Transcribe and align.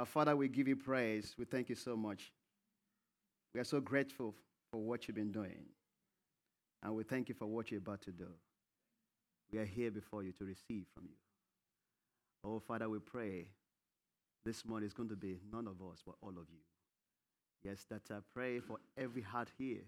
Our 0.00 0.06
Father, 0.06 0.34
we 0.34 0.48
give 0.48 0.66
you 0.66 0.76
praise. 0.76 1.34
We 1.38 1.44
thank 1.44 1.68
you 1.68 1.74
so 1.74 1.94
much. 1.94 2.32
We 3.52 3.60
are 3.60 3.64
so 3.64 3.80
grateful 3.80 4.34
for 4.70 4.80
what 4.80 5.06
you've 5.06 5.14
been 5.14 5.30
doing. 5.30 5.66
And 6.82 6.94
we 6.94 7.04
thank 7.04 7.28
you 7.28 7.34
for 7.34 7.44
what 7.44 7.70
you're 7.70 7.80
about 7.80 8.00
to 8.02 8.10
do. 8.10 8.28
We 9.52 9.58
are 9.58 9.66
here 9.66 9.90
before 9.90 10.22
you 10.22 10.32
to 10.38 10.44
receive 10.46 10.86
from 10.94 11.04
you. 11.04 11.16
Oh, 12.42 12.60
Father, 12.60 12.88
we 12.88 12.98
pray 12.98 13.48
this 14.42 14.64
morning 14.64 14.86
is 14.86 14.94
going 14.94 15.10
to 15.10 15.16
be 15.16 15.36
none 15.52 15.66
of 15.66 15.86
us, 15.86 15.98
but 16.06 16.14
all 16.22 16.30
of 16.30 16.48
you. 16.50 16.62
Yes, 17.62 17.84
that 17.90 18.00
I 18.10 18.20
pray 18.32 18.60
for 18.60 18.78
every 18.96 19.20
heart 19.20 19.50
here 19.58 19.84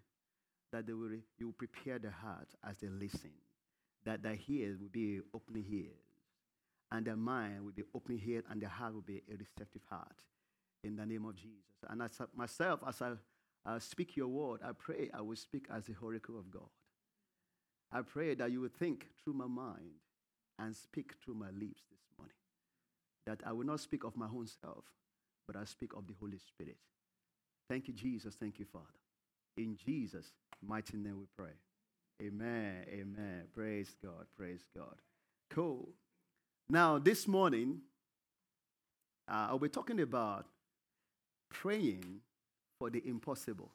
that 0.73 0.87
they 0.87 0.93
will, 0.93 1.13
you 1.39 1.47
will 1.47 1.55
prepare 1.55 1.99
the 1.99 2.11
heart 2.11 2.49
as 2.69 2.77
they 2.83 2.89
listen, 2.89 3.33
that 4.05 4.23
their 4.23 4.37
ears 4.47 4.79
will 4.79 4.91
be 4.93 5.21
open 5.33 5.65
ears, 5.71 6.02
and 6.93 7.07
their 7.07 7.17
mind 7.17 7.65
will 7.65 7.73
be 7.73 7.85
open 7.95 8.19
here, 8.19 8.43
and 8.51 8.61
their 8.61 8.69
heart 8.69 8.93
will 8.95 9.01
be 9.01 9.23
a 9.33 9.37
receptive 9.37 9.83
heart. 9.89 10.17
In 10.85 10.95
the 10.95 11.07
name 11.07 11.25
of 11.25 11.35
Jesus. 11.37 11.57
And 11.89 12.03
as 12.03 12.21
myself, 12.37 12.81
as 12.87 13.01
I 13.01 13.13
uh, 13.65 13.79
speak 13.79 14.17
your 14.17 14.29
word, 14.29 14.61
I 14.63 14.73
pray 14.73 15.09
I 15.15 15.23
will 15.23 15.37
speak 15.37 15.67
as 15.75 15.87
the 15.87 15.95
oracle 16.03 16.39
of 16.39 16.51
God. 16.51 16.69
I 17.91 18.03
pray 18.03 18.35
that 18.35 18.51
you 18.51 18.61
will 18.61 18.71
think 18.79 19.07
through 19.23 19.35
my 19.35 19.47
mind 19.47 20.01
and 20.59 20.77
speak 20.77 21.15
through 21.25 21.35
my 21.35 21.51
lips 21.51 21.83
this 21.91 22.03
morning. 22.19 22.35
That 23.27 23.41
I 23.47 23.53
will 23.53 23.67
not 23.67 23.81
speak 23.81 24.05
of 24.05 24.17
my 24.17 24.27
own 24.27 24.47
self, 24.47 24.85
but 25.47 25.57
I 25.57 25.65
speak 25.65 25.93
of 25.97 26.07
the 26.07 26.15
Holy 26.21 26.39
Spirit. 26.39 26.77
Thank 27.71 27.89
you, 27.89 27.95
Jesus. 27.95 28.35
Thank 28.35 28.59
you, 28.59 28.67
Father. 28.71 28.85
In 29.57 29.77
Jesus' 29.77 30.33
mighty 30.67 30.97
name 30.97 31.21
we 31.21 31.27
pray. 31.37 31.53
Amen. 32.21 32.85
Amen. 32.89 33.45
Praise 33.55 33.95
God. 34.03 34.27
Praise 34.37 34.67
God. 34.77 34.97
Cool. 35.51 35.89
Now, 36.69 36.99
this 36.99 37.29
morning, 37.29 37.81
uh, 39.29 39.49
I'll 39.51 39.59
be 39.59 39.69
talking 39.69 40.01
about 40.01 40.47
praying 41.51 42.21
for 42.79 42.91
the 42.91 43.03
impossible. 43.07 43.71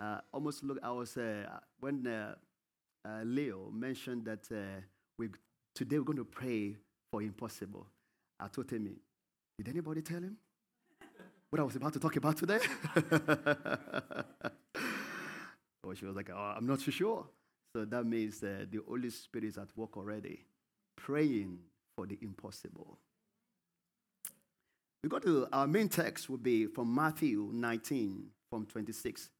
Uh, 0.00 0.20
almost 0.32 0.64
look, 0.64 0.78
I 0.82 0.90
was, 0.90 1.16
uh, 1.16 1.44
when 1.78 2.06
uh, 2.06 2.34
uh, 3.06 3.22
Leo 3.24 3.70
mentioned 3.70 4.24
that 4.24 4.50
uh, 4.50 4.80
we, 5.18 5.28
today 5.74 5.98
we're 5.98 6.04
going 6.04 6.18
to 6.18 6.24
pray 6.24 6.76
for 7.10 7.22
impossible, 7.22 7.86
I 8.38 8.48
told 8.48 8.70
him, 8.70 8.96
did 9.58 9.68
anybody 9.68 10.02
tell 10.02 10.20
him 10.20 10.36
what 11.50 11.60
I 11.60 11.62
was 11.62 11.76
about 11.76 11.92
to 11.92 12.00
talk 12.00 12.16
about 12.16 12.38
today? 12.38 12.60
oh, 15.84 15.94
she 15.94 16.06
was 16.06 16.16
like, 16.16 16.30
oh, 16.34 16.54
I'm 16.56 16.66
not 16.66 16.80
too 16.80 16.90
sure. 16.90 17.26
So 17.76 17.84
that 17.84 18.04
means 18.04 18.40
the 18.40 18.66
Holy 18.88 19.10
Spirit 19.10 19.44
is 19.44 19.58
at 19.58 19.68
work 19.76 19.96
already, 19.96 20.46
praying 21.04 21.58
for 21.96 22.06
the 22.06 22.18
impossible. 22.22 22.98
We 25.02 25.08
go 25.08 25.18
to 25.18 25.48
our 25.52 25.66
main 25.66 25.88
text 25.88 26.28
will 26.28 26.36
be 26.36 26.66
from 26.66 26.94
Matthew 26.94 27.48
19, 27.52 28.26
from 28.50 28.66
26, 28.66 29.30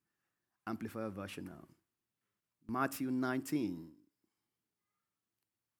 Amplified 0.67 1.13
version 1.13 1.47
now. 1.47 1.67
Matthew 2.67 3.11
19, 3.11 3.89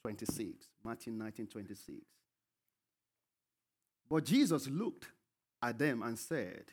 26. 0.05 0.67
Matthew 0.85 1.13
19, 1.13 1.47
26. 1.47 1.99
But 4.09 4.25
Jesus 4.25 4.69
looked 4.69 5.07
at 5.63 5.79
them 5.79 6.03
and 6.03 6.19
said, 6.19 6.65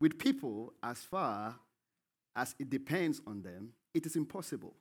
With 0.00 0.18
people, 0.18 0.72
as 0.82 0.98
far 1.02 1.56
as 2.34 2.54
it 2.58 2.70
depends 2.70 3.20
on 3.26 3.42
them, 3.42 3.70
it 3.92 4.06
is 4.06 4.16
impossible. 4.16 4.74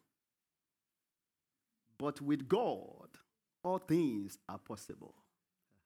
But 1.97 2.21
with 2.21 2.47
God, 2.47 3.09
all 3.64 3.80
things 3.80 4.38
are 4.47 4.58
possible. 4.58 5.14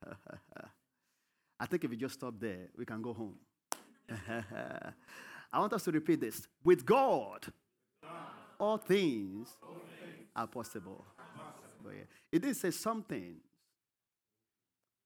I 1.59 1.65
think 1.65 1.83
if 1.83 1.91
you 1.91 1.97
just 1.97 2.15
stop 2.15 2.35
there, 2.39 2.69
we 2.77 2.85
can 2.85 3.01
go 3.01 3.13
home. 3.13 3.35
I 5.51 5.59
want 5.59 5.73
us 5.73 5.83
to 5.85 5.91
repeat 5.91 6.21
this. 6.21 6.47
With 6.63 6.85
God, 6.85 7.45
all 8.59 8.77
things 8.77 9.49
are 10.35 10.47
possible. 10.47 11.05
Oh, 11.19 11.89
it 12.31 12.41
did 12.41 12.55
say 12.55 12.71
some 12.71 13.03
things. 13.03 13.41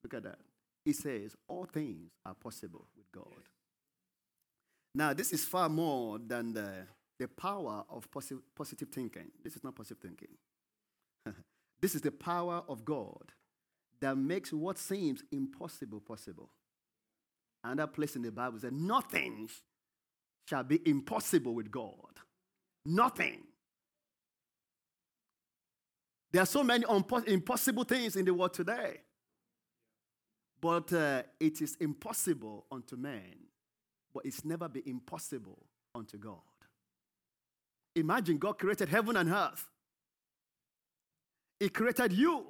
Look 0.04 0.16
at 0.16 0.24
that. 0.24 0.40
It 0.86 0.96
says 0.96 1.36
all 1.48 1.66
things 1.66 2.12
are 2.26 2.34
possible 2.34 2.88
with 2.98 3.12
God. 3.12 3.48
Now, 4.96 5.14
this 5.14 5.32
is 5.32 5.46
far 5.46 5.70
more 5.70 6.20
than 6.20 6.54
the, 6.54 6.88
the 7.20 7.28
power 7.28 7.84
of 7.90 8.10
posi- 8.12 8.42
positive 8.56 8.90
thinking. 8.90 9.32
This 9.44 9.56
is 9.56 9.64
not 9.64 9.76
positive 9.76 10.00
thinking. 10.02 10.36
This 11.82 11.96
is 11.96 12.02
the 12.02 12.12
power 12.12 12.64
of 12.68 12.86
God 12.86 13.34
that 14.02 14.18
makes 14.18 14.52
what 14.52 14.78
seems 14.78 15.24
impossible 15.32 16.00
possible. 16.00 16.50
And 17.64 17.80
that 17.80 17.94
place 17.94 18.16
in 18.16 18.22
the 18.24 18.32
Bible 18.32 18.60
says, 18.60 18.72
Nothing 18.74 19.50
shall 20.50 20.64
be 20.64 20.82
impossible 20.86 21.54
with 21.54 21.72
God. 21.72 22.20
Nothing. 22.86 23.42
There 26.32 26.42
are 26.42 26.48
so 26.48 26.64
many 26.64 26.86
impossible 27.28 27.84
things 27.84 28.16
in 28.16 28.26
the 28.26 28.34
world 28.34 28.54
today. 28.54 29.02
But 30.62 30.94
uh, 30.94 31.24
it 31.40 31.62
is 31.62 31.76
impossible 31.80 32.66
unto 32.72 32.96
man, 32.96 33.36
but 34.14 34.26
it's 34.26 34.46
never 34.46 34.70
been 34.70 34.84
impossible 34.86 35.58
unto 35.96 36.18
God. 36.18 36.38
Imagine 37.96 38.38
God 38.38 38.60
created 38.60 38.88
heaven 38.88 39.18
and 39.18 39.30
earth. 39.30 39.71
He 41.62 41.70
created 41.70 42.12
you. 42.12 42.48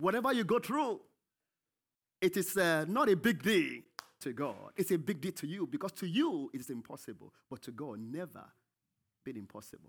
Whatever 0.00 0.34
you 0.34 0.44
go 0.44 0.58
through, 0.58 1.00
it 2.20 2.36
is 2.36 2.58
uh, 2.58 2.84
not 2.86 3.08
a 3.08 3.16
big 3.16 3.42
deal 3.42 3.80
to 4.20 4.34
God. 4.34 4.72
It's 4.76 4.90
a 4.90 4.98
big 4.98 5.22
deal 5.22 5.32
to 5.32 5.46
you 5.46 5.66
because 5.66 5.92
to 5.92 6.06
you 6.06 6.50
it 6.52 6.60
is 6.60 6.68
impossible, 6.68 7.32
but 7.48 7.62
to 7.62 7.70
God, 7.70 8.00
never 8.00 8.44
been 9.24 9.38
impossible. 9.38 9.88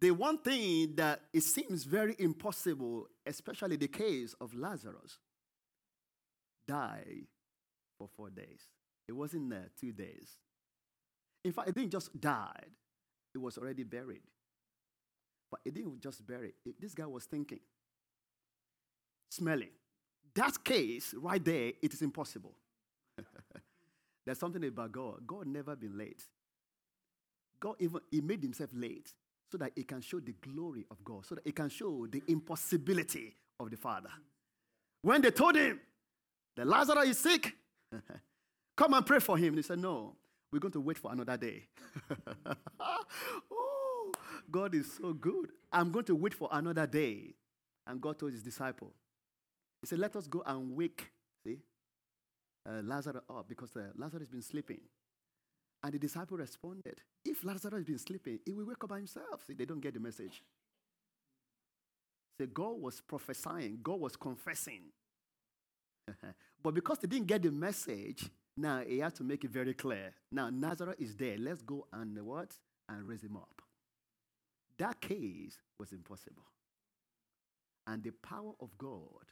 The 0.00 0.10
one 0.10 0.38
thing 0.38 0.96
that 0.96 1.20
it 1.32 1.44
seems 1.44 1.84
very 1.84 2.16
impossible, 2.18 3.06
especially 3.24 3.76
the 3.76 3.86
case 3.86 4.34
of 4.40 4.52
Lazarus, 4.52 5.18
died 6.66 7.28
for 7.96 8.08
four 8.16 8.30
days. 8.30 8.66
It 9.06 9.12
wasn't 9.12 9.48
there 9.48 9.68
two 9.80 9.92
days. 9.92 10.38
In 11.44 11.52
fact, 11.52 11.68
it 11.68 11.76
didn't 11.76 11.92
just 11.92 12.20
die, 12.20 12.64
it 13.36 13.42
was 13.42 13.58
already 13.58 13.84
buried. 13.84 14.22
But 15.50 15.60
it 15.64 15.74
didn't 15.74 16.00
just 16.00 16.26
bury 16.26 16.54
it. 16.64 16.80
This 16.80 16.94
guy 16.94 17.06
was 17.06 17.24
thinking, 17.24 17.60
smelling. 19.30 19.70
That 20.34 20.64
case 20.64 21.14
right 21.16 21.44
there, 21.44 21.72
it 21.80 21.92
is 21.92 22.02
impossible. 22.02 22.54
There's 24.26 24.38
something 24.38 24.64
about 24.64 24.92
God. 24.92 25.26
God 25.26 25.46
never 25.46 25.76
been 25.76 25.96
late. 25.96 26.22
God 27.60 27.76
even 27.78 28.00
he 28.10 28.20
made 28.20 28.42
himself 28.42 28.70
late 28.72 29.12
so 29.50 29.58
that 29.58 29.72
he 29.76 29.84
can 29.84 30.00
show 30.00 30.18
the 30.18 30.32
glory 30.32 30.84
of 30.90 31.04
God, 31.04 31.24
so 31.24 31.36
that 31.36 31.46
he 31.46 31.52
can 31.52 31.68
show 31.68 32.06
the 32.10 32.22
impossibility 32.26 33.36
of 33.60 33.70
the 33.70 33.76
Father. 33.76 34.10
When 35.02 35.22
they 35.22 35.30
told 35.30 35.56
him 35.56 35.78
that 36.56 36.66
Lazarus 36.66 37.08
is 37.08 37.18
sick, 37.18 37.54
come 38.76 38.94
and 38.94 39.06
pray 39.06 39.20
for 39.20 39.38
him. 39.38 39.54
He 39.54 39.62
said, 39.62 39.78
No, 39.78 40.16
we're 40.52 40.60
going 40.60 40.72
to 40.72 40.80
wait 40.80 40.98
for 40.98 41.12
another 41.12 41.36
day. 41.36 41.64
oh, 43.50 44.12
God 44.50 44.74
is 44.74 44.92
so 44.92 45.12
good. 45.12 45.50
I'm 45.72 45.90
going 45.90 46.04
to 46.06 46.14
wait 46.14 46.34
for 46.34 46.48
another 46.52 46.86
day. 46.86 47.34
And 47.86 48.00
God 48.00 48.18
told 48.18 48.32
his 48.32 48.42
disciple, 48.42 48.92
He 49.80 49.86
said, 49.86 49.98
Let 49.98 50.16
us 50.16 50.26
go 50.26 50.42
and 50.46 50.74
wake, 50.76 51.10
see, 51.44 51.58
uh, 52.68 52.82
Lazarus 52.82 53.22
up 53.28 53.48
because 53.48 53.76
uh, 53.76 53.90
Lazarus 53.96 54.22
has 54.22 54.30
been 54.30 54.42
sleeping. 54.42 54.80
And 55.82 55.92
the 55.92 55.98
disciple 55.98 56.36
responded, 56.36 57.00
If 57.24 57.44
Lazarus 57.44 57.74
has 57.74 57.84
been 57.84 57.98
sleeping, 57.98 58.40
he 58.44 58.52
will 58.52 58.66
wake 58.66 58.82
up 58.82 58.90
by 58.90 58.96
himself. 58.96 59.44
See, 59.46 59.54
they 59.54 59.64
don't 59.64 59.80
get 59.80 59.94
the 59.94 60.00
message. 60.00 60.42
See, 62.38 62.46
God 62.46 62.80
was 62.80 63.00
prophesying, 63.00 63.78
God 63.82 64.00
was 64.00 64.16
confessing. 64.16 64.82
but 66.62 66.74
because 66.74 66.98
they 66.98 67.08
didn't 67.08 67.26
get 67.26 67.42
the 67.42 67.50
message, 67.50 68.28
now 68.56 68.82
he 68.86 68.98
has 69.00 69.12
to 69.14 69.24
make 69.24 69.44
it 69.44 69.50
very 69.50 69.74
clear. 69.74 70.12
Now 70.32 70.50
Nazareth 70.50 70.96
is 70.98 71.14
there. 71.16 71.36
Let's 71.38 71.62
go 71.62 71.86
and 71.92 72.18
what? 72.22 72.54
And 72.88 73.06
raise 73.06 73.22
him 73.22 73.36
up. 73.36 73.62
That 74.78 75.00
case 75.00 75.58
was 75.78 75.92
impossible. 75.92 76.44
And 77.86 78.02
the 78.02 78.10
power 78.10 78.52
of 78.60 78.76
God 78.78 79.24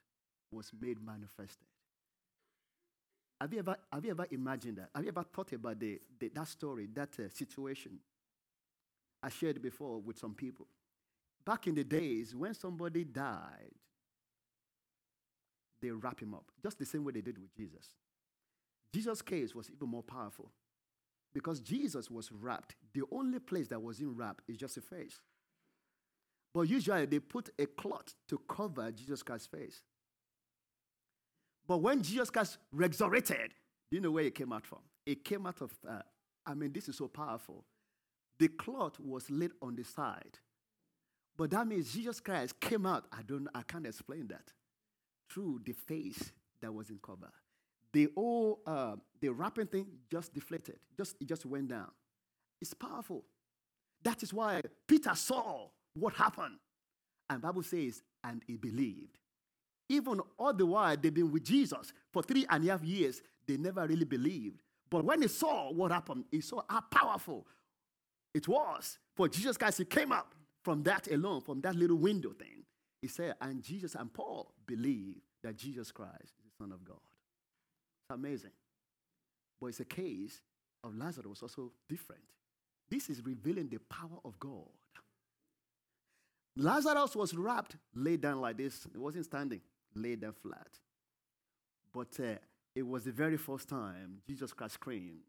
was 0.50 0.70
made 0.80 1.04
manifested. 1.04 1.66
Have 3.40 3.52
you 3.52 3.58
ever, 3.58 3.76
have 3.92 4.04
you 4.04 4.12
ever 4.12 4.26
imagined 4.30 4.78
that? 4.78 4.90
Have 4.94 5.04
you 5.04 5.10
ever 5.10 5.24
thought 5.24 5.52
about 5.52 5.78
the, 5.78 6.00
the 6.18 6.30
that 6.34 6.48
story, 6.48 6.88
that 6.94 7.10
uh, 7.18 7.28
situation? 7.28 7.98
I 9.22 9.28
shared 9.28 9.60
before 9.60 9.98
with 10.00 10.18
some 10.18 10.34
people. 10.34 10.66
Back 11.44 11.66
in 11.66 11.74
the 11.74 11.84
days 11.84 12.34
when 12.34 12.54
somebody 12.54 13.04
died, 13.04 13.74
they 15.82 15.90
wrap 15.90 16.20
him 16.20 16.34
up, 16.34 16.44
just 16.62 16.78
the 16.78 16.86
same 16.86 17.04
way 17.04 17.12
they 17.12 17.20
did 17.20 17.38
with 17.38 17.54
Jesus. 17.54 17.88
Jesus' 18.94 19.22
case 19.22 19.54
was 19.54 19.68
even 19.70 19.88
more 19.88 20.04
powerful 20.04 20.52
because 21.34 21.60
Jesus 21.60 22.08
was 22.08 22.30
wrapped. 22.30 22.76
The 22.92 23.02
only 23.10 23.40
place 23.40 23.66
that 23.68 23.82
was 23.82 23.98
in 23.98 24.14
wrap 24.14 24.40
is 24.46 24.56
just 24.56 24.76
a 24.76 24.80
face. 24.80 25.20
But 26.54 26.62
usually 26.62 27.06
they 27.06 27.18
put 27.18 27.50
a 27.58 27.66
cloth 27.66 28.14
to 28.28 28.40
cover 28.48 28.92
Jesus 28.92 29.24
Christ's 29.24 29.48
face. 29.48 29.82
But 31.66 31.78
when 31.78 32.02
Jesus 32.02 32.30
Christ 32.30 32.58
resurrected, 32.70 33.50
do 33.90 33.96
you 33.96 34.00
know 34.00 34.12
where 34.12 34.24
it 34.24 34.34
came 34.36 34.52
out 34.52 34.64
from? 34.64 34.78
It 35.04 35.24
came 35.24 35.44
out 35.44 35.60
of, 35.60 35.72
uh, 35.88 36.02
I 36.46 36.54
mean, 36.54 36.72
this 36.72 36.88
is 36.88 36.96
so 36.96 37.08
powerful. 37.08 37.64
The 38.38 38.48
cloth 38.48 39.00
was 39.00 39.28
laid 39.28 39.50
on 39.60 39.74
the 39.74 39.84
side. 39.84 40.38
But 41.36 41.50
that 41.50 41.66
means 41.66 41.92
Jesus 41.92 42.20
Christ 42.20 42.60
came 42.60 42.86
out. 42.86 43.06
I 43.12 43.22
don't 43.22 43.48
I 43.54 43.62
can't 43.62 43.86
explain 43.86 44.28
that. 44.28 44.52
Through 45.28 45.62
the 45.64 45.72
face 45.72 46.32
that 46.60 46.72
was 46.72 46.90
in 46.90 47.00
cover. 47.04 47.32
The 47.94 48.08
whole 48.14 48.60
uh, 48.66 48.96
the 49.20 49.28
wrapping 49.28 49.68
thing 49.68 49.86
just 50.10 50.34
deflated. 50.34 50.78
Just 50.96 51.16
it 51.20 51.28
just 51.28 51.46
went 51.46 51.68
down. 51.68 51.90
It's 52.60 52.74
powerful. 52.74 53.24
That 54.02 54.22
is 54.22 54.34
why 54.34 54.62
Peter 54.86 55.14
saw 55.14 55.68
what 55.94 56.12
happened. 56.14 56.58
And 57.30 57.40
Bible 57.40 57.62
says, 57.62 58.02
and 58.22 58.42
he 58.46 58.56
believed. 58.56 59.16
Even 59.88 60.20
all 60.38 60.52
the 60.52 60.66
while 60.66 60.96
they've 60.96 61.14
been 61.14 61.30
with 61.30 61.44
Jesus 61.44 61.92
for 62.12 62.22
three 62.22 62.44
and 62.50 62.66
a 62.66 62.72
half 62.72 62.82
years, 62.82 63.22
they 63.46 63.56
never 63.56 63.86
really 63.86 64.04
believed. 64.04 64.60
But 64.90 65.04
when 65.04 65.22
he 65.22 65.28
saw 65.28 65.72
what 65.72 65.92
happened, 65.92 66.24
he 66.30 66.40
saw 66.40 66.62
how 66.68 66.80
powerful 66.90 67.46
it 68.34 68.48
was 68.48 68.98
for 69.14 69.28
Jesus 69.28 69.56
Christ. 69.56 69.78
He 69.78 69.84
came 69.84 70.10
up 70.10 70.34
from 70.64 70.82
that 70.82 71.10
alone, 71.10 71.42
from 71.42 71.60
that 71.60 71.76
little 71.76 71.96
window 71.96 72.32
thing. 72.32 72.64
He 73.00 73.08
said, 73.08 73.34
and 73.40 73.62
Jesus 73.62 73.94
and 73.94 74.12
Paul 74.12 74.52
believed 74.66 75.20
that 75.42 75.56
Jesus 75.56 75.92
Christ 75.92 76.22
is 76.22 76.44
the 76.44 76.64
Son 76.64 76.72
of 76.72 76.84
God. 76.84 76.98
It's 78.04 78.14
amazing. 78.14 78.50
But 79.60 79.68
it's 79.68 79.80
a 79.80 79.84
case 79.84 80.42
of 80.82 80.96
Lazarus 80.96 81.42
also 81.42 81.72
different. 81.88 82.22
This 82.90 83.08
is 83.08 83.24
revealing 83.24 83.68
the 83.68 83.78
power 83.78 84.18
of 84.24 84.38
God. 84.38 84.68
Lazarus 86.56 87.16
was 87.16 87.34
wrapped, 87.34 87.76
laid 87.94 88.20
down 88.20 88.40
like 88.40 88.58
this. 88.58 88.86
It 88.94 88.98
wasn't 88.98 89.24
standing, 89.24 89.60
laid 89.94 90.20
down 90.20 90.34
flat. 90.42 90.68
But 91.92 92.08
uh, 92.20 92.36
it 92.74 92.86
was 92.86 93.04
the 93.04 93.12
very 93.12 93.36
first 93.36 93.68
time 93.68 94.18
Jesus 94.26 94.52
Christ 94.52 94.74
screamed. 94.74 95.22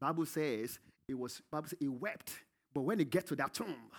Bible 0.00 0.26
says 0.26 0.78
it 1.08 1.18
was. 1.18 1.40
Bible 1.50 1.68
says 1.68 1.78
he 1.80 1.88
wept, 1.88 2.32
but 2.74 2.82
when 2.82 2.98
he 2.98 3.04
get 3.04 3.26
to 3.28 3.36
that 3.36 3.54
tomb, 3.54 3.90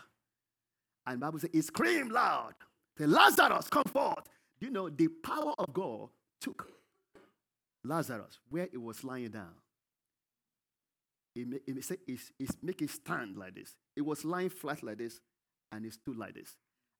and 1.07 1.19
Bible 1.19 1.39
says 1.39 1.49
he 1.51 1.61
screamed 1.61 2.11
loud, 2.11 2.53
"The 2.97 3.07
Lazarus, 3.07 3.67
come 3.69 3.85
forth!" 3.85 4.29
Do 4.59 4.67
you 4.67 4.71
know 4.71 4.89
the 4.89 5.07
power 5.07 5.53
of 5.57 5.73
God 5.73 6.09
took 6.39 6.69
Lazarus 7.87 8.39
where 8.49 8.67
he 8.71 8.77
was 8.77 9.03
lying 9.03 9.29
down? 9.29 9.53
It, 11.35 11.61
it, 11.67 11.91
it, 12.07 12.19
it 12.39 12.49
make 12.63 12.81
it 12.81 12.89
stand 12.89 13.37
like 13.37 13.55
this. 13.55 13.75
It 13.95 14.01
was 14.01 14.23
lying 14.23 14.49
flat 14.49 14.83
like 14.83 14.97
this, 14.97 15.19
and 15.71 15.85
it 15.85 15.93
stood 15.93 16.17
like 16.17 16.33
this. 16.33 16.55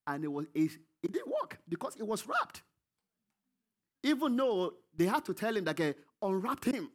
And 0.07 0.23
it 0.23 0.31
was 0.31 0.45
it, 0.53 0.71
it 1.01 1.13
didn't 1.13 1.27
work 1.27 1.57
because 1.67 1.95
it 1.95 2.05
was 2.05 2.27
wrapped. 2.27 2.61
Even 4.03 4.35
though 4.35 4.73
they 4.95 5.05
had 5.05 5.25
to 5.25 5.33
tell 5.33 5.55
him 5.55 5.63
that 5.63 5.79
okay, 5.79 5.95
unwrap 6.21 6.65
him. 6.65 6.91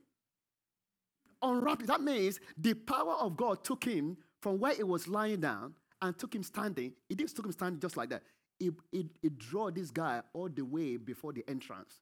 Unwrap 1.42 1.82
That 1.84 2.02
means 2.02 2.38
the 2.56 2.74
power 2.74 3.14
of 3.14 3.36
God 3.36 3.64
took 3.64 3.84
him 3.84 4.18
from 4.40 4.60
where 4.60 4.74
he 4.74 4.82
was 4.82 5.08
lying 5.08 5.40
down 5.40 5.74
and 6.02 6.16
took 6.16 6.34
him 6.34 6.42
standing. 6.42 6.92
It 7.08 7.16
didn't 7.16 7.34
took 7.34 7.46
him 7.46 7.52
standing 7.52 7.80
just 7.80 7.96
like 7.96 8.10
that. 8.10 8.22
It, 8.58 8.74
it, 8.92 9.06
it 9.22 9.38
drew 9.38 9.70
this 9.70 9.90
guy 9.90 10.20
all 10.34 10.50
the 10.50 10.62
way 10.62 10.98
before 10.98 11.32
the 11.32 11.42
entrance. 11.48 12.00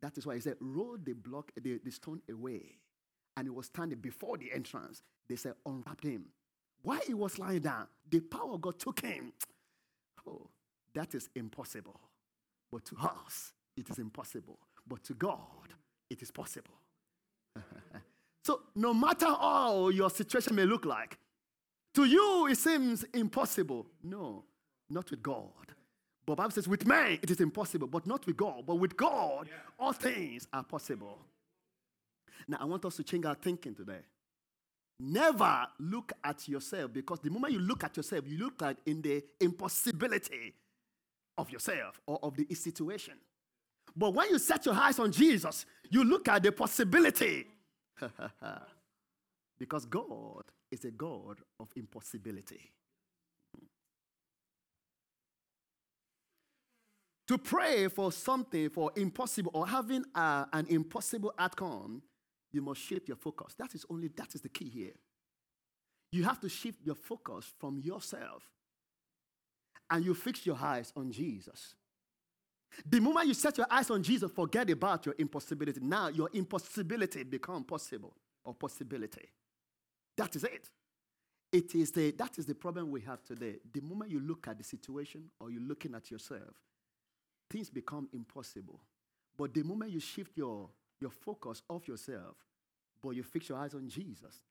That 0.00 0.16
is 0.16 0.26
why 0.26 0.34
he 0.34 0.40
said, 0.40 0.56
roll 0.60 0.96
the 1.02 1.12
block, 1.12 1.50
the, 1.60 1.80
the 1.84 1.90
stone 1.90 2.22
away. 2.30 2.78
And 3.36 3.46
he 3.46 3.50
was 3.50 3.66
standing 3.66 3.98
before 3.98 4.36
the 4.36 4.52
entrance. 4.52 5.02
They 5.28 5.36
said, 5.36 5.54
unwrap 5.66 6.02
him. 6.02 6.26
While 6.82 7.00
he 7.06 7.14
was 7.14 7.38
lying 7.38 7.60
down, 7.60 7.86
the 8.08 8.20
power 8.20 8.54
of 8.54 8.60
God 8.60 8.78
took 8.78 9.00
him. 9.00 9.32
Oh, 10.26 10.50
that 10.92 11.14
is 11.14 11.30
impossible. 11.34 11.98
But 12.70 12.84
to 12.86 12.96
us, 12.96 13.54
it 13.78 13.88
is 13.88 13.98
impossible. 13.98 14.58
But 14.86 15.02
to 15.04 15.14
God, 15.14 15.72
it 16.10 16.20
is 16.20 16.30
possible. 16.30 16.74
so, 18.44 18.60
no 18.74 18.92
matter 18.92 19.24
how 19.26 19.88
your 19.88 20.10
situation 20.10 20.54
may 20.54 20.64
look 20.64 20.84
like, 20.84 21.16
to 21.94 22.04
you 22.04 22.46
it 22.48 22.58
seems 22.58 23.04
impossible. 23.14 23.86
No, 24.02 24.44
not 24.90 25.10
with 25.10 25.22
God. 25.22 25.74
But 26.28 26.36
Bible 26.36 26.50
says, 26.50 26.68
with 26.68 26.86
man 26.86 27.18
it 27.22 27.30
is 27.30 27.40
impossible, 27.40 27.86
but 27.86 28.06
not 28.06 28.26
with 28.26 28.36
God. 28.36 28.64
But 28.66 28.74
with 28.74 28.94
God, 28.98 29.48
yeah. 29.48 29.54
all 29.78 29.94
things 29.94 30.46
are 30.52 30.62
possible. 30.62 31.18
Now, 32.46 32.58
I 32.60 32.66
want 32.66 32.84
us 32.84 32.96
to 32.96 33.02
change 33.02 33.24
our 33.24 33.34
thinking 33.34 33.74
today. 33.74 34.00
Never 35.00 35.66
look 35.78 36.12
at 36.22 36.46
yourself 36.46 36.92
because 36.92 37.20
the 37.20 37.30
moment 37.30 37.54
you 37.54 37.60
look 37.60 37.82
at 37.82 37.96
yourself, 37.96 38.24
you 38.28 38.36
look 38.36 38.60
at 38.60 38.76
in 38.84 39.00
the 39.00 39.24
impossibility 39.40 40.52
of 41.38 41.50
yourself 41.50 41.98
or 42.06 42.18
of 42.22 42.36
the 42.36 42.54
situation. 42.54 43.14
But 43.96 44.12
when 44.12 44.28
you 44.28 44.38
set 44.38 44.66
your 44.66 44.74
eyes 44.74 44.98
on 44.98 45.10
Jesus, 45.10 45.64
you 45.88 46.04
look 46.04 46.28
at 46.28 46.42
the 46.42 46.52
possibility. 46.52 47.46
because 49.58 49.86
God 49.86 50.44
is 50.70 50.84
a 50.84 50.90
God 50.90 51.38
of 51.58 51.70
impossibility. 51.74 52.70
To 57.28 57.38
pray 57.38 57.88
for 57.88 58.10
something 58.10 58.70
for 58.70 58.90
impossible 58.96 59.50
or 59.54 59.66
having 59.66 60.04
a, 60.14 60.46
an 60.52 60.66
impossible 60.68 61.32
outcome 61.38 62.02
you 62.52 62.62
must 62.62 62.80
shift 62.80 63.08
your 63.08 63.16
focus. 63.16 63.54
That 63.58 63.74
is 63.74 63.84
only 63.90 64.08
that 64.16 64.34
is 64.34 64.40
the 64.40 64.48
key 64.48 64.68
here. 64.68 64.94
You 66.10 66.24
have 66.24 66.40
to 66.40 66.48
shift 66.48 66.78
your 66.84 66.94
focus 66.94 67.52
from 67.58 67.78
yourself 67.78 68.42
and 69.90 70.04
you 70.04 70.14
fix 70.14 70.46
your 70.46 70.56
eyes 70.56 70.92
on 70.96 71.12
Jesus. 71.12 71.74
The 72.84 73.00
moment 73.00 73.26
you 73.26 73.34
set 73.34 73.56
your 73.58 73.66
eyes 73.70 73.90
on 73.90 74.02
Jesus, 74.02 74.30
forget 74.30 74.68
about 74.70 75.04
your 75.06 75.14
impossibility. 75.18 75.80
Now 75.80 76.08
your 76.08 76.30
impossibility 76.32 77.24
become 77.24 77.64
possible 77.64 78.14
or 78.44 78.54
possibility. 78.54 79.28
That 80.16 80.34
is 80.36 80.44
it. 80.44 80.68
It 81.50 81.74
is 81.74 81.92
the, 81.92 82.10
that 82.12 82.38
is 82.38 82.44
the 82.44 82.54
problem 82.54 82.90
we 82.90 83.00
have 83.02 83.22
today. 83.24 83.56
The 83.72 83.80
moment 83.80 84.10
you 84.10 84.20
look 84.20 84.48
at 84.48 84.58
the 84.58 84.64
situation 84.64 85.30
or 85.40 85.50
you're 85.50 85.62
looking 85.62 85.94
at 85.94 86.10
yourself, 86.10 86.60
things 87.50 87.70
become 87.70 88.08
impossible. 88.12 88.80
But 89.36 89.54
the 89.54 89.62
moment 89.62 89.92
you 89.92 90.00
shift 90.00 90.36
your 90.36 90.68
your 91.00 91.10
focus 91.10 91.62
off 91.68 91.86
yourself, 91.86 92.36
but 93.02 93.10
you 93.10 93.22
fix 93.22 93.48
your 93.48 93.58
eyes 93.58 93.74
on 93.74 93.88
Jesus, 93.88 94.42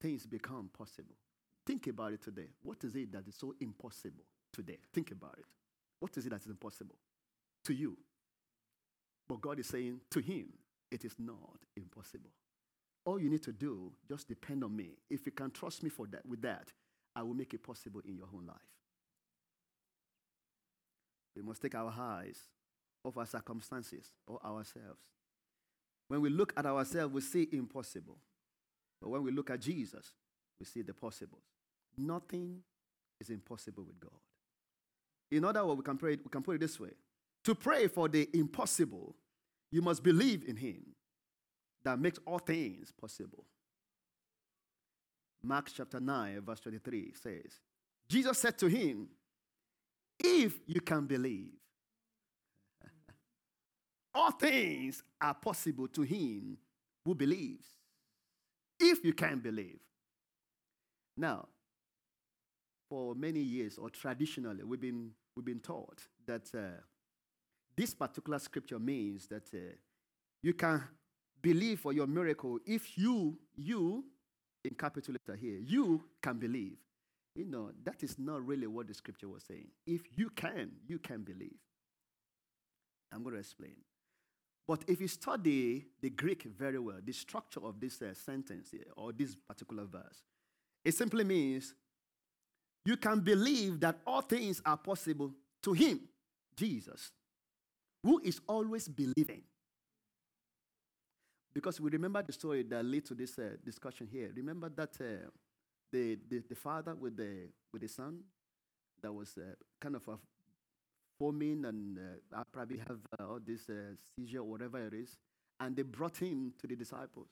things 0.00 0.26
become 0.26 0.70
possible. 0.76 1.16
Think 1.66 1.88
about 1.88 2.12
it 2.12 2.22
today. 2.22 2.48
What 2.62 2.84
is 2.84 2.94
it 2.94 3.10
that 3.12 3.26
is 3.26 3.34
so 3.34 3.54
impossible 3.60 4.22
today? 4.52 4.78
Think 4.94 5.10
about 5.10 5.34
it. 5.38 5.44
What 5.98 6.16
is 6.16 6.26
it 6.26 6.30
that 6.30 6.42
is 6.42 6.46
impossible 6.46 6.94
to 7.64 7.74
you? 7.74 7.96
But 9.28 9.40
God 9.40 9.58
is 9.58 9.66
saying 9.66 10.00
to 10.10 10.20
him, 10.20 10.46
it 10.92 11.04
is 11.04 11.16
not 11.18 11.58
impossible. 11.76 12.30
All 13.04 13.20
you 13.20 13.28
need 13.28 13.42
to 13.42 13.52
do, 13.52 13.92
just 14.08 14.28
depend 14.28 14.62
on 14.62 14.76
me. 14.76 14.90
If 15.10 15.26
you 15.26 15.32
can 15.32 15.50
trust 15.50 15.82
me 15.82 15.90
for 15.90 16.06
that, 16.08 16.24
with 16.26 16.42
that, 16.42 16.72
I 17.14 17.22
will 17.22 17.34
make 17.34 17.54
it 17.54 17.62
possible 17.62 18.00
in 18.04 18.16
your 18.16 18.28
own 18.32 18.46
life. 18.46 18.56
We 21.36 21.42
must 21.42 21.62
take 21.62 21.74
our 21.74 21.92
eyes 21.96 22.38
off 23.04 23.16
our 23.16 23.26
circumstances 23.26 24.10
or 24.26 24.44
ourselves 24.44 25.00
when 26.08 26.20
we 26.20 26.30
look 26.30 26.52
at 26.56 26.66
ourselves, 26.66 27.12
we 27.12 27.20
see 27.20 27.48
impossible. 27.52 28.16
But 29.00 29.10
when 29.10 29.22
we 29.22 29.30
look 29.30 29.50
at 29.50 29.60
Jesus, 29.60 30.12
we 30.58 30.66
see 30.66 30.82
the 30.82 30.94
possible. 30.94 31.38
Nothing 31.98 32.60
is 33.20 33.30
impossible 33.30 33.84
with 33.84 33.98
God. 33.98 34.20
In 35.30 35.44
other 35.44 35.64
words, 35.64 35.78
we 35.78 35.84
can, 35.84 35.96
pray, 35.96 36.10
we 36.12 36.30
can 36.30 36.42
put 36.42 36.56
it 36.56 36.60
this 36.60 36.78
way 36.78 36.90
To 37.44 37.54
pray 37.54 37.88
for 37.88 38.08
the 38.08 38.28
impossible, 38.32 39.16
you 39.72 39.82
must 39.82 40.02
believe 40.02 40.44
in 40.46 40.56
Him 40.56 40.94
that 41.84 41.98
makes 41.98 42.18
all 42.24 42.38
things 42.38 42.92
possible. 42.92 43.44
Mark 45.42 45.70
chapter 45.74 46.00
9, 46.00 46.40
verse 46.40 46.60
23 46.60 47.12
says, 47.20 47.60
Jesus 48.08 48.38
said 48.38 48.58
to 48.58 48.66
him, 48.66 49.08
If 50.18 50.58
you 50.66 50.80
can 50.80 51.06
believe, 51.06 51.52
all 54.14 54.32
things 54.32 55.02
are 55.20 55.34
possible 55.34 55.88
to 55.88 56.02
him 56.02 56.58
who 57.04 57.14
believes. 57.14 57.66
If 58.78 59.04
you 59.04 59.12
can 59.12 59.38
believe. 59.38 59.78
Now, 61.16 61.48
for 62.88 63.14
many 63.14 63.40
years, 63.40 63.78
or 63.78 63.90
traditionally, 63.90 64.62
we've 64.64 64.80
been, 64.80 65.10
we've 65.34 65.44
been 65.44 65.60
taught 65.60 66.02
that 66.26 66.48
uh, 66.54 66.80
this 67.76 67.94
particular 67.94 68.38
scripture 68.38 68.78
means 68.78 69.26
that 69.28 69.48
uh, 69.54 69.74
you 70.42 70.54
can 70.54 70.82
believe 71.42 71.80
for 71.80 71.92
your 71.92 72.06
miracle 72.06 72.58
if 72.66 72.96
you, 72.98 73.38
you, 73.54 74.04
in 74.64 74.74
capital 74.74 75.14
letter 75.14 75.38
here, 75.38 75.58
you 75.58 76.02
can 76.22 76.38
believe. 76.38 76.76
You 77.36 77.44
know, 77.44 77.70
that 77.84 78.02
is 78.02 78.18
not 78.18 78.46
really 78.46 78.66
what 78.66 78.88
the 78.88 78.94
scripture 78.94 79.28
was 79.28 79.44
saying. 79.44 79.68
If 79.86 80.00
you 80.16 80.30
can, 80.30 80.70
you 80.88 80.98
can 80.98 81.22
believe. 81.22 81.58
I'm 83.12 83.22
going 83.22 83.34
to 83.34 83.40
explain. 83.40 83.76
But 84.66 84.84
if 84.88 85.02
you 85.02 85.06
study 85.06 85.84
the 86.00 86.08
Greek 86.10 86.44
very 86.44 86.78
well, 86.78 86.96
the 87.04 87.12
structure 87.12 87.60
of 87.62 87.78
this 87.78 88.00
uh, 88.00 88.14
sentence 88.14 88.70
here, 88.70 88.86
or 88.96 89.12
this 89.12 89.36
particular 89.36 89.84
verse, 89.84 90.22
it 90.82 90.94
simply 90.94 91.24
means 91.24 91.74
you 92.86 92.96
can 92.96 93.20
believe 93.20 93.80
that 93.80 93.98
all 94.06 94.22
things 94.22 94.62
are 94.64 94.78
possible 94.78 95.30
to 95.62 95.72
him, 95.74 96.00
Jesus, 96.56 97.10
who 98.02 98.18
is 98.24 98.40
always 98.48 98.88
believing. 98.88 99.42
Because 101.52 101.80
we 101.80 101.90
remember 101.90 102.22
the 102.22 102.32
story 102.32 102.62
that 102.62 102.84
led 102.84 103.04
to 103.06 103.14
this 103.14 103.38
uh, 103.38 103.56
discussion 103.64 104.08
here. 104.10 104.30
Remember 104.34 104.70
that 104.70 104.90
uh, 105.00 105.28
the, 105.92 106.18
the, 106.28 106.42
the, 106.48 106.54
father 106.54 106.94
with 106.94 107.16
the, 107.16 107.48
with 107.72 107.82
the 107.82 107.88
son 107.88 108.20
that 109.02 109.12
was 109.12 109.36
uh, 109.38 109.54
kind 109.80 109.96
of 109.96 110.06
a 110.08 110.18
foaming 111.18 111.64
and 111.64 111.98
uh, 111.98 112.42
probably 112.52 112.78
have 112.78 112.98
uh, 113.18 113.24
all 113.24 113.40
this 113.44 113.68
uh, 113.68 113.94
seizure 114.16 114.40
or 114.40 114.44
whatever 114.44 114.86
it 114.86 114.94
is. 114.94 115.16
And 115.60 115.74
they 115.74 115.82
brought 115.82 116.18
him 116.18 116.52
to 116.60 116.66
the 116.66 116.76
disciples. 116.76 117.28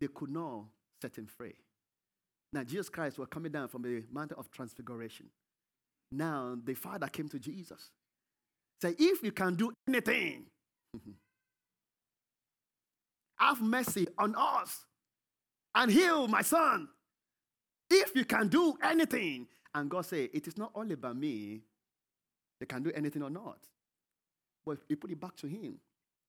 They 0.00 0.08
could 0.08 0.30
not 0.30 0.64
set 1.00 1.16
him 1.16 1.26
free. 1.26 1.54
Now, 2.52 2.64
Jesus 2.64 2.88
Christ 2.88 3.18
was 3.18 3.28
coming 3.28 3.50
down 3.50 3.68
from 3.68 3.82
the 3.82 4.04
mountain 4.12 4.36
of 4.38 4.50
transfiguration. 4.50 5.26
Now, 6.12 6.56
the 6.62 6.74
Father 6.74 7.08
came 7.08 7.28
to 7.30 7.38
Jesus. 7.38 7.90
Say, 8.80 8.94
if 8.98 9.22
you 9.22 9.32
can 9.32 9.54
do 9.54 9.72
anything, 9.88 10.44
have 13.38 13.60
mercy 13.62 14.06
on 14.18 14.34
us 14.36 14.84
and 15.74 15.90
heal 15.90 16.28
my 16.28 16.42
son. 16.42 16.88
If 17.92 18.16
you 18.16 18.24
can 18.24 18.48
do 18.48 18.74
anything. 18.82 19.46
And 19.74 19.90
God 19.90 20.06
said, 20.06 20.30
it 20.32 20.46
is 20.46 20.56
not 20.56 20.70
only 20.74 20.94
about 20.94 21.16
me, 21.16 21.60
they 22.58 22.66
can 22.66 22.82
do 22.82 22.90
anything 22.94 23.22
or 23.22 23.30
not. 23.30 23.58
But 24.64 24.78
he 24.88 24.94
put 24.94 25.10
it 25.10 25.20
back 25.20 25.36
to 25.36 25.46
him. 25.46 25.78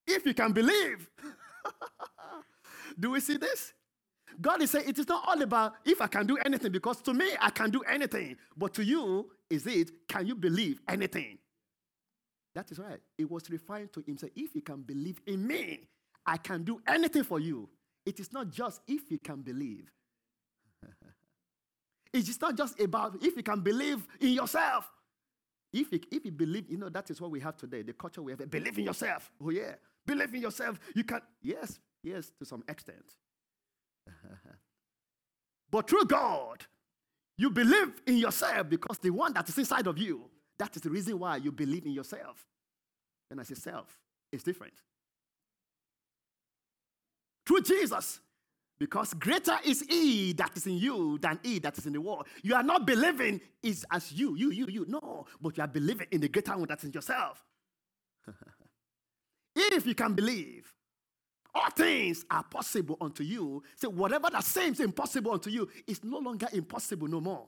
If 0.05 0.25
you 0.25 0.34
can 0.34 0.51
believe. 0.51 1.10
do 3.00 3.12
we 3.12 3.20
see 3.20 3.38
this? 3.38 3.74
God 4.41 4.62
is 4.62 4.72
saying 4.72 4.89
it 4.89 5.00
is 5.00 5.08
not 5.08 5.24
all 5.27 5.41
about 5.41 5.74
if 5.86 6.01
I 6.01 6.08
can 6.08 6.25
do 6.25 6.38
anything, 6.38 6.72
because 6.72 7.01
to 7.03 7.13
me, 7.13 7.29
I 7.39 7.50
can 7.50 7.70
do 7.70 7.82
anything. 7.82 8.36
But 8.58 8.74
to 8.75 8.84
you, 8.84 9.29
is 9.50 9.67
it, 9.67 9.91
can 10.08 10.25
you 10.25 10.36
believe 10.36 10.79
anything? 10.88 11.38
That 12.55 12.72
is 12.72 12.79
right. 12.79 13.00
It 13.17 13.29
was 13.29 13.50
referring 13.50 13.89
to 13.89 14.01
him 14.01 14.17
saying, 14.17 14.34
if 14.36 14.55
you 14.55 14.62
can 14.62 14.82
believe 14.82 15.20
in 15.27 15.46
me, 15.46 15.88
I 16.25 16.38
can 16.38 16.63
do 16.63 16.82
anything 16.88 17.24
for 17.24 17.39
you. 17.39 17.70
It 18.05 18.20
is 18.20 18.34
not 18.34 18.50
just 18.50 18.82
if 18.88 19.10
you 19.12 19.20
can 19.20 19.41
believe. 19.41 19.91
It's 22.13 22.39
not 22.39 22.55
just 22.55 22.79
about 22.79 23.15
if 23.22 23.36
you 23.36 23.43
can 23.43 23.62
believe 23.62 24.08
in 24.20 24.29
yourself. 24.29 24.89
If 25.72 25.91
you, 25.91 26.00
if 26.12 26.24
you 26.24 26.32
believe, 26.32 26.70
you 26.70 26.77
know, 26.77 26.89
that 26.89 27.10
is 27.10 27.20
what 27.20 27.32
we 27.32 27.39
have 27.39 27.58
today. 27.58 27.82
The 27.82 27.93
culture 27.93 28.22
we 28.22 28.34
have, 28.34 28.50
believe 28.50 28.77
in 28.77 28.86
yourself. 28.86 29.32
Oh, 29.43 29.50
yeah. 29.50 29.74
Believe 30.05 30.36
in 30.36 30.41
yourself. 30.41 30.79
You 30.93 31.03
can, 31.03 31.22
yes, 31.41 31.79
yes, 32.03 32.32
to 32.38 32.46
some 32.46 32.63
extent. 32.67 33.03
but 35.72 35.89
through 35.89 36.05
God, 36.05 36.63
you 37.38 37.50
believe 37.50 37.93
in 38.05 38.17
yourself 38.17 38.70
because 38.70 39.00
the 39.00 39.10
one 39.10 39.34
that 39.34 39.50
is 39.50 39.58
inside 39.58 39.88
of 39.88 39.98
you, 39.98 40.29
that 40.60 40.75
is 40.75 40.84
the 40.84 40.91
reason 40.91 41.17
why 41.17 41.38
you 41.38 41.51
believe 41.51 41.86
in 41.88 41.91
yourself. 41.91 42.46
And 43.32 43.39
I 43.39 43.43
say 43.43 43.55
self, 43.55 43.98
it's 44.32 44.43
different. 44.43 44.74
Through 47.48 47.62
Jesus, 47.62 48.20
because 48.84 49.13
greater 49.13 49.58
is 49.63 49.80
he 49.90 50.34
that 50.34 50.52
is 50.58 50.68
in 50.68 50.78
you 50.78 51.18
than 51.18 51.40
he 51.42 51.58
that 51.58 51.78
is 51.78 51.86
in 51.86 51.94
the 51.94 52.02
world. 52.02 52.28
You 52.42 52.54
are 52.54 52.63
not 52.63 52.86
believing 52.86 53.40
is 53.62 53.86
as 53.90 54.12
you, 54.12 54.36
you, 54.36 54.52
you, 54.52 54.68
you. 54.68 54.86
No, 54.90 55.25
but 55.42 55.56
you 55.56 55.63
are 55.63 55.70
believing 55.70 56.08
in 56.12 56.20
the 56.20 56.28
greater 56.28 56.52
one 56.58 56.68
that's 56.68 56.84
in 56.84 56.92
yourself. 56.92 57.42
if 59.56 59.86
you 59.86 59.96
can 59.96 60.13
believe, 60.16 60.74
all 61.56 61.70
things 61.70 62.25
are 62.30 62.44
possible 62.44 62.98
unto 63.00 63.24
you. 63.24 63.63
So 63.78 63.88
whatever 63.88 64.30
that 64.30 64.44
seems 64.44 64.82
impossible 64.82 65.32
unto 65.32 65.50
you 65.50 65.70
is 65.88 66.04
no 66.04 66.20
longer 66.20 66.50
impossible 66.52 67.08
no 67.08 67.22
more. 67.22 67.48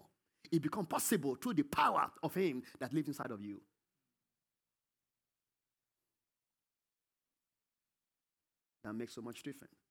It 0.50 0.62
becomes 0.62 0.88
possible 0.88 1.36
through 1.36 1.56
the 1.56 1.64
power 1.64 2.10
of 2.24 2.34
Him 2.34 2.64
that 2.80 2.94
lives 2.94 3.10
inside 3.10 3.32
of 3.32 3.42
you. 3.42 3.60
That 8.86 8.94
makes 8.94 9.16
so 9.16 9.22
much 9.22 9.44
difference. 9.44 9.85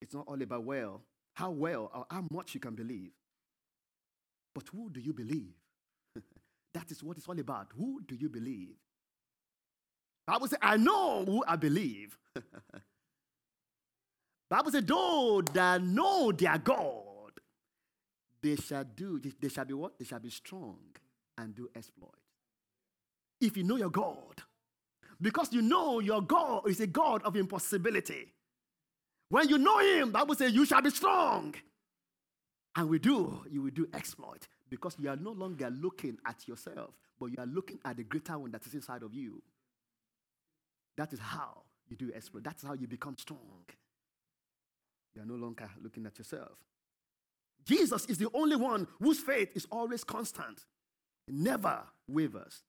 It's 0.00 0.14
not 0.14 0.26
all 0.26 0.40
about 0.40 0.64
well, 0.64 1.02
how 1.34 1.50
well 1.50 1.90
or 1.94 2.06
how 2.10 2.24
much 2.30 2.54
you 2.54 2.60
can 2.60 2.74
believe. 2.74 3.10
But 4.54 4.64
who 4.72 4.90
do 4.90 5.00
you 5.00 5.12
believe? 5.12 5.54
that 6.74 6.90
is 6.90 7.02
what 7.02 7.16
it's 7.16 7.28
all 7.28 7.38
about. 7.38 7.68
Who 7.76 8.00
do 8.06 8.14
you 8.14 8.28
believe? 8.28 8.76
Bible 10.26 10.48
says, 10.48 10.58
I 10.62 10.76
know 10.76 11.24
who 11.24 11.44
I 11.46 11.56
believe. 11.56 12.16
Bible 14.50 14.70
says, 14.72 14.84
those 14.84 15.44
that 15.52 15.82
know 15.82 16.32
their 16.32 16.58
God, 16.58 17.32
they 18.42 18.56
shall 18.56 18.84
do, 18.84 19.20
they 19.40 19.48
shall 19.48 19.64
be 19.64 19.74
what? 19.74 19.98
They 19.98 20.04
shall 20.04 20.18
be 20.18 20.30
strong 20.30 20.78
and 21.38 21.54
do 21.54 21.68
exploit. 21.74 22.14
If 23.40 23.56
you 23.56 23.64
know 23.64 23.76
your 23.76 23.90
God, 23.90 24.42
because 25.20 25.52
you 25.52 25.62
know 25.62 26.00
your 26.00 26.22
God 26.22 26.68
is 26.68 26.80
a 26.80 26.86
God 26.86 27.22
of 27.22 27.36
impossibility. 27.36 28.32
When 29.30 29.48
you 29.48 29.58
know 29.58 29.78
him, 29.78 30.10
Bible 30.10 30.34
says 30.34 30.52
you 30.52 30.66
shall 30.66 30.82
be 30.82 30.90
strong. 30.90 31.54
And 32.76 32.88
we 32.88 32.98
do, 32.98 33.42
you 33.50 33.62
will 33.62 33.70
do 33.70 33.88
exploit 33.94 34.46
because 34.68 34.96
you 34.98 35.08
are 35.08 35.16
no 35.16 35.30
longer 35.30 35.70
looking 35.70 36.18
at 36.26 36.46
yourself, 36.46 36.90
but 37.18 37.26
you 37.26 37.36
are 37.38 37.46
looking 37.46 37.78
at 37.84 37.96
the 37.96 38.04
greater 38.04 38.38
one 38.38 38.50
that 38.50 38.66
is 38.66 38.74
inside 38.74 39.02
of 39.02 39.14
you. 39.14 39.42
That 40.96 41.12
is 41.12 41.20
how 41.20 41.62
you 41.88 41.96
do 41.96 42.12
exploit. 42.14 42.44
That's 42.44 42.62
how 42.62 42.74
you 42.74 42.86
become 42.86 43.16
strong. 43.16 43.64
You 45.14 45.22
are 45.22 45.26
no 45.26 45.34
longer 45.34 45.68
looking 45.82 46.06
at 46.06 46.18
yourself. 46.18 46.58
Jesus 47.64 48.06
is 48.06 48.18
the 48.18 48.28
only 48.34 48.56
one 48.56 48.86
whose 49.00 49.20
faith 49.20 49.50
is 49.54 49.66
always 49.70 50.02
constant, 50.02 50.64
never 51.28 51.82
wavers. 52.08 52.62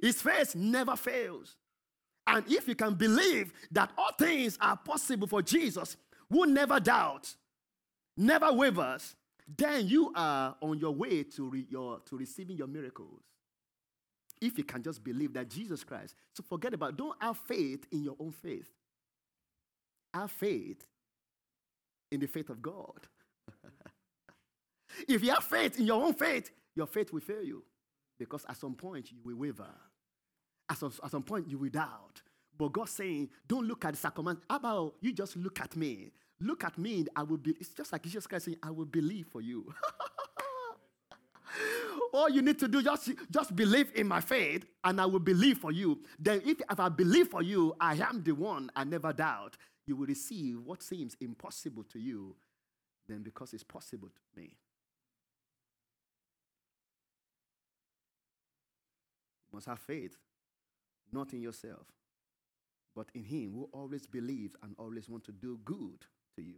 His 0.00 0.20
faith 0.22 0.54
never 0.54 0.94
fails. 0.94 1.56
And 2.26 2.44
if 2.50 2.66
you 2.66 2.74
can 2.74 2.94
believe 2.94 3.52
that 3.70 3.90
all 3.96 4.12
things 4.18 4.58
are 4.60 4.76
possible 4.76 5.26
for 5.26 5.42
Jesus, 5.42 5.96
who 6.30 6.46
never 6.46 6.80
doubts, 6.80 7.36
never 8.16 8.52
wavers, 8.52 9.14
then 9.56 9.86
you 9.86 10.12
are 10.14 10.56
on 10.60 10.78
your 10.78 10.92
way 10.92 11.22
to, 11.22 11.48
re- 11.48 11.66
your, 11.70 12.00
to 12.06 12.16
receiving 12.16 12.56
your 12.56 12.66
miracles. 12.66 13.22
If 14.40 14.58
you 14.58 14.64
can 14.64 14.82
just 14.82 15.02
believe 15.02 15.32
that 15.34 15.48
Jesus 15.48 15.84
Christ. 15.84 16.14
So 16.34 16.42
forget 16.46 16.74
about, 16.74 16.96
don't 16.96 17.16
have 17.22 17.38
faith 17.38 17.86
in 17.92 18.02
your 18.02 18.16
own 18.18 18.32
faith. 18.32 18.68
Have 20.12 20.30
faith 20.30 20.84
in 22.10 22.20
the 22.20 22.26
faith 22.26 22.50
of 22.50 22.60
God. 22.60 23.06
if 25.08 25.22
you 25.22 25.30
have 25.30 25.44
faith 25.44 25.78
in 25.78 25.86
your 25.86 26.02
own 26.02 26.14
faith, 26.14 26.50
your 26.74 26.86
faith 26.86 27.12
will 27.12 27.20
fail 27.20 27.42
you. 27.42 27.62
Because 28.18 28.44
at 28.48 28.56
some 28.56 28.74
point 28.74 29.10
you 29.12 29.18
will 29.24 29.36
waver. 29.36 29.68
At 30.68 30.78
some, 30.78 30.92
at 31.02 31.10
some 31.10 31.22
point 31.22 31.48
you 31.48 31.58
will 31.58 31.70
doubt. 31.70 32.22
But 32.58 32.72
God's 32.72 32.92
saying, 32.92 33.28
don't 33.46 33.66
look 33.66 33.84
at 33.84 33.92
the 33.92 33.98
circumstance. 33.98 34.40
How 34.48 34.56
about 34.56 34.94
you 35.00 35.12
just 35.12 35.36
look 35.36 35.60
at 35.60 35.76
me? 35.76 36.10
Look 36.40 36.64
at 36.64 36.76
me, 36.78 37.06
I 37.14 37.22
will 37.22 37.36
be. 37.38 37.52
It's 37.60 37.70
just 37.70 37.92
like 37.92 38.02
Jesus 38.02 38.26
Christ 38.26 38.46
saying, 38.46 38.58
I 38.62 38.70
will 38.70 38.84
believe 38.84 39.26
for 39.30 39.40
you. 39.40 39.72
All 42.12 42.28
you 42.28 42.42
need 42.42 42.58
to 42.58 42.68
do, 42.68 42.82
just, 42.82 43.10
just 43.30 43.56
believe 43.56 43.92
in 43.94 44.06
my 44.06 44.20
faith, 44.20 44.64
and 44.84 45.00
I 45.00 45.06
will 45.06 45.20
believe 45.20 45.58
for 45.58 45.72
you. 45.72 45.98
Then, 46.18 46.42
if, 46.44 46.60
if 46.70 46.80
I 46.80 46.88
believe 46.88 47.28
for 47.28 47.42
you, 47.42 47.74
I 47.80 47.94
am 47.94 48.22
the 48.22 48.32
one, 48.32 48.70
I 48.76 48.84
never 48.84 49.12
doubt. 49.12 49.56
You 49.86 49.96
will 49.96 50.06
receive 50.06 50.60
what 50.60 50.82
seems 50.82 51.16
impossible 51.20 51.84
to 51.84 51.98
you, 51.98 52.36
then 53.08 53.22
because 53.22 53.54
it's 53.54 53.64
possible 53.64 54.08
to 54.08 54.40
me. 54.40 54.48
You 59.50 59.54
must 59.54 59.66
have 59.66 59.78
faith, 59.78 60.16
not 61.12 61.32
in 61.32 61.40
yourself, 61.40 61.86
but 62.94 63.08
in 63.14 63.24
Him 63.24 63.52
who 63.54 63.68
always 63.72 64.06
believes 64.06 64.54
and 64.62 64.74
always 64.78 65.08
wants 65.08 65.26
to 65.26 65.32
do 65.32 65.58
good 65.64 66.04
to 66.36 66.42
you. 66.42 66.56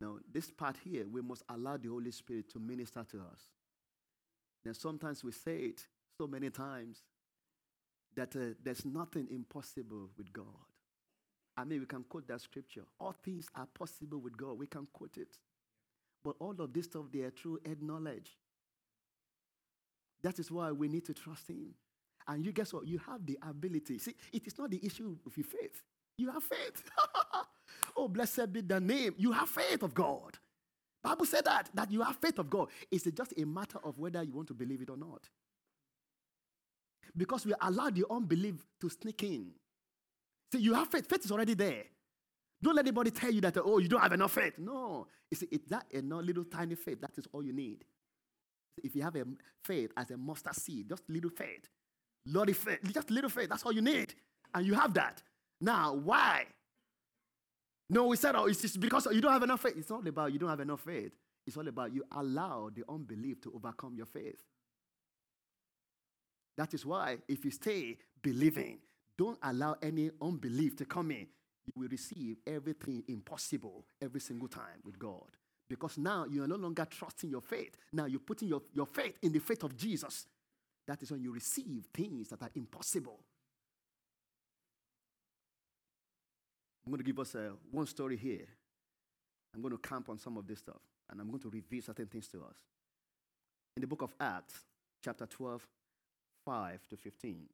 Now, 0.00 0.16
this 0.32 0.50
part 0.50 0.76
here, 0.84 1.06
we 1.10 1.22
must 1.22 1.42
allow 1.48 1.76
the 1.76 1.88
Holy 1.88 2.10
Spirit 2.10 2.50
to 2.52 2.58
minister 2.58 3.04
to 3.12 3.18
us. 3.18 3.40
Then 4.64 4.74
sometimes 4.74 5.22
we 5.22 5.32
say 5.32 5.56
it 5.58 5.82
so 6.18 6.26
many 6.26 6.50
times 6.50 7.02
that 8.16 8.34
uh, 8.36 8.54
there's 8.62 8.84
nothing 8.84 9.28
impossible 9.30 10.10
with 10.16 10.32
God. 10.32 10.44
I 11.56 11.64
mean, 11.64 11.80
we 11.80 11.86
can 11.86 12.04
quote 12.04 12.26
that 12.28 12.40
scripture. 12.40 12.82
All 12.98 13.14
things 13.24 13.46
are 13.54 13.66
possible 13.66 14.18
with 14.18 14.36
God. 14.36 14.58
We 14.58 14.66
can 14.66 14.88
quote 14.92 15.16
it. 15.16 15.36
But 16.24 16.36
all 16.40 16.54
of 16.58 16.72
this 16.72 16.86
stuff, 16.86 17.04
they 17.12 17.20
are 17.20 17.30
true 17.30 17.60
head 17.64 17.82
knowledge. 17.82 18.36
That 20.22 20.38
is 20.38 20.50
why 20.50 20.72
we 20.72 20.88
need 20.88 21.04
to 21.06 21.14
trust 21.14 21.48
Him. 21.48 21.74
And 22.26 22.44
you 22.44 22.52
guess 22.52 22.72
what? 22.72 22.86
You 22.86 22.98
have 23.06 23.24
the 23.24 23.38
ability. 23.42 23.98
See, 23.98 24.14
it 24.32 24.46
is 24.46 24.58
not 24.58 24.70
the 24.70 24.84
issue 24.84 25.16
of 25.26 25.36
your 25.36 25.44
faith. 25.44 25.82
You 26.16 26.30
have 26.30 26.42
faith. 26.42 26.82
oh, 27.96 28.08
blessed 28.08 28.52
be 28.52 28.60
the 28.60 28.80
name. 28.80 29.14
You 29.18 29.32
have 29.32 29.48
faith 29.48 29.82
of 29.82 29.94
God. 29.94 30.38
Bible 31.02 31.26
said 31.26 31.44
that, 31.44 31.68
that 31.74 31.90
you 31.90 32.00
have 32.00 32.16
faith 32.16 32.38
of 32.38 32.48
God. 32.48 32.68
It's 32.90 33.04
just 33.04 33.34
a 33.36 33.44
matter 33.44 33.78
of 33.84 33.98
whether 33.98 34.22
you 34.22 34.32
want 34.32 34.48
to 34.48 34.54
believe 34.54 34.80
it 34.80 34.88
or 34.88 34.96
not. 34.96 35.28
Because 37.14 37.44
we 37.44 37.52
allow 37.60 37.90
the 37.90 38.06
unbelief 38.10 38.64
to 38.80 38.88
sneak 38.88 39.22
in. 39.22 39.50
See, 40.52 40.60
you 40.60 40.72
have 40.72 40.88
faith. 40.88 41.06
Faith 41.06 41.26
is 41.26 41.30
already 41.30 41.54
there. 41.54 41.84
Don't 42.62 42.74
let 42.74 42.86
anybody 42.86 43.10
tell 43.10 43.30
you 43.30 43.42
that, 43.42 43.58
oh, 43.62 43.78
you 43.78 43.88
don't 43.88 44.00
have 44.00 44.14
enough 44.14 44.32
faith. 44.32 44.54
No. 44.56 45.06
It's, 45.30 45.42
it's 45.50 45.68
that 45.68 45.84
enough 45.90 46.22
little 46.24 46.44
tiny 46.44 46.74
faith. 46.74 47.00
That 47.02 47.10
is 47.18 47.26
all 47.32 47.44
you 47.44 47.52
need. 47.52 47.84
If 48.82 48.96
you 48.96 49.02
have 49.02 49.16
a 49.16 49.24
faith 49.62 49.92
as 49.96 50.10
a 50.10 50.16
mustard 50.16 50.54
seed, 50.54 50.88
just 50.88 51.02
little 51.08 51.30
faith, 51.30 51.68
Lord, 52.26 52.56
faith, 52.56 52.78
just 52.92 53.10
little 53.10 53.30
faith, 53.30 53.48
that's 53.48 53.64
all 53.64 53.72
you 53.72 53.82
need. 53.82 54.14
And 54.54 54.66
you 54.66 54.74
have 54.74 54.94
that. 54.94 55.22
Now, 55.60 55.94
why? 55.94 56.46
No, 57.90 58.06
we 58.06 58.16
said, 58.16 58.34
oh, 58.34 58.46
it's 58.46 58.62
just 58.62 58.80
because 58.80 59.06
you 59.12 59.20
don't 59.20 59.32
have 59.32 59.42
enough 59.42 59.60
faith. 59.60 59.74
It's 59.76 59.90
not 59.90 60.06
about 60.06 60.32
you 60.32 60.38
don't 60.38 60.48
have 60.48 60.60
enough 60.60 60.80
faith. 60.80 61.12
It's 61.46 61.56
all 61.56 61.68
about 61.68 61.92
you 61.92 62.02
allow 62.12 62.70
the 62.74 62.84
unbelief 62.88 63.40
to 63.42 63.52
overcome 63.54 63.94
your 63.96 64.06
faith. 64.06 64.42
That 66.56 66.72
is 66.72 66.86
why, 66.86 67.18
if 67.28 67.44
you 67.44 67.50
stay 67.50 67.98
believing, 68.22 68.78
don't 69.18 69.38
allow 69.42 69.76
any 69.82 70.10
unbelief 70.22 70.76
to 70.76 70.84
come 70.84 71.10
in. 71.10 71.26
You 71.66 71.72
will 71.76 71.88
receive 71.88 72.36
everything 72.46 73.02
impossible 73.08 73.84
every 74.00 74.20
single 74.20 74.48
time 74.48 74.80
with 74.84 74.98
God. 74.98 75.36
Because 75.68 75.98
now 75.98 76.26
you 76.30 76.42
are 76.42 76.48
no 76.48 76.56
longer 76.56 76.86
trusting 76.88 77.30
your 77.30 77.40
faith. 77.40 77.76
Now 77.92 78.04
you're 78.04 78.20
putting 78.20 78.48
your, 78.48 78.62
your 78.72 78.86
faith 78.86 79.18
in 79.22 79.32
the 79.32 79.38
faith 79.40 79.62
of 79.64 79.76
Jesus. 79.76 80.26
That 80.86 81.02
is 81.02 81.10
when 81.10 81.22
you 81.22 81.32
receive 81.32 81.86
things 81.94 82.28
that 82.28 82.42
are 82.42 82.50
impossible. 82.54 83.20
I'm 86.84 86.92
going 86.92 86.98
to 86.98 87.04
give 87.04 87.18
us 87.18 87.34
a, 87.34 87.52
one 87.70 87.86
story 87.86 88.16
here. 88.16 88.46
I'm 89.54 89.62
going 89.62 89.72
to 89.72 89.78
camp 89.78 90.08
on 90.08 90.18
some 90.18 90.36
of 90.36 90.46
this 90.46 90.58
stuff, 90.58 90.82
and 91.10 91.20
I'm 91.20 91.28
going 91.28 91.40
to 91.40 91.48
reveal 91.48 91.82
certain 91.82 92.06
things 92.06 92.28
to 92.28 92.38
us. 92.38 92.56
In 93.76 93.80
the 93.80 93.86
book 93.86 94.02
of 94.02 94.14
Acts, 94.20 94.60
chapter 95.02 95.26
12, 95.26 95.66
5 96.44 96.88
to 96.90 96.96
15. 96.96 97.46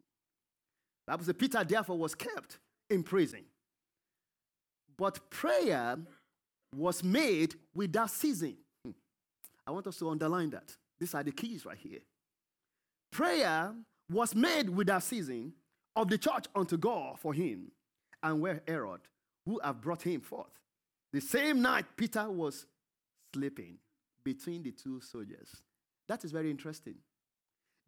Bible 1.07 1.25
says 1.25 1.35
Peter 1.37 1.65
therefore 1.65 1.99
was 1.99 2.15
kept 2.15 2.59
in 2.89 3.03
prison. 3.03 3.45
But 4.97 5.31
prayer 5.31 5.97
was 6.77 7.03
made 7.03 7.55
without 7.75 8.11
ceasing. 8.11 8.57
Hmm. 8.85 8.93
I 9.67 9.71
want 9.71 9.87
us 9.87 9.99
to 9.99 10.11
underline 10.11 10.51
that. 10.51 10.77
These 10.99 11.15
are 11.15 11.23
the 11.23 11.33
keys 11.33 11.65
right 11.65 11.79
here. 11.79 12.01
Prayer 13.11 13.75
was 14.11 14.35
made 14.35 14.69
without 14.69 15.03
ceasing 15.03 15.53
of 15.97 16.09
the 16.09 16.19
church 16.19 16.47
unto 16.55 16.77
God 16.77 17.19
for 17.19 17.35
him 17.35 17.71
and 18.23 18.41
where 18.41 18.63
Herod, 18.67 19.01
who 19.47 19.61
have 19.63 19.81
brought 19.81 20.03
him 20.03 20.21
forth. 20.21 20.47
The 21.13 21.21
same 21.21 21.61
night 21.61 21.87
Peter 21.97 22.31
was 22.31 22.67
sleeping 23.35 23.79
between 24.23 24.63
the 24.63 24.71
two 24.71 25.01
soldiers. 25.01 25.63
That 26.09 26.25
is 26.25 26.33
very 26.33 26.51
interesting. 26.51 26.97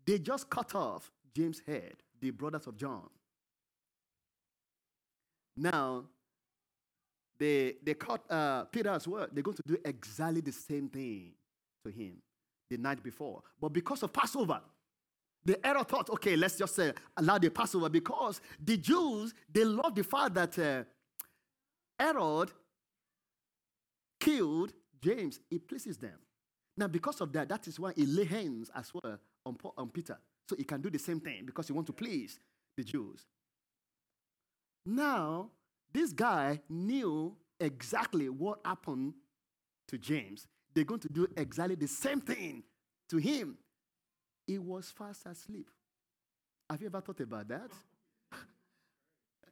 They 0.05 0.19
just 0.19 0.51
cut 0.51 0.75
off 0.75 1.11
James' 1.35 1.63
head, 1.67 1.95
the 2.21 2.31
brothers 2.31 2.67
of 2.67 2.77
John. 2.77 3.09
Now, 5.57 6.05
they, 7.39 7.75
they 7.83 7.95
cut 7.95 8.31
uh, 8.31 8.65
Peter 8.65 8.91
as 8.91 9.07
well. 9.07 9.27
They're 9.33 9.43
going 9.43 9.57
to 9.57 9.63
do 9.67 9.77
exactly 9.85 10.41
the 10.41 10.53
same 10.53 10.89
thing 10.89 11.33
to 11.85 11.91
him 11.91 12.17
the 12.71 12.79
night 12.79 13.03
before. 13.03 13.43
But 13.61 13.73
because 13.73 14.03
of 14.03 14.13
Passover, 14.13 14.61
the 15.45 15.59
Herod 15.63 15.89
thought, 15.89 16.11
okay, 16.11 16.37
let's 16.37 16.57
just 16.57 16.79
uh, 16.79 16.93
allow 17.17 17.39
the 17.39 17.51
Passover 17.51 17.89
because 17.89 18.41
the 18.63 18.77
Jews, 18.77 19.35
they 19.53 19.65
love 19.65 19.95
the 19.95 20.05
fact 20.05 20.35
that 20.35 20.59
uh, 20.59 20.85
Herod 21.99 22.53
killed 24.21 24.73
James. 25.01 25.41
It 25.51 25.67
pleases 25.67 25.99
them. 25.99 26.19
Now, 26.77 26.87
because 26.87 27.21
of 27.21 27.33
that, 27.33 27.49
that 27.49 27.67
is 27.67 27.79
why 27.79 27.93
he 27.95 28.07
lay 28.07 28.25
hands 28.25 28.71
as 28.75 28.93
well 28.95 29.19
on, 29.45 29.55
Paul, 29.57 29.75
on 29.77 29.89
Peter. 29.91 30.19
So 30.49 30.57
he 30.57 30.65
can 30.65 30.81
do 30.81 30.91
the 30.91 30.99
same 30.99 31.21
thing 31.21 31.45
because 31.45 31.67
he 31.67 31.73
want 31.73 31.87
to 31.89 31.93
please 31.93 32.39
the 32.77 32.85
Jews. 32.85 33.27
Now, 34.87 35.51
this 35.93 36.13
guy 36.13 36.61
knew 36.69 37.37
exactly 37.61 38.29
what 38.29 38.61
happened 38.65 39.15
to 39.89 39.99
James. 39.99 40.47
They're 40.75 40.85
going 40.85 41.01
to 41.01 41.09
do 41.09 41.27
exactly 41.37 41.77
the 41.77 41.89
same 41.89 42.21
thing 42.21 42.63
to 43.11 43.19
him. 43.19 43.59
He 44.47 44.59
was 44.59 44.91
fast 44.91 45.27
asleep. 45.27 45.69
Have 46.69 46.81
you 46.81 46.87
ever 46.87 47.01
thought 47.01 47.21
about 47.21 47.49
that? 47.49 47.71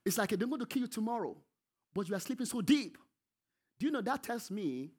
It's 0.03 0.17
like 0.17 0.31
they're 0.31 0.49
going 0.49 0.61
to 0.61 0.67
kill 0.67 0.83
you 0.83 0.89
tomorrow, 0.89 1.37
but 1.95 2.09
you 2.09 2.15
are 2.15 2.21
sleeping 2.21 2.47
so 2.47 2.63
deep. 2.63 2.97
Do 3.79 3.85
you 3.85 3.93
know 3.93 4.01
that 4.01 4.23
tells 4.23 4.51
me 4.51 4.93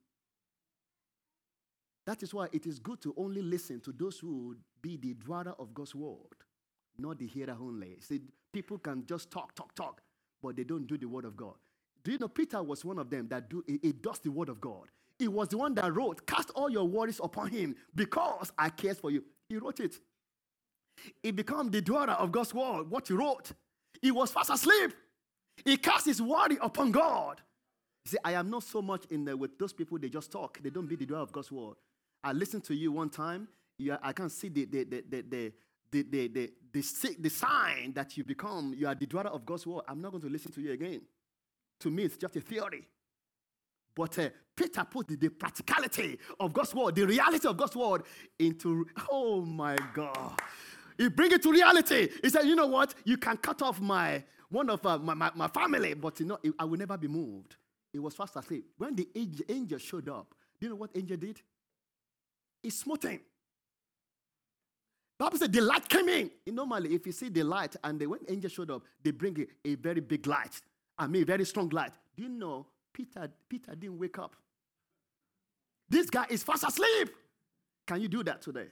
that 2.05 2.21
is 2.23 2.33
why 2.33 2.47
it 2.51 2.65
is 2.65 2.79
good 2.79 3.01
to 3.01 3.13
only 3.17 3.41
listen 3.41 3.79
to 3.81 3.91
those 3.91 4.19
who 4.19 4.55
be 4.81 4.97
the 4.97 5.13
dweller 5.13 5.53
of 5.59 5.73
God's 5.73 5.95
word, 5.95 6.17
not 6.97 7.19
the 7.19 7.27
hearer 7.27 7.55
only. 7.59 7.97
See, 8.01 8.21
people 8.51 8.77
can 8.77 9.05
just 9.05 9.31
talk, 9.31 9.55
talk, 9.55 9.73
talk, 9.75 10.01
but 10.41 10.55
they 10.55 10.63
don't 10.63 10.87
do 10.87 10.97
the 10.97 11.07
word 11.07 11.25
of 11.25 11.35
God. 11.35 11.55
Do 12.03 12.11
you 12.11 12.17
know 12.17 12.27
Peter 12.27 12.61
was 12.63 12.83
one 12.83 12.97
of 12.97 13.09
them 13.09 13.27
that 13.29 13.49
do 13.49 13.63
it 13.67 14.01
does 14.01 14.19
the 14.19 14.31
word 14.31 14.49
of 14.49 14.59
God? 14.59 14.87
He 15.21 15.27
was 15.27 15.49
the 15.49 15.57
one 15.59 15.75
that 15.75 15.95
wrote, 15.95 16.25
Cast 16.25 16.49
all 16.55 16.67
your 16.67 16.85
worries 16.85 17.21
upon 17.23 17.51
him 17.51 17.75
because 17.93 18.51
I 18.57 18.69
cares 18.69 18.97
for 18.97 19.11
you. 19.11 19.23
He 19.47 19.57
wrote 19.57 19.79
it. 19.79 19.99
He 21.21 21.29
became 21.29 21.69
the 21.69 21.79
dweller 21.79 22.13
of 22.13 22.31
God's 22.31 22.55
word, 22.55 22.89
what 22.89 23.07
he 23.07 23.13
wrote. 23.13 23.51
He 24.01 24.09
was 24.09 24.31
fast 24.31 24.49
asleep. 24.49 24.93
He 25.63 25.77
cast 25.77 26.07
his 26.07 26.23
worry 26.23 26.57
upon 26.59 26.91
God. 26.91 27.39
See, 28.07 28.17
I 28.23 28.33
am 28.33 28.49
not 28.49 28.63
so 28.63 28.81
much 28.81 29.05
in 29.11 29.23
there 29.23 29.37
with 29.37 29.59
those 29.59 29.73
people, 29.73 29.99
they 29.99 30.09
just 30.09 30.31
talk. 30.31 30.57
They 30.59 30.71
don't 30.71 30.87
be 30.87 30.95
the 30.95 31.05
dweller 31.05 31.21
of 31.21 31.31
God's 31.31 31.51
word. 31.51 31.75
I 32.23 32.33
listened 32.33 32.63
to 32.63 32.73
you 32.73 32.91
one 32.91 33.11
time. 33.11 33.47
You 33.77 33.91
are, 33.91 33.99
I 34.01 34.13
can 34.13 34.27
see 34.27 34.49
the, 34.49 34.65
the, 34.65 34.85
the, 34.85 35.03
the, 35.07 35.21
the 35.21 35.53
the, 35.91 36.01
the, 36.03 36.27
the, 36.29 36.51
the, 36.73 37.15
the, 37.19 37.29
sign 37.29 37.93
that 37.93 38.17
you 38.17 38.23
become, 38.23 38.73
you 38.75 38.87
are 38.87 38.95
the 38.95 39.05
dweller 39.05 39.29
of 39.29 39.45
God's 39.45 39.67
word, 39.67 39.83
I'm 39.87 40.01
not 40.01 40.11
going 40.11 40.23
to 40.23 40.29
listen 40.29 40.51
to 40.53 40.61
you 40.61 40.71
again. 40.71 41.01
To 41.81 41.91
me, 41.91 42.03
it's 42.03 42.17
just 42.17 42.35
a 42.37 42.41
theory. 42.41 42.87
But 43.95 44.17
uh, 44.19 44.29
Peter 44.55 44.85
put 44.89 45.07
the, 45.07 45.15
the, 45.15 45.29
practicality 45.29 46.17
of 46.39 46.53
God's 46.53 46.73
word, 46.73 46.95
the 46.95 47.05
reality 47.05 47.47
of 47.47 47.57
God's 47.57 47.75
word 47.75 48.03
into, 48.39 48.85
oh 49.09 49.41
my 49.41 49.77
God. 49.93 50.39
He 50.97 51.09
bring 51.09 51.31
it 51.31 51.41
to 51.43 51.51
reality. 51.51 52.09
He 52.21 52.29
said, 52.29 52.43
you 52.43 52.55
know 52.55 52.67
what? 52.67 52.93
You 53.03 53.17
can 53.17 53.37
cut 53.37 53.61
off 53.61 53.81
my, 53.81 54.23
one 54.49 54.69
of 54.69 54.85
uh, 54.85 54.97
my, 54.99 55.13
my, 55.13 55.31
my, 55.35 55.47
family, 55.47 55.93
but 55.93 56.19
you 56.19 56.25
know, 56.27 56.37
I 56.59 56.65
will 56.65 56.77
never 56.77 56.97
be 56.97 57.07
moved. 57.07 57.55
He 57.91 57.99
was 57.99 58.13
fast 58.13 58.35
asleep. 58.35 58.65
When 58.77 58.95
the 58.95 59.07
angel 59.49 59.77
showed 59.79 60.07
up, 60.09 60.33
do 60.59 60.67
you 60.67 60.69
know 60.69 60.75
what 60.75 60.91
angel 60.95 61.17
did? 61.17 61.41
He 62.61 62.69
smote 62.69 63.03
him. 63.03 63.19
Bible 65.17 65.37
said 65.37 65.53
the 65.53 65.61
light 65.61 65.87
came 65.87 66.09
in. 66.09 66.31
Normally, 66.47 66.95
if 66.95 67.05
you 67.05 67.11
see 67.11 67.29
the 67.29 67.43
light 67.43 67.75
and 67.83 67.99
they, 67.99 68.07
when 68.07 68.19
angel 68.27 68.49
showed 68.49 68.71
up, 68.71 68.83
they 69.03 69.11
bring 69.11 69.47
a, 69.65 69.69
a 69.69 69.75
very 69.75 70.01
big 70.01 70.25
light. 70.25 70.61
I 70.97 71.07
mean, 71.07 71.25
very 71.25 71.45
strong 71.45 71.69
light. 71.69 71.91
Do 72.15 72.23
you 72.23 72.29
know 72.29 72.65
Peter? 72.93 73.29
Peter 73.49 73.75
didn't 73.75 73.99
wake 73.99 74.17
up. 74.19 74.35
This 75.89 76.09
guy 76.09 76.25
is 76.29 76.43
fast 76.43 76.63
asleep. 76.63 77.09
Can 77.85 78.01
you 78.01 78.07
do 78.07 78.23
that 78.23 78.41
today? 78.41 78.67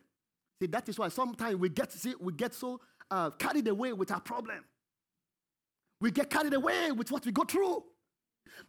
See, 0.59 0.67
that 0.67 0.87
is 0.89 0.97
why 0.99 1.09
sometimes 1.09 1.55
we 1.55 1.69
get 1.69 1.91
see 1.91 2.13
we 2.19 2.33
get 2.33 2.53
so 2.53 2.79
uh, 3.11 3.29
carried 3.31 3.67
away 3.67 3.93
with 3.93 4.11
our 4.11 4.19
problem. 4.19 4.63
We 6.01 6.11
get 6.11 6.29
carried 6.29 6.53
away 6.53 6.91
with 6.91 7.11
what 7.11 7.25
we 7.25 7.31
go 7.31 7.43
through 7.43 7.83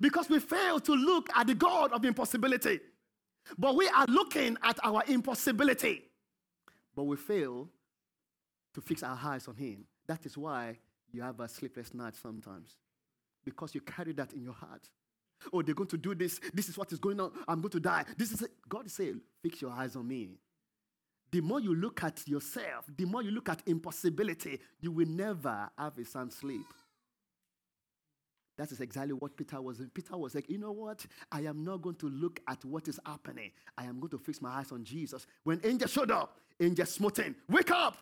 because 0.01 0.29
we 0.29 0.41
fail 0.41 0.81
to 0.81 0.93
look 0.93 1.29
at 1.35 1.47
the 1.47 1.55
God 1.55 1.93
of 1.93 2.05
impossibility. 2.05 2.81
But 3.59 3.77
we 3.77 3.89
are 3.89 4.07
looking 4.07 4.57
at 4.63 4.79
our 4.85 5.03
impossibility, 5.07 6.05
but 6.95 7.05
we 7.05 7.17
fail 7.17 7.69
to 8.75 8.81
fix 8.81 9.03
our 9.03 9.19
eyes 9.23 9.49
on 9.49 9.57
Him. 9.57 9.85
That 10.07 10.27
is 10.27 10.37
why 10.37 10.79
you 11.13 11.23
have 11.23 11.41
a 11.41 11.49
sleepless 11.49 11.95
night 11.95 12.15
sometimes, 12.15 12.77
because 13.45 13.75
you 13.75 13.81
carry 13.81 14.13
that 14.13 14.33
in 14.33 14.45
your 14.45 14.53
heart. 14.53 14.89
Oh, 15.53 15.62
they're 15.62 15.74
going 15.74 15.88
to 15.88 15.98
do 15.98 16.14
this. 16.14 16.40
This 16.53 16.68
is 16.68 16.76
what 16.76 16.92
is 16.92 16.98
going 16.98 17.20
on. 17.20 17.33
I'm 17.48 17.61
going 17.61 17.70
to 17.72 17.81
die. 17.81 18.05
This 18.16 18.33
is 18.33 18.42
it. 18.42 18.50
God 18.68 18.87
is 18.87 18.92
saying, 18.92 19.20
fix 19.42 19.62
your 19.62 19.70
eyes 19.70 19.96
on 19.96 20.07
me. 20.07 20.37
The 21.31 21.40
more 21.40 21.61
you 21.61 21.74
look 21.74 22.03
at 22.03 22.26
yourself, 22.26 22.87
the 22.96 23.05
more 23.05 23.22
you 23.22 23.31
look 23.31 23.48
at 23.48 23.62
impossibility, 23.66 24.61
you 24.81 24.90
will 24.90 25.07
never 25.07 25.70
have 25.79 25.96
a 25.96 26.05
sound 26.05 26.33
sleep. 26.33 26.66
That 28.61 28.72
is 28.72 28.81
exactly 28.81 29.14
what 29.14 29.37
Peter 29.37 29.61
was. 29.62 29.81
Peter 29.94 30.18
was 30.18 30.35
like, 30.35 30.50
you 30.50 30.59
know 30.59 30.72
what? 30.72 31.07
I 31.33 31.42
am 31.42 31.64
not 31.64 31.81
going 31.81 31.94
to 31.96 32.11
look 32.11 32.40
at 32.46 32.62
what 32.64 32.88
is 32.88 33.00
happening. 33.07 33.53
I 33.79 33.85
am 33.85 34.00
going 34.00 34.11
to 34.11 34.18
fix 34.18 34.42
my 34.42 34.50
eyes 34.50 34.70
on 34.70 34.85
Jesus. 34.85 35.26
When 35.44 35.61
angel 35.64 35.88
showed 35.88 36.11
up, 36.11 36.37
angel 36.61 36.85
smote 36.85 37.20
him. 37.20 37.37
Wake 37.48 37.70
up! 37.70 37.96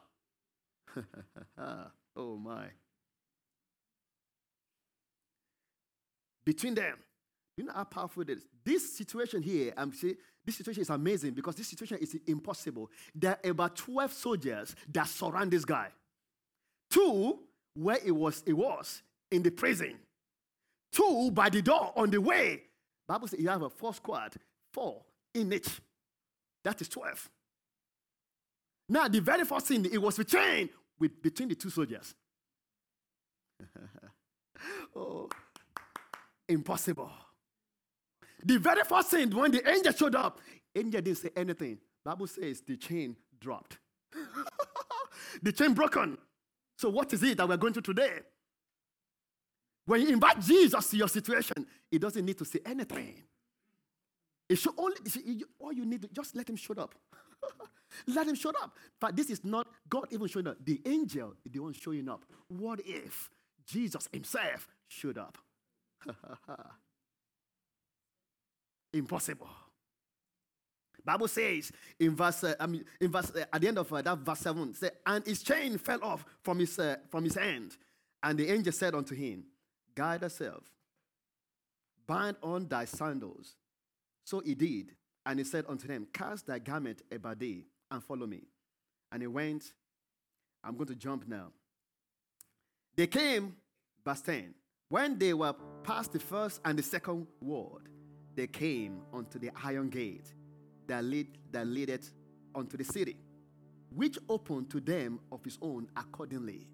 oh 2.17 2.37
my. 2.37 2.65
Between 6.45 6.75
them, 6.75 6.97
you 7.59 7.65
know 7.65 7.73
how 7.75 7.85
powerful 7.85 8.23
it 8.23 8.31
is. 8.31 8.47
This 8.65 8.97
situation 8.97 9.43
here, 9.43 9.73
I'm 9.77 9.93
saying, 9.93 10.17
this 10.45 10.57
situation 10.57 10.83
is 10.83 10.91
amazing 10.91 11.33
because 11.33 11.57
this 11.57 11.69
situation 11.69 11.99
is 11.99 12.17
impossible. 12.27 12.91
There 13.15 13.39
are 13.45 13.51
about 13.51 13.77
12 13.77 14.13
soldiers 14.13 14.75
that 14.93 15.09
surround 15.09 15.51
this 15.51 15.65
guy. 15.65 15.89
Two, 16.91 17.41
where 17.75 17.99
it 18.05 18.13
was, 18.13 18.43
it 18.47 18.55
was 18.55 19.03
in 19.31 19.43
the 19.43 19.51
prison 19.51 19.99
two 20.93 21.31
by 21.33 21.49
the 21.49 21.63
door 21.63 21.93
on 21.97 22.11
the 22.11 22.21
way. 22.21 22.63
Bible 23.07 23.29
says 23.29 23.41
you 23.41 23.49
have 23.49 23.63
a 23.63 23.71
four 23.71 23.95
squad, 23.95 24.35
four 24.73 25.03
in 25.35 25.53
each. 25.53 25.81
That 26.65 26.81
is 26.81 26.89
12. 26.89 27.31
Now, 28.89 29.09
the 29.09 29.21
very 29.21 29.45
first 29.45 29.67
thing, 29.67 29.85
it 29.85 29.99
was 29.99 30.19
chain 30.27 30.69
with, 30.99 31.23
between 31.23 31.49
the 31.49 31.55
two 31.55 31.71
soldiers. 31.71 32.15
oh, 34.97 35.29
impossible. 36.49 37.11
The 38.45 38.59
very 38.59 38.83
first 38.85 39.11
thing, 39.11 39.31
when 39.31 39.51
the 39.51 39.69
angel 39.69 39.93
showed 39.93 40.15
up, 40.15 40.41
angel 40.75 41.01
didn't 41.01 41.19
say 41.19 41.31
anything. 41.37 41.79
Bible 42.05 42.27
says 42.27 42.61
the 42.61 42.77
chain 42.77 43.17
dropped. 43.41 43.79
the 45.43 45.53
chain 45.53 45.75
broken. 45.75 46.17
So, 46.77 46.91
what 46.91 47.13
is 47.13 47.23
it 47.23 47.37
that 47.37 47.49
we're 47.49 47.57
going 47.57 47.73
through 47.73 47.83
today? 47.83 48.21
When 49.87 50.03
you 50.03 50.09
invite 50.09 50.41
Jesus 50.41 50.91
to 50.91 50.97
your 50.97 51.09
situation, 51.09 51.67
he 51.91 51.99
doesn't 51.99 52.25
need 52.25 52.39
to 52.39 52.45
say 52.45 52.61
anything. 52.65 53.23
It 54.49 54.57
should 54.57 54.75
only, 54.79 54.97
all 55.59 55.73
you 55.73 55.85
need 55.85 56.03
to 56.03 56.09
just 56.09 56.37
let 56.37 56.49
him 56.49 56.57
show 56.57 56.75
up. 56.75 56.95
let 58.07 58.27
him 58.27 58.35
show 58.35 58.51
up. 58.51 58.77
But 59.01 59.17
this 59.17 59.31
is 59.31 59.45
not 59.45 59.67
God 59.89 60.07
even 60.11 60.27
showing 60.29 60.47
up. 60.47 60.57
The 60.65 60.81
angel 60.87 61.35
is 61.45 61.53
the 61.53 61.61
one 61.61 61.73
showing 61.73 62.09
up. 62.09 62.25
What 62.49 62.81
if 62.85 63.31
Jesus 63.67 64.09
himself 64.13 64.69
showed 64.89 65.19
up? 65.19 65.39
Impossible. 68.93 69.49
Bible 71.05 71.29
says 71.29 71.73
in 71.99 72.15
verse, 72.15 72.45
uh, 72.45 72.55
I 72.61 72.67
mean, 72.67 72.85
in 73.01 73.11
verse 73.11 73.33
uh, 73.35 73.45
at 73.51 73.61
the 73.63 73.69
end 73.69 73.79
of 73.79 73.91
uh, 73.91 74.03
that 74.03 74.19
verse 74.19 74.41
seven, 74.41 74.75
say, 74.75 74.91
and 75.07 75.25
his 75.27 75.43
chain 75.43 75.79
fell 75.79 76.05
off 76.05 76.25
from 76.43 76.59
his 76.59 76.79
uh, 76.79 76.97
from 77.09 77.25
his 77.25 77.35
hand, 77.35 77.77
and 78.23 78.39
the 78.39 78.51
angel 78.51 78.73
said 78.73 78.95
unto 78.95 79.15
him, 79.15 79.45
Guide 79.95 80.21
thyself, 80.21 80.65
bind 82.07 82.37
on 82.43 82.69
thy 82.69 82.85
sandals. 82.85 83.57
So 84.25 84.41
he 84.41 84.55
did, 84.55 84.93
and 85.25 85.39
he 85.39 85.45
said 85.47 85.65
unto 85.67 85.89
them, 85.89 86.07
Cast 86.13 86.47
thy 86.47 86.59
garment 86.59 87.01
about 87.11 87.39
thee, 87.39 87.65
and 87.91 88.05
follow 88.05 88.27
me. 88.27 88.43
And 89.11 89.23
he 89.23 89.27
went. 89.27 89.73
I'm 90.63 90.75
going 90.75 90.89
to 90.89 90.95
jump 90.95 91.27
now. 91.27 91.53
They 92.97 93.07
came, 93.07 93.55
verse 94.05 94.21
10. 94.21 94.55
When 94.89 95.19
they 95.19 95.33
were 95.33 95.55
past 95.85 96.13
the 96.13 96.19
first 96.19 96.61
and 96.65 96.79
the 96.79 96.83
second 96.83 97.27
ward, 97.41 97.89
they 98.39 98.47
came 98.47 99.01
unto 99.13 99.37
the 99.37 99.51
iron 99.65 99.91
gate 99.91 100.33
that 100.87 101.03
led 101.03 101.27
that 101.51 101.67
led 101.67 101.91
it 101.91 102.09
unto 102.55 102.77
the 102.77 102.85
city, 102.85 103.17
which 103.93 104.17
opened 104.29 104.71
to 104.71 104.79
them 104.79 105.19
of 105.33 105.43
his 105.45 105.59
own 105.61 105.89
accordingly. 105.97 106.69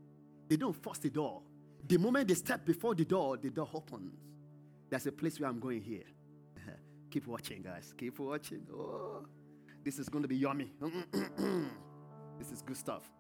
They 0.46 0.57
don't 0.57 0.77
force 0.77 0.98
the 0.98 1.09
door. 1.09 1.40
The 1.88 1.96
moment 1.96 2.29
they 2.29 2.35
step 2.35 2.66
before 2.66 2.94
the 2.94 3.07
door, 3.07 3.38
the 3.38 3.48
door 3.48 3.70
opens. 3.72 4.12
There's 4.90 5.07
a 5.07 5.12
place 5.12 5.40
where 5.40 5.48
I'm 5.48 5.59
going 5.59 5.81
here. 5.81 6.05
Keep 7.11 7.29
watching, 7.29 7.62
guys. 7.62 7.94
Keep 7.96 8.18
watching. 8.18 8.66
Oh, 8.70 9.24
this 9.83 9.98
is 9.98 10.11
going 10.11 10.20
to 10.20 10.29
be 10.29 10.37
yummy. 10.37 10.70
this 12.38 12.53
is 12.53 12.61
good 12.61 12.77
stuff. 12.77 13.11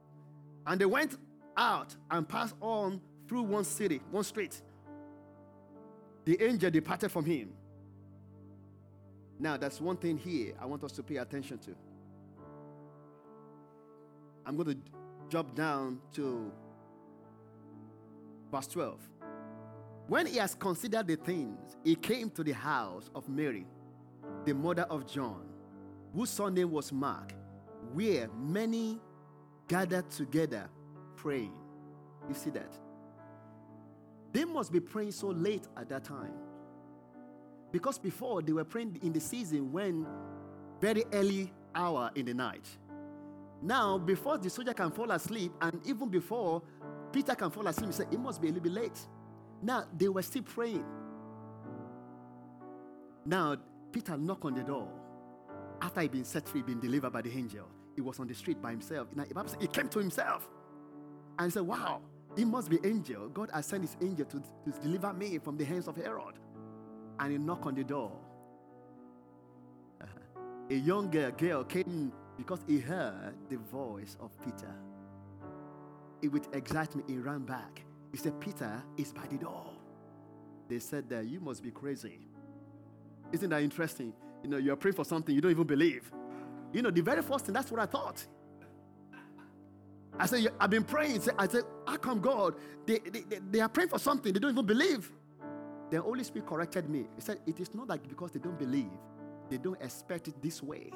And 0.66 0.78
they 0.78 0.84
went 0.84 1.16
out 1.56 1.96
and 2.10 2.28
passed 2.28 2.56
on 2.60 3.00
through 3.26 3.44
one 3.44 3.64
city, 3.64 4.02
one 4.10 4.24
street. 4.24 4.60
The 6.26 6.42
angel 6.42 6.70
departed 6.70 7.10
from 7.10 7.24
him 7.24 7.54
now, 9.38 9.56
that's 9.56 9.80
one 9.80 9.96
thing 9.96 10.16
here 10.16 10.54
I 10.60 10.66
want 10.66 10.84
us 10.84 10.92
to 10.92 11.02
pay 11.02 11.16
attention 11.16 11.58
to. 11.58 11.74
I'm 14.46 14.56
going 14.56 14.68
to 14.68 14.76
jump 15.28 15.54
down 15.54 16.00
to 16.12 16.52
verse 18.50 18.66
12. 18.68 19.00
When 20.06 20.26
he 20.26 20.36
has 20.36 20.54
considered 20.54 21.06
the 21.06 21.16
things, 21.16 21.76
he 21.82 21.96
came 21.96 22.30
to 22.30 22.44
the 22.44 22.52
house 22.52 23.10
of 23.14 23.28
Mary, 23.28 23.66
the 24.44 24.54
mother 24.54 24.82
of 24.82 25.06
John, 25.10 25.46
whose 26.14 26.30
surname 26.30 26.70
was 26.70 26.92
Mark, 26.92 27.32
where 27.92 28.28
many 28.28 29.00
gathered 29.66 30.10
together 30.10 30.68
praying. 31.16 31.54
You 32.28 32.34
see 32.34 32.50
that? 32.50 32.72
They 34.32 34.44
must 34.44 34.72
be 34.72 34.80
praying 34.80 35.12
so 35.12 35.28
late 35.28 35.66
at 35.76 35.88
that 35.88 36.04
time. 36.04 36.34
Because 37.74 37.98
before 37.98 38.40
they 38.40 38.52
were 38.52 38.62
praying 38.62 39.00
in 39.02 39.12
the 39.12 39.18
season 39.18 39.72
when 39.72 40.06
very 40.80 41.04
early 41.12 41.52
hour 41.74 42.08
in 42.14 42.24
the 42.24 42.32
night. 42.32 42.64
Now, 43.60 43.98
before 43.98 44.38
the 44.38 44.48
soldier 44.48 44.72
can 44.72 44.92
fall 44.92 45.10
asleep, 45.10 45.50
and 45.60 45.80
even 45.84 46.08
before 46.08 46.62
Peter 47.10 47.34
can 47.34 47.50
fall 47.50 47.66
asleep, 47.66 47.88
he 47.88 47.92
said, 47.92 48.06
It 48.12 48.20
must 48.20 48.40
be 48.40 48.46
a 48.46 48.52
little 48.52 48.62
bit 48.62 48.80
late. 48.80 49.00
Now, 49.60 49.86
they 49.98 50.08
were 50.08 50.22
still 50.22 50.44
praying. 50.44 50.84
Now, 53.26 53.56
Peter 53.90 54.16
knocked 54.16 54.44
on 54.44 54.54
the 54.54 54.62
door. 54.62 54.88
After 55.82 56.02
he'd 56.02 56.12
been 56.12 56.24
set 56.24 56.48
free, 56.48 56.62
been 56.62 56.78
delivered 56.78 57.12
by 57.12 57.22
the 57.22 57.32
angel, 57.32 57.66
he 57.96 58.02
was 58.02 58.20
on 58.20 58.28
the 58.28 58.34
street 58.34 58.62
by 58.62 58.70
himself. 58.70 59.08
Now, 59.16 59.24
he 59.58 59.66
came 59.66 59.88
to 59.88 59.98
himself 59.98 60.48
and 61.40 61.48
he 61.48 61.50
said, 61.50 61.62
Wow, 61.62 62.02
it 62.36 62.46
must 62.46 62.70
be 62.70 62.78
angel. 62.84 63.30
God 63.30 63.50
has 63.52 63.66
sent 63.66 63.82
his 63.82 63.96
angel 64.00 64.26
to, 64.26 64.40
to 64.40 64.80
deliver 64.80 65.12
me 65.12 65.38
from 65.38 65.56
the 65.56 65.64
hands 65.64 65.88
of 65.88 65.96
Herod 65.96 66.38
and 67.20 67.32
he 67.32 67.38
knocked 67.38 67.66
on 67.66 67.74
the 67.74 67.84
door. 67.84 68.12
A 70.70 70.74
young 70.74 71.10
girl, 71.10 71.64
came 71.64 72.12
because 72.36 72.60
he 72.66 72.78
heard 72.78 73.34
the 73.50 73.56
voice 73.56 74.16
of 74.20 74.30
Peter. 74.44 74.74
It, 76.22 76.28
with 76.28 76.54
excitement, 76.54 77.08
he 77.08 77.18
ran 77.18 77.44
back. 77.44 77.84
He 78.10 78.18
said, 78.18 78.40
Peter 78.40 78.82
is 78.96 79.12
by 79.12 79.26
the 79.26 79.36
door. 79.36 79.66
They 80.68 80.78
said 80.78 81.08
that 81.10 81.26
you 81.26 81.40
must 81.40 81.62
be 81.62 81.70
crazy. 81.70 82.20
Isn't 83.32 83.50
that 83.50 83.62
interesting? 83.62 84.12
You 84.42 84.48
know, 84.48 84.56
you're 84.56 84.76
praying 84.76 84.94
for 84.94 85.04
something 85.04 85.34
you 85.34 85.40
don't 85.40 85.50
even 85.50 85.66
believe. 85.66 86.10
You 86.72 86.82
know, 86.82 86.90
the 86.90 87.02
very 87.02 87.22
first 87.22 87.44
thing, 87.44 87.54
that's 87.54 87.70
what 87.70 87.80
I 87.80 87.86
thought. 87.86 88.24
I 90.18 90.26
said, 90.26 90.46
I've 90.60 90.70
been 90.70 90.84
praying. 90.84 91.22
I 91.38 91.48
said, 91.48 91.64
how 91.86 91.96
come 91.96 92.20
God? 92.20 92.54
They, 92.86 92.98
they, 92.98 93.38
they 93.50 93.60
are 93.60 93.68
praying 93.68 93.90
for 93.90 93.98
something 93.98 94.32
they 94.32 94.38
don't 94.38 94.52
even 94.52 94.66
believe. 94.66 95.10
The 95.90 96.00
Holy 96.00 96.24
Spirit 96.24 96.48
corrected 96.48 96.88
me. 96.88 97.06
He 97.14 97.20
said, 97.20 97.38
It 97.46 97.60
is 97.60 97.74
not 97.74 97.88
like 97.88 98.08
because 98.08 98.32
they 98.32 98.40
don't 98.40 98.58
believe, 98.58 98.90
they 99.50 99.58
don't 99.58 99.80
expect 99.80 100.28
it 100.28 100.40
this 100.42 100.62
way. 100.62 100.90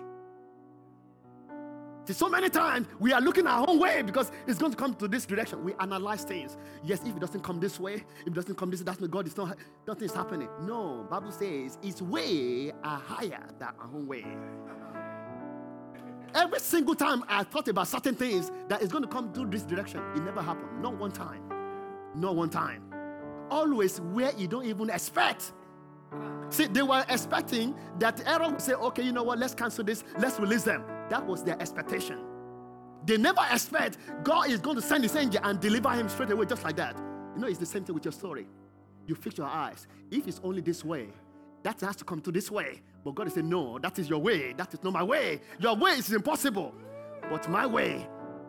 See, 2.08 2.14
so 2.14 2.28
many 2.30 2.48
times 2.48 2.86
we 2.98 3.12
are 3.12 3.20
looking 3.20 3.46
our 3.46 3.68
own 3.68 3.78
way 3.78 4.00
because 4.00 4.32
it's 4.46 4.58
going 4.58 4.72
to 4.72 4.78
come 4.78 4.94
to 4.94 5.08
this 5.08 5.26
direction. 5.26 5.62
We 5.62 5.74
analyze 5.78 6.24
things. 6.24 6.56
Yes, 6.82 7.02
if 7.04 7.14
it 7.14 7.20
doesn't 7.20 7.42
come 7.42 7.60
this 7.60 7.78
way, 7.78 7.96
if 8.22 8.28
it 8.28 8.34
doesn't 8.34 8.54
come 8.54 8.70
this, 8.70 8.80
that's 8.80 8.98
not 8.98 9.10
God. 9.10 9.26
It's 9.26 9.36
not 9.36 9.58
nothing 9.86 10.04
is 10.04 10.14
happening. 10.14 10.48
No, 10.62 11.06
Bible 11.10 11.32
says 11.32 11.76
His 11.82 12.00
way 12.00 12.72
are 12.82 12.98
higher 12.98 13.46
than 13.58 13.68
our 13.78 13.90
own 13.94 14.06
way. 14.06 14.24
Every 16.34 16.60
single 16.60 16.94
time 16.94 17.24
I 17.28 17.44
thought 17.44 17.68
about 17.68 17.88
certain 17.88 18.14
things 18.14 18.50
that 18.68 18.80
is 18.80 18.90
going 18.90 19.02
to 19.02 19.08
come 19.08 19.32
through 19.34 19.50
this 19.50 19.64
direction, 19.64 20.00
it 20.16 20.22
never 20.22 20.40
happened. 20.40 20.80
Not 20.80 20.96
one 20.96 21.12
time. 21.12 21.42
Not 22.14 22.36
one 22.36 22.48
time 22.48 22.87
always 23.50 24.00
where 24.00 24.32
you 24.36 24.48
don't 24.48 24.66
even 24.66 24.90
expect. 24.90 25.52
See, 26.50 26.66
they 26.66 26.82
were 26.82 27.04
expecting 27.08 27.74
that 27.98 28.20
Herod 28.20 28.52
would 28.52 28.62
say, 28.62 28.72
okay, 28.72 29.02
you 29.02 29.12
know 29.12 29.22
what, 29.22 29.38
let's 29.38 29.54
cancel 29.54 29.84
this, 29.84 30.04
let's 30.18 30.40
release 30.40 30.62
them. 30.62 30.84
That 31.10 31.26
was 31.26 31.42
their 31.42 31.60
expectation. 31.60 32.24
They 33.04 33.16
never 33.16 33.40
expect 33.50 33.98
God 34.22 34.50
is 34.50 34.60
going 34.60 34.76
to 34.76 34.82
send 34.82 35.02
his 35.02 35.14
angel 35.16 35.40
and 35.44 35.60
deliver 35.60 35.90
him 35.90 36.08
straight 36.08 36.30
away, 36.30 36.46
just 36.46 36.64
like 36.64 36.76
that. 36.76 36.96
You 37.34 37.40
know, 37.40 37.46
it's 37.46 37.58
the 37.58 37.66
same 37.66 37.84
thing 37.84 37.94
with 37.94 38.04
your 38.04 38.12
story. 38.12 38.46
You 39.06 39.14
fix 39.14 39.38
your 39.38 39.46
eyes. 39.46 39.86
If 40.10 40.26
it's 40.26 40.40
only 40.42 40.60
this 40.60 40.84
way, 40.84 41.08
that 41.62 41.80
has 41.80 41.96
to 41.96 42.04
come 42.04 42.20
to 42.22 42.32
this 42.32 42.50
way. 42.50 42.82
But 43.04 43.14
God 43.14 43.26
is 43.26 43.34
saying, 43.34 43.48
no, 43.48 43.78
that 43.78 43.98
is 43.98 44.08
your 44.08 44.18
way. 44.18 44.52
That 44.54 44.72
is 44.74 44.82
not 44.82 44.92
my 44.92 45.02
way. 45.02 45.40
Your 45.58 45.76
way 45.76 45.92
is 45.92 46.12
impossible. 46.12 46.74
But 47.30 47.48
my 47.48 47.66
way, 47.66 48.06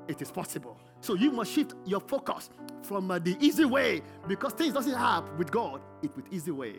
it 0.07 0.21
is 0.21 0.31
possible. 0.31 0.77
So 1.01 1.13
you 1.15 1.31
must 1.31 1.51
shift 1.51 1.75
your 1.85 2.01
focus 2.01 2.49
from 2.83 3.09
uh, 3.11 3.19
the 3.19 3.37
easy 3.39 3.65
way 3.65 4.01
because 4.27 4.53
things 4.53 4.73
doesn't 4.73 4.93
happen 4.93 5.37
with 5.37 5.51
God. 5.51 5.81
It 6.01 6.15
with 6.15 6.31
easy 6.31 6.51
way. 6.51 6.75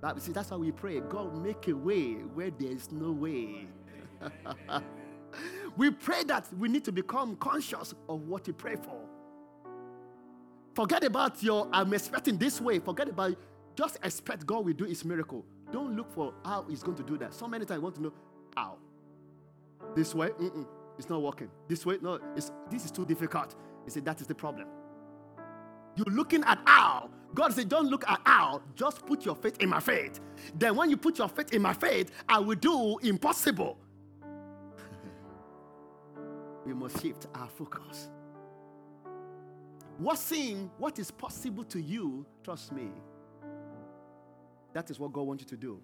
That, 0.00 0.20
see, 0.20 0.32
that's 0.32 0.50
how 0.50 0.58
we 0.58 0.70
pray. 0.70 1.00
God 1.00 1.36
make 1.42 1.66
a 1.68 1.72
way 1.72 2.12
where 2.12 2.50
there 2.50 2.70
is 2.70 2.92
no 2.92 3.10
way. 3.10 3.66
we 5.76 5.90
pray 5.90 6.24
that 6.24 6.46
we 6.58 6.68
need 6.68 6.84
to 6.84 6.92
become 6.92 7.36
conscious 7.36 7.94
of 8.08 8.20
what 8.28 8.46
we 8.46 8.52
pray 8.52 8.76
for. 8.76 9.00
Forget 10.74 11.04
about 11.04 11.42
your 11.42 11.68
I'm 11.72 11.92
expecting 11.94 12.36
this 12.36 12.60
way. 12.60 12.78
Forget 12.80 13.08
about 13.08 13.36
just 13.76 13.98
expect 14.02 14.46
God 14.46 14.64
will 14.64 14.72
do 14.72 14.84
his 14.84 15.04
miracle. 15.04 15.44
Don't 15.72 15.96
look 15.96 16.12
for 16.12 16.34
how 16.44 16.64
he's 16.68 16.82
going 16.82 16.96
to 16.98 17.02
do 17.02 17.16
that. 17.18 17.34
So 17.34 17.48
many 17.48 17.64
times 17.64 17.78
I 17.78 17.82
want 17.82 17.94
to 17.96 18.02
know 18.02 18.12
how. 18.56 18.78
This 19.94 20.14
way, 20.14 20.28
Mm-mm. 20.30 20.66
It's 20.98 21.08
not 21.08 21.22
working. 21.22 21.50
This 21.68 21.84
way, 21.84 21.98
no, 22.00 22.18
it's, 22.36 22.52
this 22.70 22.84
is 22.84 22.90
too 22.90 23.04
difficult. 23.04 23.54
He 23.84 23.90
said, 23.90 24.04
that 24.04 24.20
is 24.20 24.26
the 24.26 24.34
problem. 24.34 24.68
You're 25.96 26.14
looking 26.14 26.44
at 26.44 26.60
how. 26.64 27.10
God 27.34 27.52
said, 27.52 27.68
don't 27.68 27.88
look 27.88 28.08
at 28.08 28.20
how. 28.24 28.62
Just 28.76 29.04
put 29.06 29.24
your 29.24 29.34
faith 29.34 29.56
in 29.60 29.68
my 29.68 29.80
faith. 29.80 30.20
Then 30.56 30.76
when 30.76 30.90
you 30.90 30.96
put 30.96 31.18
your 31.18 31.28
faith 31.28 31.52
in 31.52 31.62
my 31.62 31.72
faith, 31.72 32.10
I 32.28 32.38
will 32.38 32.56
do 32.56 32.98
impossible. 32.98 33.76
we 36.66 36.74
must 36.74 37.02
shift 37.02 37.26
our 37.34 37.48
focus. 37.48 38.08
What 39.98 40.18
seems, 40.18 40.70
what 40.78 40.98
is 40.98 41.10
possible 41.10 41.64
to 41.64 41.80
you, 41.80 42.26
trust 42.42 42.72
me, 42.72 42.88
that 44.72 44.90
is 44.90 44.98
what 44.98 45.12
God 45.12 45.22
wants 45.22 45.42
you 45.42 45.48
to 45.48 45.56
do. 45.56 45.80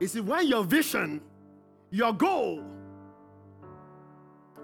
You 0.00 0.06
see, 0.06 0.20
when 0.20 0.46
your 0.46 0.64
vision 0.64 1.20
your 1.90 2.12
goal, 2.12 2.64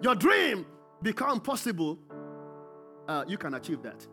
your 0.02 0.14
dream 0.14 0.66
become 1.02 1.40
possible, 1.40 1.98
uh, 3.08 3.24
you 3.26 3.38
can 3.38 3.54
achieve 3.54 3.82
that. 3.82 4.06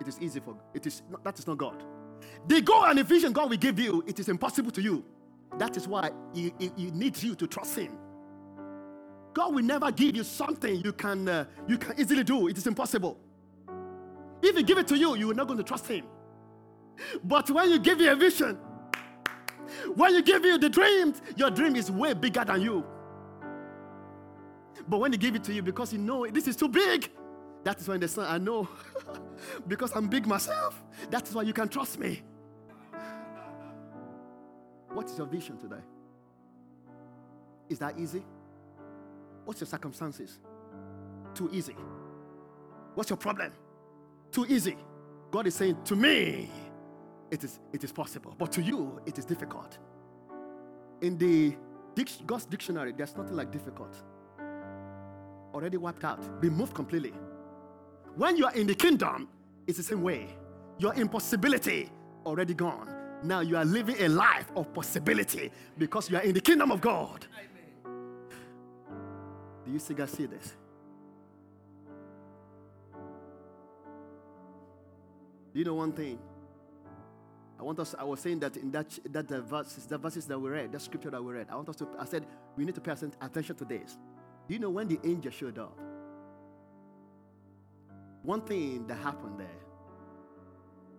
It 0.00 0.08
is 0.08 0.20
easy 0.20 0.40
for 0.40 0.56
it 0.74 0.86
is 0.86 1.02
that 1.24 1.38
is 1.38 1.46
not 1.46 1.58
God. 1.58 1.84
The 2.48 2.60
goal 2.60 2.84
and 2.86 2.98
the 2.98 3.04
vision 3.04 3.32
God 3.32 3.50
will 3.50 3.56
give 3.56 3.78
you, 3.78 4.04
it 4.06 4.18
is 4.20 4.28
impossible 4.28 4.70
to 4.72 4.82
you. 4.82 5.04
That 5.58 5.76
is 5.76 5.86
why 5.88 6.10
He, 6.34 6.52
he, 6.58 6.72
he 6.76 6.90
needs 6.90 7.22
you 7.22 7.34
to 7.36 7.46
trust 7.46 7.78
Him. 7.78 7.98
God 9.34 9.54
will 9.54 9.64
never 9.64 9.90
give 9.92 10.16
you 10.16 10.24
something 10.24 10.76
you 10.84 10.92
can 10.92 11.28
uh, 11.28 11.44
you 11.68 11.78
can 11.78 11.98
easily 12.00 12.24
do. 12.24 12.48
It 12.48 12.58
is 12.58 12.66
impossible. 12.66 13.18
If 14.42 14.56
He 14.56 14.62
give 14.62 14.78
it 14.78 14.88
to 14.88 14.96
you, 14.96 15.16
you 15.16 15.30
are 15.30 15.34
not 15.34 15.46
going 15.46 15.58
to 15.58 15.64
trust 15.64 15.86
Him. 15.88 16.06
But 17.24 17.50
when 17.50 17.70
you 17.70 17.78
give 17.78 18.00
you 18.00 18.10
a 18.12 18.16
vision, 18.16 18.58
when 19.94 20.14
you 20.14 20.22
give 20.22 20.44
you 20.44 20.58
the 20.58 20.68
dreams, 20.68 21.20
your 21.36 21.50
dream 21.50 21.76
is 21.76 21.90
way 21.90 22.14
bigger 22.14 22.44
than 22.44 22.60
you. 22.62 22.84
But 24.88 24.98
when 24.98 25.12
He 25.12 25.18
give 25.18 25.34
it 25.34 25.44
to 25.44 25.52
you 25.52 25.62
because 25.62 25.92
you 25.92 25.98
know 25.98 26.26
this 26.26 26.48
is 26.48 26.56
too 26.56 26.68
big, 26.68 27.10
that 27.64 27.80
is 27.80 27.88
when 27.88 28.00
the 28.00 28.08
son 28.08 28.26
I 28.28 28.38
know 28.38 28.68
because 29.68 29.92
I'm 29.94 30.08
big 30.08 30.26
myself. 30.26 30.82
That 31.10 31.26
is 31.28 31.34
why 31.34 31.42
you 31.42 31.52
can 31.52 31.68
trust 31.68 31.98
me. 31.98 32.22
What 34.92 35.06
is 35.06 35.16
your 35.16 35.26
vision 35.26 35.56
today? 35.58 35.80
Is 37.68 37.78
that 37.78 37.98
easy? 37.98 38.22
What's 39.44 39.60
your 39.60 39.68
circumstances? 39.68 40.38
Too 41.34 41.48
easy. 41.52 41.76
What's 42.94 43.08
your 43.10 43.16
problem? 43.16 43.52
Too 44.30 44.46
easy. 44.48 44.76
God 45.30 45.46
is 45.46 45.54
saying, 45.54 45.78
To 45.84 45.96
me, 45.96 46.50
it 47.32 47.42
is, 47.42 47.60
it 47.72 47.82
is 47.82 47.90
possible, 47.90 48.34
but 48.38 48.52
to 48.52 48.62
you, 48.62 49.00
it 49.06 49.16
is 49.16 49.24
difficult. 49.24 49.78
In 51.00 51.16
the 51.16 51.56
God's 52.26 52.44
dictionary, 52.44 52.92
there's 52.92 53.16
nothing 53.16 53.34
like 53.34 53.50
difficult. 53.50 53.96
Already 55.54 55.78
wiped 55.78 56.04
out, 56.04 56.20
removed 56.42 56.74
completely. 56.74 57.14
When 58.16 58.36
you 58.36 58.44
are 58.44 58.54
in 58.54 58.66
the 58.66 58.74
kingdom, 58.74 59.28
it's 59.66 59.78
the 59.78 59.84
same 59.84 60.02
way. 60.02 60.28
Your 60.76 60.92
impossibility 60.92 61.88
already 62.26 62.52
gone. 62.52 62.94
Now 63.22 63.40
you 63.40 63.56
are 63.56 63.64
living 63.64 63.96
a 64.00 64.08
life 64.08 64.50
of 64.54 64.72
possibility 64.74 65.50
because 65.78 66.10
you 66.10 66.18
are 66.18 66.22
in 66.22 66.34
the 66.34 66.40
kingdom 66.40 66.70
of 66.70 66.82
God. 66.82 67.26
Do 69.64 69.72
you 69.72 69.78
see 69.78 69.94
guys 69.94 70.10
see 70.10 70.26
this? 70.26 70.54
Do 75.52 75.58
you 75.58 75.64
know 75.64 75.74
one 75.74 75.92
thing? 75.92 76.18
I 77.62 77.64
want 77.64 77.78
us. 77.78 77.94
I 77.96 78.02
was 78.02 78.18
saying 78.18 78.40
that 78.40 78.56
in 78.56 78.72
that 78.72 78.98
that 79.12 79.28
the 79.28 79.40
verses, 79.40 79.86
the 79.86 79.96
verses 79.96 80.26
that 80.26 80.36
we 80.36 80.50
read, 80.50 80.72
that 80.72 80.82
scripture 80.82 81.10
that 81.10 81.22
we 81.22 81.32
read. 81.32 81.46
I 81.48 81.54
want 81.54 81.68
us 81.68 81.76
to. 81.76 81.86
I 81.96 82.04
said 82.04 82.26
we 82.56 82.64
need 82.64 82.74
to 82.74 82.80
pay 82.80 82.90
attention 82.90 83.54
to 83.54 83.64
this. 83.64 83.96
Do 84.48 84.54
you 84.54 84.58
know 84.58 84.70
when 84.70 84.88
the 84.88 84.98
angel 85.04 85.30
showed 85.30 85.60
up? 85.60 85.78
One 88.24 88.40
thing 88.40 88.84
that 88.88 88.96
happened 88.96 89.38
there, 89.38 89.62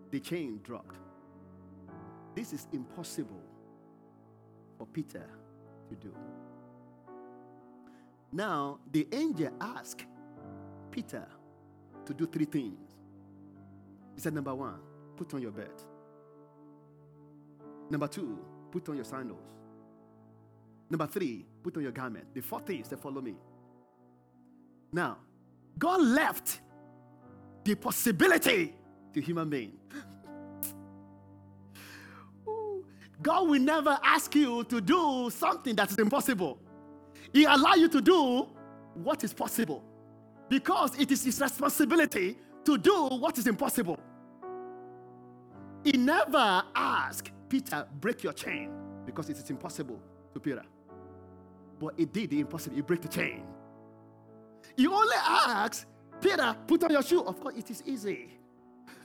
the 0.10 0.22
chain 0.22 0.62
dropped. 0.64 0.96
This 2.34 2.54
is 2.54 2.66
impossible 2.72 3.44
for 4.78 4.88
Peter 4.88 5.30
to 5.90 5.96
do. 5.96 6.16
Now, 8.32 8.80
the 8.90 9.06
angel 9.12 9.52
asked 9.60 10.06
Peter 10.92 11.28
to 12.06 12.14
do 12.14 12.26
three 12.26 12.46
things. 12.46 12.96
He 14.16 14.22
said, 14.22 14.34
Number 14.34 14.56
one, 14.56 14.80
put 15.18 15.34
on 15.34 15.42
your 15.42 15.52
belt. 15.52 15.88
Number 17.90 18.08
two, 18.08 18.40
put 18.72 18.88
on 18.90 18.96
your 18.96 19.06
sandals. 19.06 19.44
Number 20.90 21.08
three, 21.08 21.46
put 21.64 21.76
on 21.78 21.84
your 21.84 21.92
garment. 21.92 22.26
The 22.34 22.42
fourth 22.42 22.68
thing 22.68 22.82
is 22.82 22.88
to 22.90 22.98
follow 22.98 23.22
me. 23.22 23.36
Now, 24.92 25.18
God 25.78 26.02
left 26.02 26.62
the 27.64 27.76
possibility 27.76 28.76
to 29.14 29.22
human 29.22 29.50
being. 29.50 29.74
God 33.22 33.48
will 33.48 33.60
never 33.60 33.98
ask 34.04 34.36
you 34.36 34.64
to 34.66 34.82
do 34.82 35.30
something 35.32 35.76
that 35.76 35.92
is 35.92 35.98
impossible. 35.98 36.60
He 37.32 37.46
allow 37.46 37.74
you 37.74 37.88
to 37.90 38.02
do 38.02 38.48
what 38.94 39.24
is 39.24 39.34
possible 39.34 39.84
because 40.50 41.00
it 41.00 41.12
is 41.12 41.24
his 41.24 41.40
responsibility 41.42 42.38
to 42.66 42.78
do 42.78 43.08
what 43.08 43.38
is 43.38 43.48
impossible. 43.48 44.00
He 45.84 45.94
never 45.94 46.64
asked 46.76 47.32
Peter, 47.54 47.86
break 48.02 48.24
your 48.24 48.34
chain 48.34 48.72
because 49.06 49.30
it 49.30 49.38
is 49.38 49.48
impossible 49.52 50.00
to 50.34 50.40
Peter. 50.40 50.64
But 51.80 51.94
he 51.96 52.06
did 52.06 52.32
the 52.32 52.40
impossible, 52.40 52.76
he 52.76 52.82
break 52.82 53.00
the 53.00 53.08
chain. 53.08 53.44
He 54.76 54.88
only 54.88 55.16
asked 55.24 55.86
Peter, 56.20 56.56
put 56.66 56.84
on 56.84 56.90
your 56.90 57.04
shoe. 57.04 57.22
Of 57.22 57.40
course, 57.40 57.54
it 57.56 57.70
is 57.70 57.84
easy. 57.86 58.40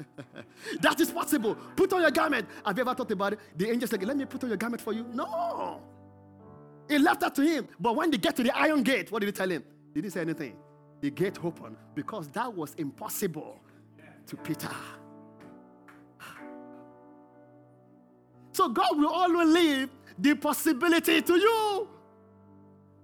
that 0.80 0.98
is 0.98 1.10
possible. 1.10 1.56
Put 1.76 1.92
on 1.92 2.00
your 2.00 2.10
garment. 2.10 2.48
Have 2.64 2.74
you 2.78 2.80
ever 2.80 2.94
thought 2.94 3.10
about 3.10 3.34
it? 3.34 3.40
The 3.54 3.68
angel 3.68 3.86
said, 3.86 4.02
Let 4.02 4.16
me 4.16 4.24
put 4.24 4.42
on 4.44 4.48
your 4.48 4.56
garment 4.56 4.80
for 4.80 4.94
you. 4.94 5.04
No. 5.12 5.82
He 6.88 6.96
left 6.96 7.20
that 7.20 7.34
to 7.34 7.42
him. 7.42 7.68
But 7.78 7.96
when 7.96 8.10
they 8.10 8.16
get 8.16 8.34
to 8.36 8.42
the 8.42 8.56
iron 8.56 8.82
gate, 8.82 9.12
what 9.12 9.18
did 9.18 9.26
he 9.26 9.32
tell 9.32 9.50
him? 9.50 9.62
Did 9.92 10.04
he 10.04 10.10
say 10.10 10.22
anything? 10.22 10.56
The 11.02 11.10
gate 11.10 11.38
opened 11.44 11.76
because 11.94 12.28
that 12.28 12.50
was 12.50 12.74
impossible 12.76 13.60
to 14.26 14.36
Peter. 14.36 14.70
So 18.58 18.68
God 18.68 18.98
will 18.98 19.12
always 19.12 19.46
leave 19.46 19.88
the 20.18 20.34
possibility 20.34 21.22
to 21.22 21.34
you. 21.34 21.88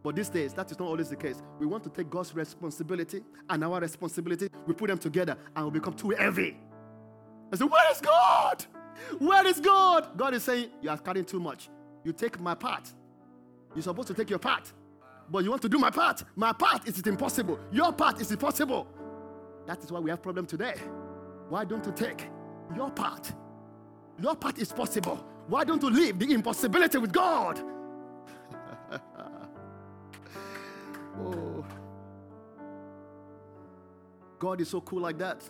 But 0.02 0.16
these 0.16 0.28
days, 0.28 0.52
that 0.54 0.68
is 0.72 0.80
not 0.80 0.88
always 0.88 1.10
the 1.10 1.14
case. 1.14 1.40
We 1.60 1.66
want 1.66 1.84
to 1.84 1.90
take 1.90 2.10
God's 2.10 2.34
responsibility 2.34 3.22
and 3.48 3.62
our 3.62 3.78
responsibility, 3.78 4.48
we 4.66 4.74
put 4.74 4.88
them 4.88 4.98
together 4.98 5.36
and 5.54 5.66
we 5.66 5.78
become 5.78 5.94
too 5.94 6.10
heavy. 6.10 6.56
I 7.52 7.56
say, 7.56 7.66
Where 7.66 7.92
is 7.92 8.00
God? 8.00 8.64
Where 9.20 9.46
is 9.46 9.60
God? 9.60 10.18
God 10.18 10.34
is 10.34 10.42
saying, 10.42 10.70
You 10.82 10.90
are 10.90 10.98
carrying 10.98 11.24
too 11.24 11.38
much. 11.38 11.68
You 12.02 12.12
take 12.12 12.40
my 12.40 12.56
part, 12.56 12.92
you're 13.76 13.84
supposed 13.84 14.08
to 14.08 14.14
take 14.14 14.30
your 14.30 14.40
part. 14.40 14.72
But 15.30 15.44
you 15.44 15.50
want 15.50 15.62
to 15.62 15.68
do 15.68 15.78
my 15.78 15.90
part. 15.90 16.24
My 16.34 16.52
part 16.52 16.88
is 16.88 16.98
impossible. 17.02 17.60
Your 17.70 17.92
part 17.92 18.20
is 18.20 18.32
impossible. 18.32 18.88
That 19.68 19.84
is 19.84 19.92
why 19.92 20.00
we 20.00 20.10
have 20.10 20.20
problem 20.20 20.46
today. 20.46 20.74
Why 21.48 21.64
don't 21.64 21.86
you 21.86 21.92
take 21.92 22.28
your 22.74 22.90
part? 22.90 23.32
Your 24.20 24.34
part 24.34 24.58
is 24.58 24.72
possible. 24.72 25.24
Why 25.46 25.64
don't 25.64 25.82
you 25.82 25.90
leave 25.90 26.18
the 26.18 26.32
impossibility 26.32 26.98
with 26.98 27.12
God? 27.12 27.60
oh. 31.20 31.64
God 34.38 34.60
is 34.60 34.68
so 34.68 34.80
cool 34.80 35.00
like 35.00 35.18
that. 35.18 35.42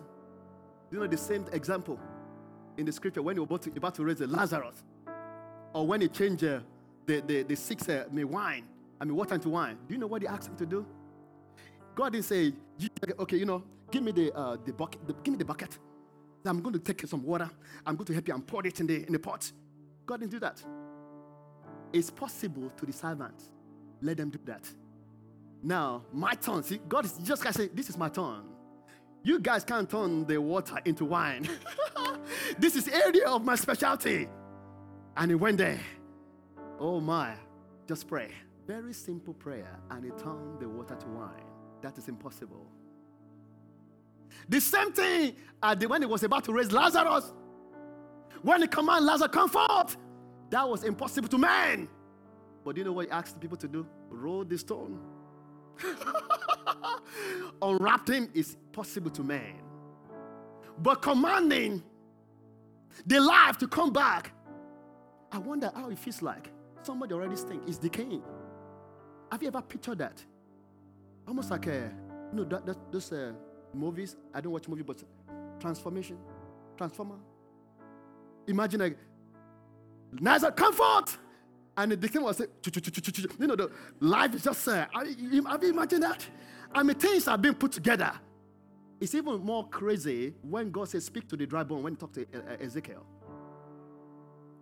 You 0.91 0.99
know 1.01 1.07
the 1.07 1.17
same 1.17 1.45
example 1.53 1.99
in 2.77 2.87
the 2.87 2.93
scripture 2.93 3.23
when 3.23 3.37
he 3.37 3.41
was 3.41 3.47
about 3.47 3.63
to, 3.63 3.71
about 3.71 3.95
to 3.97 4.05
raise 4.05 4.19
the 4.19 4.27
Lazarus, 4.27 4.83
or 5.73 5.87
when 5.87 6.01
he 6.01 6.09
changed 6.09 6.45
uh, 6.45 6.61
the, 7.07 7.21
the, 7.21 7.43
the 7.43 7.57
six 7.57 7.89
uh, 7.89 8.05
I 8.09 8.15
mean, 8.15 8.29
wine, 8.29 8.65
I 9.01 9.05
mean, 9.05 9.17
water 9.17 9.35
into 9.35 9.49
wine. 9.49 9.79
Do 9.89 9.95
you 9.95 10.01
know 10.01 10.07
what 10.07 10.23
he 10.23 10.29
asked 10.29 10.49
him 10.49 10.57
to 10.57 10.67
do? 10.67 10.87
God 11.95 12.13
didn't 12.13 12.25
say, 12.25 12.53
okay, 13.19 13.37
you 13.37 13.47
know, 13.47 13.63
give 13.91 14.03
me 14.03 14.13
the, 14.13 14.33
uh, 14.33 14.57
the 14.65 14.73
bucket, 14.73 15.07
the, 15.07 15.15
give 15.15 15.33
me 15.33 15.39
the 15.39 15.45
bucket. 15.45 15.79
I'm 16.45 16.61
going 16.61 16.75
to 16.75 16.79
take 16.79 17.07
some 17.07 17.23
water. 17.23 17.51
I'm 17.87 17.97
going 17.97 18.07
to 18.07 18.13
help 18.13 18.29
you 18.29 18.35
and 18.35 18.47
pour 18.47 18.67
it 18.67 18.79
in 18.79 18.87
the, 18.87 19.07
in 19.07 19.13
the 19.13 19.19
pot. 19.19 19.51
God 20.07 20.21
didn't 20.21 20.33
do 20.33 20.41
that. 20.41 20.63
It's 21.93 22.11
possible 22.11 22.71
to 22.77 22.87
the 22.87 22.93
servants. 22.93 23.51
Let 24.03 24.17
them 24.17 24.31
do 24.31 24.39
that. 24.47 24.69
Now, 25.63 26.05
my 26.13 26.35
turn. 26.35 26.63
See, 26.63 26.81
God 26.89 27.05
is 27.05 27.19
just 27.23 27.43
to 27.43 27.53
say, 27.53 27.69
this 27.73 27.89
is 27.89 27.97
my 27.97 28.09
turn. 28.09 28.43
You 29.23 29.41
guys 29.41 29.65
can't 29.65 29.89
turn 29.89 30.27
the 30.27 30.39
water 30.39 30.77
into 30.85 31.07
wine. 31.07 31.49
this 32.59 32.77
is 32.77 32.89
area 32.89 33.27
of 33.27 33.45
my 33.45 33.55
specialty. 33.55 34.29
And 35.17 35.31
he 35.31 35.35
went 35.35 35.59
there. 35.59 35.81
Oh 36.79 37.01
my, 37.01 37.35
just 37.89 38.07
pray. 38.09 38.31
Very 38.67 38.93
simple 38.93 39.35
prayer, 39.35 39.79
and 39.91 40.05
it 40.05 40.19
turned 40.19 40.61
the 40.61 40.69
water 40.69 40.97
to 40.97 41.07
wine. 41.07 41.45
That 41.83 41.97
is 41.97 42.09
impossible. 42.09 42.67
The 44.49 44.61
same 44.61 44.93
thing 44.93 45.37
uh, 45.63 45.77
when 45.87 46.03
he 46.03 46.07
was 46.07 46.23
about 46.23 46.45
to 46.45 46.53
raise 46.53 46.73
Lazarus. 46.73 47.33
When 48.45 48.61
he 48.61 48.69
commanded 48.69 49.07
Lazarus, 49.07 49.31
come 49.33 49.49
forth. 49.49 49.97
That 50.51 50.69
was 50.69 50.85
impossible 50.85 51.29
to 51.29 51.39
man. 51.39 51.89
But 52.63 52.75
do 52.75 52.83
you 52.83 52.85
know 52.85 52.93
what 52.93 53.07
he 53.07 53.11
asked 53.11 53.41
people 53.41 53.57
to 53.57 53.67
do? 53.67 53.87
Roll 54.11 54.45
the 54.45 54.59
stone. 54.59 55.01
Unwrapped 57.63 58.11
him 58.11 58.29
is 58.35 58.59
possible 58.71 59.11
to 59.13 59.23
man. 59.23 59.63
But 60.79 61.01
commanding 61.01 61.83
the 63.07 63.19
life 63.19 63.57
to 63.59 63.67
come 63.67 63.95
back, 63.95 64.33
I 65.33 65.39
wonder 65.39 65.73
how 65.75 65.89
it 65.89 65.99
feels 65.99 66.21
like 66.21 66.51
somebody 66.83 67.15
already 67.15 67.37
stink 67.37 67.67
is 67.67 67.79
decaying. 67.79 68.23
Have 69.33 69.41
you 69.41 69.49
ever 69.49 69.63
pictured 69.63 69.97
that? 69.99 70.23
Almost 71.27 71.51
like 71.51 71.67
a, 71.67 71.91
you 72.31 72.37
know, 72.37 72.45
that, 72.45 72.67
that, 72.67 72.93
those 72.93 73.11
uh, 73.11 73.33
movies. 73.73 74.17
I 74.35 74.43
don't 74.43 74.53
watch 74.53 74.69
movies, 74.69 74.85
but 74.87 75.03
transformation, 75.59 76.19
transformer. 76.77 77.17
Imagine 78.47 78.81
a 78.83 78.91
nice 80.21 80.45
comfort, 80.57 81.19
and 81.77 81.93
the 81.93 82.09
king 82.09 82.23
was 82.23 82.37
saying, 82.37 82.51
you 83.39 83.47
know, 83.47 83.57
the 83.57 83.71
life 84.01 84.35
is 84.35 84.43
just. 84.43 84.69
Uh, 84.69 84.87
have 84.93 85.07
you 85.09 85.71
imagined 85.71 86.03
that? 86.03 86.27
I 86.75 86.83
mean, 86.83 86.97
things 86.97 87.29
are 87.29 87.39
being 87.39 87.55
put 87.55 87.73
together. 87.73 88.13
It's 89.01 89.15
even 89.15 89.41
more 89.41 89.69
crazy 89.69 90.35
when 90.43 90.71
God 90.71 90.89
says, 90.89 91.05
"Speak 91.05 91.29
to 91.29 91.37
the 91.37 91.47
dry 91.47 91.63
bone." 91.63 91.83
When 91.83 91.95
he 91.95 91.97
talked 91.97 92.15
to 92.15 92.23
uh, 92.23 92.53
uh, 92.53 92.65
Ezekiel, 92.65 93.05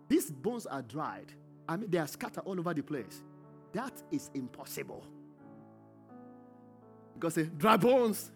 these 0.07 0.31
bones 0.31 0.65
are 0.65 0.81
dried. 0.81 1.31
I 1.67 1.77
mean, 1.77 1.89
they 1.89 1.97
are 1.97 2.07
scattered 2.07 2.43
all 2.45 2.59
over 2.59 2.73
the 2.73 2.83
place. 2.83 3.23
That 3.73 3.93
is 4.11 4.29
impossible. 4.33 5.05
God 7.19 7.33
say, 7.33 7.43
dry 7.57 7.77
bones, 7.77 8.31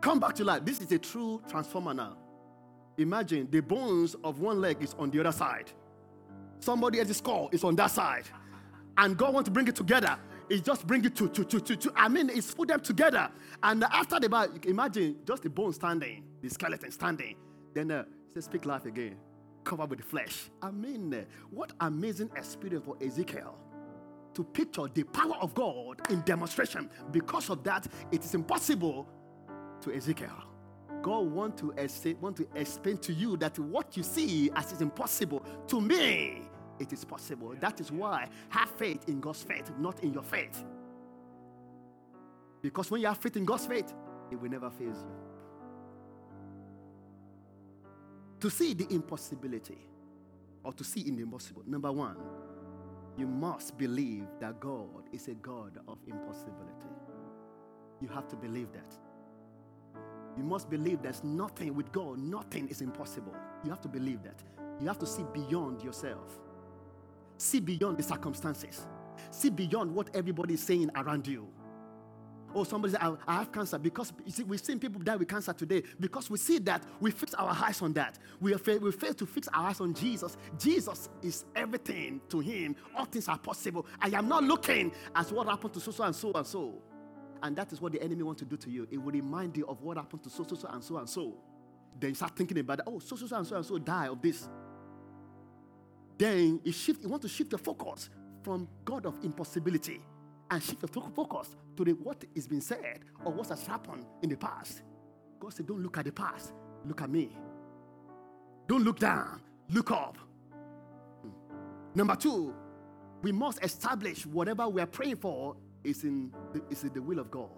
come 0.00 0.20
back 0.20 0.34
to 0.36 0.44
life. 0.44 0.64
This 0.64 0.80
is 0.80 0.90
a 0.92 0.98
true 0.98 1.42
transformer 1.48 1.92
now. 1.92 2.16
Imagine 2.98 3.48
the 3.50 3.60
bones 3.60 4.16
of 4.24 4.40
one 4.40 4.60
leg 4.60 4.82
is 4.82 4.94
on 4.98 5.10
the 5.10 5.20
other 5.20 5.32
side. 5.32 5.70
Somebody 6.60 6.98
else's 6.98 7.18
skull 7.18 7.48
is 7.52 7.64
on 7.64 7.76
that 7.76 7.90
side. 7.90 8.24
And 8.96 9.16
God 9.16 9.32
wants 9.32 9.46
to 9.46 9.52
bring 9.52 9.68
it 9.68 9.76
together. 9.76 10.18
It's 10.50 10.62
just 10.62 10.86
bring 10.86 11.04
it 11.04 11.14
to, 11.16 11.28
to, 11.28 11.44
to, 11.44 11.60
to, 11.60 11.76
to 11.76 11.92
I 11.94 12.08
mean, 12.08 12.28
it's 12.30 12.52
put 12.52 12.68
them 12.68 12.80
together. 12.80 13.30
And 13.62 13.84
after 13.84 14.18
the 14.18 14.60
imagine 14.64 15.18
just 15.24 15.44
the 15.44 15.50
bone 15.50 15.72
standing, 15.72 16.24
the 16.42 16.50
skeleton 16.50 16.90
standing. 16.90 17.36
Then 17.74 17.90
uh, 17.90 18.04
say, 18.34 18.40
speak 18.40 18.66
life 18.66 18.86
again, 18.86 19.16
covered 19.62 19.90
with 19.90 20.00
the 20.00 20.04
flesh. 20.04 20.50
I 20.60 20.70
mean, 20.70 21.14
uh, 21.14 21.20
what 21.50 21.72
amazing 21.80 22.30
experience 22.34 22.84
for 22.84 22.96
Ezekiel 23.00 23.56
to 24.34 24.44
picture 24.44 24.86
the 24.92 25.04
power 25.04 25.36
of 25.40 25.54
God 25.54 26.00
in 26.10 26.20
demonstration. 26.22 26.88
Because 27.10 27.50
of 27.50 27.62
that, 27.64 27.86
it 28.10 28.24
is 28.24 28.34
impossible 28.34 29.06
to 29.82 29.92
Ezekiel. 29.92 30.47
God 31.02 31.30
want 31.30 31.56
to, 31.58 31.74
want 32.20 32.36
to 32.36 32.48
explain 32.54 32.98
to 32.98 33.12
you 33.12 33.36
that 33.38 33.58
what 33.58 33.96
you 33.96 34.02
see 34.02 34.50
as 34.54 34.72
is 34.72 34.80
impossible, 34.80 35.44
to 35.68 35.80
me, 35.80 36.42
it 36.78 36.92
is 36.92 37.04
possible. 37.04 37.54
That 37.58 37.80
is 37.80 37.90
why 37.90 38.28
have 38.50 38.70
faith 38.70 39.08
in 39.08 39.20
God's 39.20 39.42
faith, 39.42 39.70
not 39.78 40.02
in 40.02 40.12
your 40.12 40.22
faith. 40.22 40.64
Because 42.62 42.90
when 42.90 43.00
you 43.00 43.06
have 43.06 43.18
faith 43.18 43.36
in 43.36 43.44
God's 43.44 43.66
faith, 43.66 43.92
it 44.30 44.36
will 44.36 44.50
never 44.50 44.70
fail 44.70 44.88
you. 44.88 45.16
To 48.40 48.50
see 48.50 48.74
the 48.74 48.86
impossibility 48.92 49.78
or 50.62 50.72
to 50.72 50.84
see 50.84 51.06
in 51.08 51.16
the 51.16 51.22
impossible, 51.22 51.62
number 51.66 51.90
one, 51.90 52.16
you 53.16 53.26
must 53.26 53.76
believe 53.76 54.26
that 54.40 54.60
God 54.60 55.08
is 55.12 55.26
a 55.28 55.34
God 55.34 55.78
of 55.88 55.98
impossibility. 56.06 56.88
You 58.00 58.08
have 58.08 58.28
to 58.28 58.36
believe 58.36 58.68
that. 58.72 58.94
You 60.38 60.44
must 60.44 60.70
believe 60.70 61.02
there's 61.02 61.24
nothing 61.24 61.74
with 61.74 61.90
God, 61.90 62.18
nothing 62.18 62.68
is 62.68 62.80
impossible. 62.80 63.34
You 63.64 63.70
have 63.70 63.80
to 63.80 63.88
believe 63.88 64.22
that. 64.22 64.40
You 64.80 64.86
have 64.86 64.98
to 65.00 65.06
see 65.06 65.24
beyond 65.34 65.82
yourself, 65.82 66.38
see 67.36 67.58
beyond 67.58 67.98
the 67.98 68.04
circumstances, 68.04 68.86
see 69.32 69.50
beyond 69.50 69.92
what 69.92 70.14
everybody 70.14 70.54
is 70.54 70.62
saying 70.62 70.92
around 70.94 71.26
you. 71.26 71.48
Oh, 72.54 72.64
somebody 72.64 72.92
said, 72.92 73.02
I, 73.26 73.34
have 73.34 73.52
cancer 73.52 73.78
because 73.78 74.12
see, 74.28 74.42
we've 74.44 74.60
seen 74.60 74.78
people 74.78 75.02
die 75.02 75.16
with 75.16 75.28
cancer 75.28 75.52
today 75.52 75.82
because 76.00 76.30
we 76.30 76.38
see 76.38 76.58
that 76.60 76.82
we 76.98 77.10
fix 77.10 77.34
our 77.34 77.50
eyes 77.50 77.82
on 77.82 77.92
that. 77.94 78.18
We, 78.40 78.54
fail, 78.54 78.78
we 78.78 78.92
fail 78.92 79.12
to 79.14 79.26
fix 79.26 79.48
our 79.48 79.66
eyes 79.66 79.80
on 79.80 79.92
Jesus. 79.92 80.36
Jesus 80.58 81.10
is 81.20 81.44
everything 81.54 82.22
to 82.30 82.40
him. 82.40 82.74
All 82.96 83.04
things 83.04 83.28
are 83.28 83.38
possible. 83.38 83.84
I 84.00 84.08
am 84.16 84.28
not 84.28 84.44
looking 84.44 84.92
at 85.14 85.30
what 85.30 85.46
happened 85.46 85.74
to 85.74 85.80
so, 85.80 85.90
so, 85.90 86.04
and 86.04 86.16
so, 86.16 86.32
and 86.32 86.46
so. 86.46 86.82
And 87.42 87.56
that 87.56 87.72
is 87.72 87.80
what 87.80 87.92
the 87.92 88.02
enemy 88.02 88.22
wants 88.22 88.40
to 88.40 88.44
do 88.44 88.56
to 88.56 88.70
you. 88.70 88.86
It 88.90 88.98
will 88.98 89.12
remind 89.12 89.56
you 89.56 89.66
of 89.66 89.82
what 89.82 89.96
happened 89.96 90.22
to 90.24 90.30
so, 90.30 90.44
so, 90.44 90.56
so, 90.56 90.68
and 90.68 90.82
so, 90.82 90.96
and 90.96 91.08
so. 91.08 91.34
Then 92.00 92.10
you 92.10 92.14
start 92.14 92.36
thinking 92.36 92.58
about, 92.58 92.80
oh, 92.86 92.98
so, 92.98 93.16
so, 93.16 93.26
so, 93.26 93.36
and 93.36 93.46
so, 93.46 93.56
and 93.56 93.66
so 93.66 93.78
die 93.78 94.08
of 94.08 94.20
this. 94.20 94.48
Then 96.16 96.60
you 96.64 96.72
shift, 96.72 97.02
you 97.02 97.08
want 97.08 97.22
to 97.22 97.28
shift 97.28 97.52
your 97.52 97.58
focus 97.58 98.10
from 98.42 98.68
God 98.84 99.06
of 99.06 99.14
impossibility 99.22 100.00
and 100.50 100.62
shift 100.62 100.82
your 100.82 101.10
focus 101.14 101.56
to 101.76 101.84
the, 101.84 101.92
what 101.92 102.24
is 102.34 102.46
being 102.48 102.60
said 102.60 103.00
or 103.24 103.32
what 103.32 103.48
has 103.48 103.66
happened 103.66 104.04
in 104.22 104.30
the 104.30 104.36
past. 104.36 104.82
God 105.38 105.52
said, 105.52 105.66
Don't 105.66 105.82
look 105.82 105.98
at 105.98 106.04
the 106.04 106.12
past, 106.12 106.52
look 106.84 107.02
at 107.02 107.10
me. 107.10 107.36
Don't 108.66 108.82
look 108.82 108.98
down, 108.98 109.40
look 109.70 109.90
up. 109.90 110.18
Hmm. 111.22 111.30
Number 111.94 112.16
two, 112.16 112.54
we 113.22 113.32
must 113.32 113.62
establish 113.64 114.26
whatever 114.26 114.68
we 114.68 114.80
are 114.80 114.86
praying 114.86 115.16
for 115.16 115.56
is 115.84 116.04
in, 116.04 116.32
the, 116.52 116.62
is 116.70 116.82
in 116.84 116.92
the 116.92 117.02
will 117.02 117.18
of 117.18 117.30
God. 117.30 117.48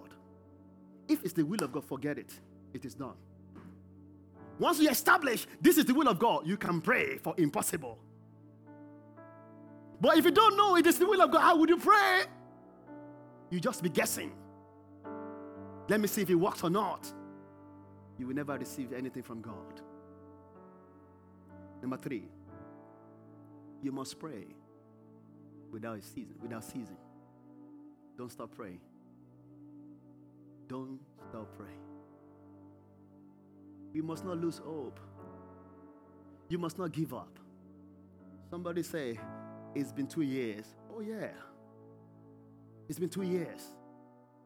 If 1.07 1.23
it's 1.23 1.33
the 1.33 1.43
will 1.43 1.63
of 1.63 1.71
God, 1.71 1.83
forget 1.83 2.17
it. 2.17 2.31
It 2.73 2.85
is 2.85 2.93
done. 2.93 3.15
Once 4.59 4.79
you 4.79 4.89
establish 4.89 5.47
this 5.59 5.77
is 5.77 5.85
the 5.85 5.93
will 5.93 6.07
of 6.07 6.19
God, 6.19 6.45
you 6.45 6.57
can 6.57 6.81
pray 6.81 7.17
for 7.17 7.33
impossible. 7.37 7.97
But 9.99 10.17
if 10.17 10.25
you 10.25 10.31
don't 10.31 10.57
know 10.57 10.75
it 10.77 10.85
is 10.85 10.97
the 10.97 11.05
will 11.05 11.21
of 11.21 11.31
God, 11.31 11.41
how 11.41 11.57
would 11.57 11.69
you 11.69 11.77
pray? 11.77 12.23
You 13.49 13.59
just 13.59 13.83
be 13.83 13.89
guessing. 13.89 14.31
Let 15.89 15.99
me 15.99 16.07
see 16.07 16.21
if 16.21 16.29
it 16.29 16.35
works 16.35 16.63
or 16.63 16.69
not. 16.69 17.11
You 18.17 18.27
will 18.27 18.35
never 18.35 18.57
receive 18.57 18.93
anything 18.93 19.23
from 19.23 19.41
God. 19.41 19.81
Number 21.81 21.97
three, 21.97 22.29
you 23.81 23.91
must 23.91 24.19
pray 24.19 24.45
without 25.71 26.01
season, 26.03 26.35
without 26.41 26.63
ceasing. 26.63 26.97
Don't 28.21 28.31
stop 28.31 28.51
praying. 28.55 28.79
Don't 30.67 30.99
stop 31.27 31.47
praying. 31.57 31.81
You 33.95 34.03
must 34.03 34.23
not 34.23 34.37
lose 34.37 34.59
hope. 34.59 34.99
You 36.47 36.59
must 36.59 36.77
not 36.77 36.91
give 36.91 37.15
up. 37.15 37.39
Somebody 38.51 38.83
say, 38.83 39.19
It's 39.73 39.91
been 39.91 40.05
two 40.05 40.21
years. 40.21 40.67
Oh, 40.95 41.01
yeah. 41.01 41.29
It's 42.87 42.99
been 42.99 43.09
two 43.09 43.23
years. 43.23 43.69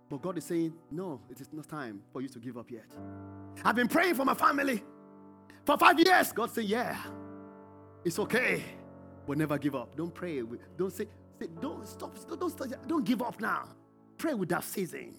But 0.09 0.21
God 0.21 0.38
is 0.38 0.45
saying, 0.45 0.73
no, 0.89 1.19
it 1.29 1.41
is 1.41 1.49
not 1.51 1.67
time 1.67 2.01
for 2.13 2.21
you 2.21 2.29
to 2.29 2.39
give 2.39 2.57
up 2.57 2.71
yet. 2.71 2.85
I've 3.65 3.75
been 3.75 3.89
praying 3.89 4.15
for 4.15 4.23
my 4.23 4.35
family 4.35 4.85
for 5.65 5.77
five 5.77 5.99
years. 5.99 6.31
God 6.31 6.49
said, 6.49 6.63
yeah, 6.63 6.95
it's 8.05 8.19
okay, 8.19 8.63
but 9.27 9.38
never 9.38 9.57
give 9.57 9.75
up. 9.75 9.97
Don't 9.97 10.13
pray. 10.13 10.43
Don't 10.77 10.93
say, 10.93 11.07
say 11.39 11.48
don't 11.62 11.88
stop. 11.88 12.17
Don't, 12.28 12.88
don't 12.88 13.06
give 13.06 13.21
up 13.21 13.39
now. 13.39 13.69
Pray 14.17 14.34
without 14.34 14.63
ceasing. 14.63 15.15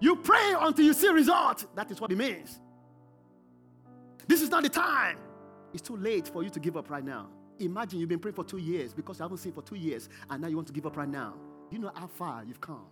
You 0.00 0.16
pray 0.16 0.54
until 0.58 0.84
you 0.84 0.92
see 0.92 1.08
result. 1.08 1.66
That 1.74 1.90
is 1.90 2.00
what 2.00 2.12
it 2.12 2.18
means. 2.18 2.60
This 4.26 4.42
is 4.42 4.50
not 4.50 4.62
the 4.62 4.68
time. 4.68 5.18
It's 5.72 5.82
too 5.82 5.96
late 5.96 6.28
for 6.28 6.42
you 6.42 6.50
to 6.50 6.60
give 6.60 6.76
up 6.76 6.90
right 6.90 7.04
now. 7.04 7.28
Imagine 7.58 7.98
you've 7.98 8.08
been 8.08 8.18
praying 8.18 8.34
for 8.34 8.44
two 8.44 8.58
years 8.58 8.94
because 8.94 9.18
you 9.18 9.24
haven't 9.24 9.38
seen 9.38 9.52
for 9.52 9.62
two 9.62 9.74
years, 9.74 10.08
and 10.30 10.40
now 10.40 10.48
you 10.48 10.56
want 10.56 10.68
to 10.68 10.72
give 10.72 10.86
up 10.86 10.96
right 10.96 11.08
now. 11.08 11.34
You 11.70 11.78
know 11.78 11.90
how 11.94 12.06
far 12.06 12.44
you've 12.44 12.60
come? 12.60 12.86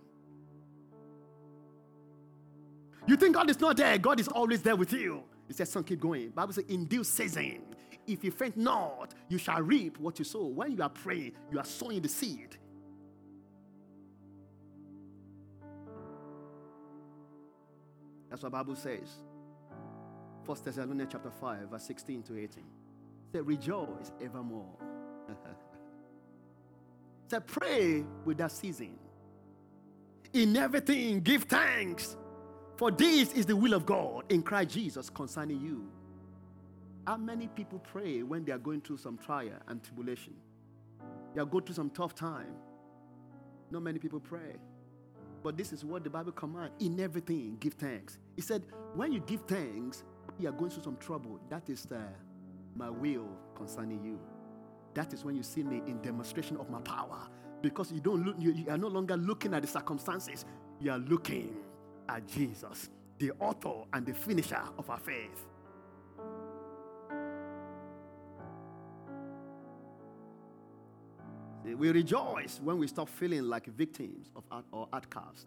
You 3.07 3.15
think 3.15 3.35
God 3.35 3.49
is 3.49 3.59
not 3.59 3.77
there, 3.77 3.97
God 3.97 4.19
is 4.19 4.27
always 4.27 4.61
there 4.61 4.75
with 4.75 4.91
you. 4.91 5.23
He 5.47 5.53
says, 5.53 5.71
son, 5.71 5.83
keep 5.85 6.01
going. 6.01 6.29
Bible 6.29 6.51
says, 6.51 6.65
in 6.67 6.85
due 6.85 7.05
season, 7.05 7.61
if 8.07 8.23
you 8.23 8.31
faint 8.31 8.57
not, 8.57 9.13
you 9.27 9.37
shall 9.37 9.61
reap 9.61 9.99
what 9.99 10.17
you 10.17 10.25
sow. 10.25 10.45
When 10.45 10.71
you 10.71 10.81
are 10.81 10.89
praying, 10.89 11.33
you 11.51 11.59
are 11.59 11.65
sowing 11.65 12.01
the 12.01 12.09
seed. 12.09 12.57
That's 18.29 18.43
what 18.43 18.51
Bible 18.51 18.75
says. 18.75 19.09
First 20.45 20.65
Thessalonians 20.65 21.09
chapter 21.11 21.31
5, 21.31 21.69
verse 21.69 21.83
16 21.83 22.23
to 22.23 22.37
18. 22.37 22.63
Say, 23.33 23.41
rejoice 23.41 24.11
evermore. 24.23 24.75
Say, 27.27 27.39
pray 27.45 28.05
without 28.23 28.51
ceasing. 28.51 28.97
In 30.33 30.55
everything, 30.55 31.19
give 31.21 31.43
thanks. 31.43 32.15
For 32.77 32.91
this 32.91 33.33
is 33.33 33.45
the 33.45 33.55
will 33.55 33.73
of 33.73 33.85
God 33.85 34.25
in 34.29 34.43
Christ 34.43 34.69
Jesus 34.69 35.09
concerning 35.09 35.59
you. 35.59 35.89
How 37.07 37.17
many 37.17 37.47
people 37.47 37.79
pray 37.79 38.21
when 38.21 38.45
they 38.45 38.51
are 38.51 38.59
going 38.59 38.81
through 38.81 38.97
some 38.97 39.17
trial 39.17 39.57
and 39.67 39.81
tribulation? 39.83 40.35
They 41.33 41.41
are 41.41 41.45
going 41.45 41.63
through 41.65 41.75
some 41.75 41.89
tough 41.89 42.13
time. 42.13 42.53
Not 43.71 43.81
many 43.81 43.97
people 43.97 44.19
pray. 44.19 44.57
But 45.41 45.57
this 45.57 45.73
is 45.73 45.83
what 45.85 46.03
the 46.03 46.09
Bible 46.09 46.33
commands. 46.33 46.73
In 46.79 46.99
everything, 46.99 47.57
give 47.59 47.73
thanks. 47.73 48.19
He 48.35 48.41
said, 48.43 48.63
when 48.93 49.11
you 49.11 49.21
give 49.21 49.41
thanks, 49.47 50.03
you 50.37 50.49
are 50.49 50.51
going 50.51 50.69
through 50.69 50.83
some 50.83 50.97
trouble. 50.97 51.39
That 51.49 51.69
is 51.69 51.87
uh, 51.91 51.97
my 52.75 52.89
will 52.89 53.29
concerning 53.55 54.03
you 54.03 54.19
that 54.97 55.13
is 55.13 55.23
when 55.23 55.35
you 55.35 55.43
see 55.43 55.61
me 55.61 55.83
in 55.85 56.01
demonstration 56.01 56.57
of 56.57 56.71
my 56.71 56.81
power. 56.81 57.27
Because 57.61 57.91
you 57.91 57.99
don't 57.99 58.25
look, 58.25 58.35
you, 58.39 58.51
you 58.51 58.65
are 58.67 58.79
no 58.79 58.87
longer 58.87 59.15
looking 59.15 59.53
at 59.53 59.61
the 59.61 59.67
circumstances, 59.67 60.43
you 60.81 60.91
are 60.91 60.97
looking 60.97 61.55
at 62.09 62.27
Jesus, 62.27 62.89
the 63.19 63.31
author 63.39 63.83
and 63.93 64.07
the 64.07 64.13
finisher 64.13 64.61
of 64.79 64.89
our 64.89 64.97
faith. 64.97 65.45
Eh, 71.67 71.73
we 71.73 71.91
rejoice 71.91 72.59
when 72.63 72.77
we 72.77 72.87
stop 72.87 73.09
feeling 73.09 73.43
like 73.43 73.67
victims 73.67 74.29
of 74.35 74.43
our, 74.51 74.63
or 74.71 74.87
outcasts. 74.93 75.45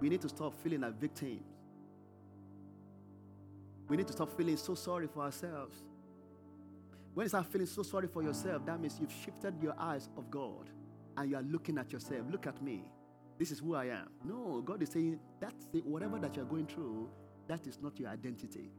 We 0.00 0.08
need 0.08 0.20
to 0.22 0.28
stop 0.28 0.54
feeling 0.62 0.80
like 0.80 1.00
victims. 1.00 1.42
We 3.88 3.96
need 3.96 4.06
to 4.06 4.12
stop 4.12 4.36
feeling 4.36 4.56
so 4.56 4.74
sorry 4.74 5.06
for 5.06 5.22
ourselves. 5.22 5.76
When 7.14 7.24
you 7.24 7.28
start 7.28 7.46
feeling 7.46 7.66
so 7.66 7.82
sorry 7.82 8.08
for 8.08 8.22
yourself, 8.22 8.66
that 8.66 8.80
means 8.80 8.98
you've 9.00 9.12
shifted 9.24 9.54
your 9.62 9.74
eyes 9.78 10.08
of 10.16 10.30
God 10.30 10.70
and 11.16 11.30
you 11.30 11.36
are 11.36 11.42
looking 11.42 11.78
at 11.78 11.92
yourself. 11.92 12.22
Look 12.30 12.46
at 12.46 12.60
me. 12.62 12.84
This 13.38 13.50
is 13.50 13.60
who 13.60 13.74
I 13.74 13.86
am. 13.86 14.08
No, 14.24 14.62
God 14.64 14.82
is 14.82 14.90
saying 14.90 15.20
that's 15.40 15.66
the, 15.72 15.80
whatever 15.80 16.18
that 16.18 16.34
you're 16.36 16.44
going 16.44 16.66
through, 16.66 17.08
that 17.46 17.66
is 17.66 17.78
not 17.80 17.98
your 17.98 18.10
identity. 18.10 18.70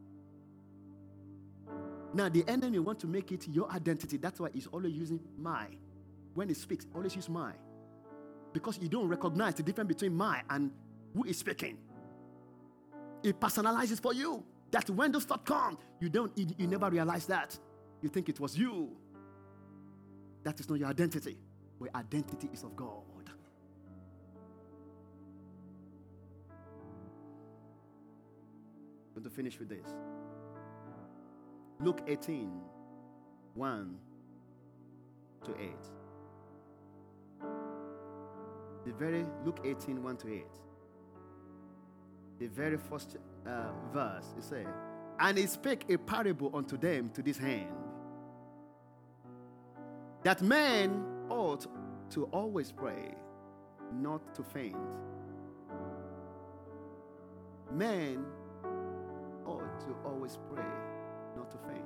Now, 2.14 2.30
the 2.30 2.43
enemy 2.47 2.80
want 2.80 2.99
to 2.99 3.08
make 3.08 3.32
it 3.32 3.47
your 3.47 3.70
identity. 3.72 4.18
That's 4.18 4.39
why 4.39 4.49
he's 4.53 4.68
always 4.68 4.93
using 4.93 5.20
my. 5.38 5.68
When 6.36 6.49
he 6.49 6.53
speaks, 6.53 6.86
always 6.93 7.15
use 7.15 7.29
my. 7.29 7.53
Because 8.53 8.77
you 8.79 8.88
don't 8.88 9.07
recognize 9.07 9.55
the 9.55 9.63
difference 9.63 9.88
between 9.88 10.13
my 10.15 10.41
and 10.49 10.71
who 11.15 11.23
is 11.23 11.38
speaking. 11.38 11.77
It 13.23 13.39
personalizes 13.39 13.99
for 13.99 14.13
you. 14.13 14.43
That 14.71 14.89
when 14.89 15.11
those 15.11 15.23
thoughts 15.23 15.43
come, 15.45 15.77
you 15.99 16.09
don't 16.09 16.38
you, 16.38 16.47
you 16.57 16.67
never 16.67 16.89
realize 16.89 17.25
that. 17.27 17.57
You 18.01 18.09
think 18.09 18.29
it 18.29 18.39
was 18.39 18.57
you. 18.57 18.91
That 20.43 20.59
is 20.59 20.69
not 20.69 20.77
your 20.77 20.89
identity. 20.89 21.38
Your 21.79 21.89
identity 21.95 22.49
is 22.53 22.63
of 22.63 22.75
God. 22.75 23.01
Going 29.15 29.23
to 29.23 29.29
finish 29.29 29.57
with 29.57 29.69
this. 29.69 29.88
Luke 31.79 32.01
18, 32.05 32.51
1 33.53 33.97
to 35.45 35.51
8. 35.51 35.69
The 38.86 38.93
very 38.93 39.25
Luke 39.43 39.61
18, 39.63 40.01
1 40.03 40.17
to 40.17 40.33
8. 40.33 40.45
The 42.39 42.47
very 42.47 42.77
first 42.77 43.17
uh, 43.47 43.71
verse, 43.91 44.25
it 44.38 44.43
says, 44.43 44.67
And 45.19 45.38
he 45.38 45.47
spake 45.47 45.86
a 45.89 45.97
parable 45.97 46.51
unto 46.53 46.77
them 46.77 47.09
to 47.15 47.21
this 47.21 47.38
hand, 47.38 47.73
that 50.23 50.41
men 50.41 51.03
ought 51.29 51.65
to 52.11 52.25
always 52.25 52.71
pray, 52.71 53.15
not 53.91 54.36
to 54.36 54.43
faint. 54.43 54.75
Men 57.71 58.25
ought 59.45 59.79
to 59.81 59.95
always 60.05 60.38
pray, 60.53 60.63
not 61.36 61.49
to 61.51 61.57
faint. 61.69 61.86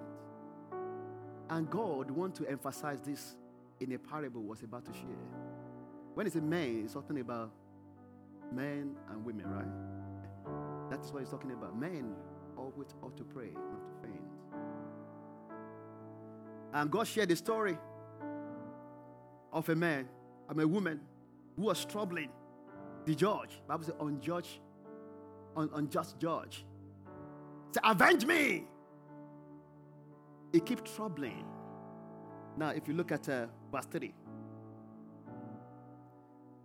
And 1.49 1.69
God 1.69 2.11
want 2.11 2.35
to 2.35 2.49
emphasize 2.49 2.99
this 3.01 3.35
in 3.79 3.93
a 3.93 3.99
parable 3.99 4.43
was 4.43 4.63
about 4.63 4.85
to 4.85 4.93
share. 4.93 5.48
When 6.13 6.27
it's 6.27 6.35
a 6.35 6.41
man, 6.41 6.81
it's 6.83 6.93
talking 6.93 7.19
about 7.19 7.51
men 8.51 8.95
and 9.09 9.25
women, 9.25 9.45
right? 9.47 10.89
That 10.89 11.05
is 11.05 11.11
what 11.11 11.19
he's 11.21 11.29
talking 11.29 11.51
about. 11.51 11.77
Men 11.77 12.15
always 12.57 12.93
ought 13.01 13.15
to 13.17 13.23
pray, 13.23 13.51
not 13.53 13.85
to 13.85 13.91
faint. 14.01 14.21
And 16.73 16.91
God 16.91 17.07
shared 17.07 17.29
the 17.29 17.35
story 17.35 17.77
of 19.51 19.67
a 19.69 19.75
man, 19.75 20.07
I'm 20.47 20.59
a 20.59 20.67
woman 20.67 20.99
who 21.55 21.63
was 21.63 21.85
troubling 21.85 22.29
the 23.05 23.15
judge. 23.15 23.61
Bible 23.67 23.83
says 23.83 23.95
unjudge, 23.99 24.59
un, 25.55 25.69
unjust 25.73 26.19
judge. 26.19 26.65
Say, 27.71 27.81
avenge 27.83 28.25
me. 28.25 28.67
It 30.53 30.65
keeps 30.65 30.95
troubling. 30.95 31.45
Now, 32.57 32.69
if 32.69 32.87
you 32.87 32.93
look 32.93 33.11
at 33.11 33.29
uh, 33.29 33.45
verse 33.71 33.85
3, 33.85 34.13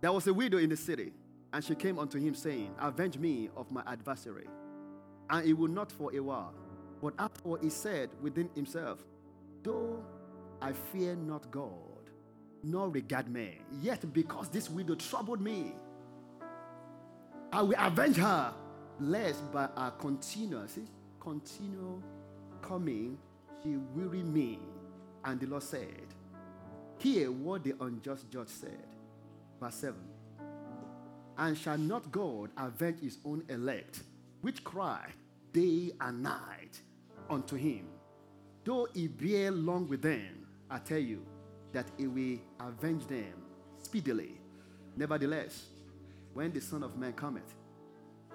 there 0.05 0.13
was 0.13 0.27
a 0.27 0.33
widow 0.35 0.59
in 0.59 0.69
the 0.69 0.77
city, 0.77 1.11
and 1.51 1.63
she 1.63 1.73
came 1.73 1.97
unto 1.97 2.19
him, 2.19 2.35
saying, 2.35 2.75
Avenge 2.79 3.17
me 3.17 3.49
of 3.57 3.71
my 3.71 3.81
adversary. 3.87 4.45
And 5.31 5.43
he 5.47 5.53
would 5.53 5.71
not 5.71 5.91
for 5.91 6.15
a 6.15 6.19
while. 6.19 6.53
But 7.01 7.15
afterward 7.17 7.63
he 7.63 7.71
said 7.71 8.11
within 8.21 8.51
himself, 8.53 9.03
Though 9.63 10.05
I 10.61 10.73
fear 10.73 11.15
not 11.15 11.49
God, 11.49 12.11
nor 12.61 12.87
regard 12.91 13.27
me, 13.27 13.61
yet 13.81 14.13
because 14.13 14.47
this 14.49 14.69
widow 14.69 14.93
troubled 14.93 15.41
me, 15.41 15.73
I 17.51 17.63
will 17.63 17.73
avenge 17.75 18.17
her, 18.17 18.53
lest 18.99 19.51
by 19.51 19.69
our 19.75 19.89
continual, 19.89 20.67
see, 20.67 20.85
continual 21.19 22.03
coming, 22.61 23.17
she 23.63 23.77
weary 23.95 24.21
me. 24.21 24.59
And 25.23 25.39
the 25.39 25.47
Lord 25.47 25.63
said, 25.63 26.13
Hear 26.99 27.31
what 27.31 27.63
the 27.63 27.73
unjust 27.81 28.29
judge 28.29 28.49
said. 28.49 28.94
Verse 29.59 29.75
7 29.75 29.95
And 31.37 31.57
shall 31.57 31.77
not 31.77 32.11
God 32.11 32.49
avenge 32.57 32.99
his 33.01 33.17
own 33.25 33.43
elect, 33.49 34.03
which 34.41 34.63
cry 34.63 35.09
day 35.53 35.91
and 35.99 36.23
night 36.23 36.81
unto 37.29 37.55
him? 37.55 37.87
Though 38.63 38.87
he 38.93 39.07
bear 39.07 39.51
long 39.51 39.87
with 39.87 40.01
them, 40.01 40.47
I 40.69 40.79
tell 40.79 40.99
you 40.99 41.25
that 41.71 41.85
he 41.97 42.07
will 42.07 42.39
avenge 42.59 43.05
them 43.07 43.33
speedily. 43.81 44.39
Nevertheless, 44.97 45.65
when 46.33 46.51
the 46.51 46.61
Son 46.61 46.83
of 46.83 46.97
Man 46.97 47.13
cometh, 47.13 47.53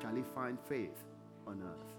shall 0.01 0.15
he 0.15 0.23
find 0.35 0.59
faith 0.69 1.05
on 1.47 1.63
earth? 1.63 1.91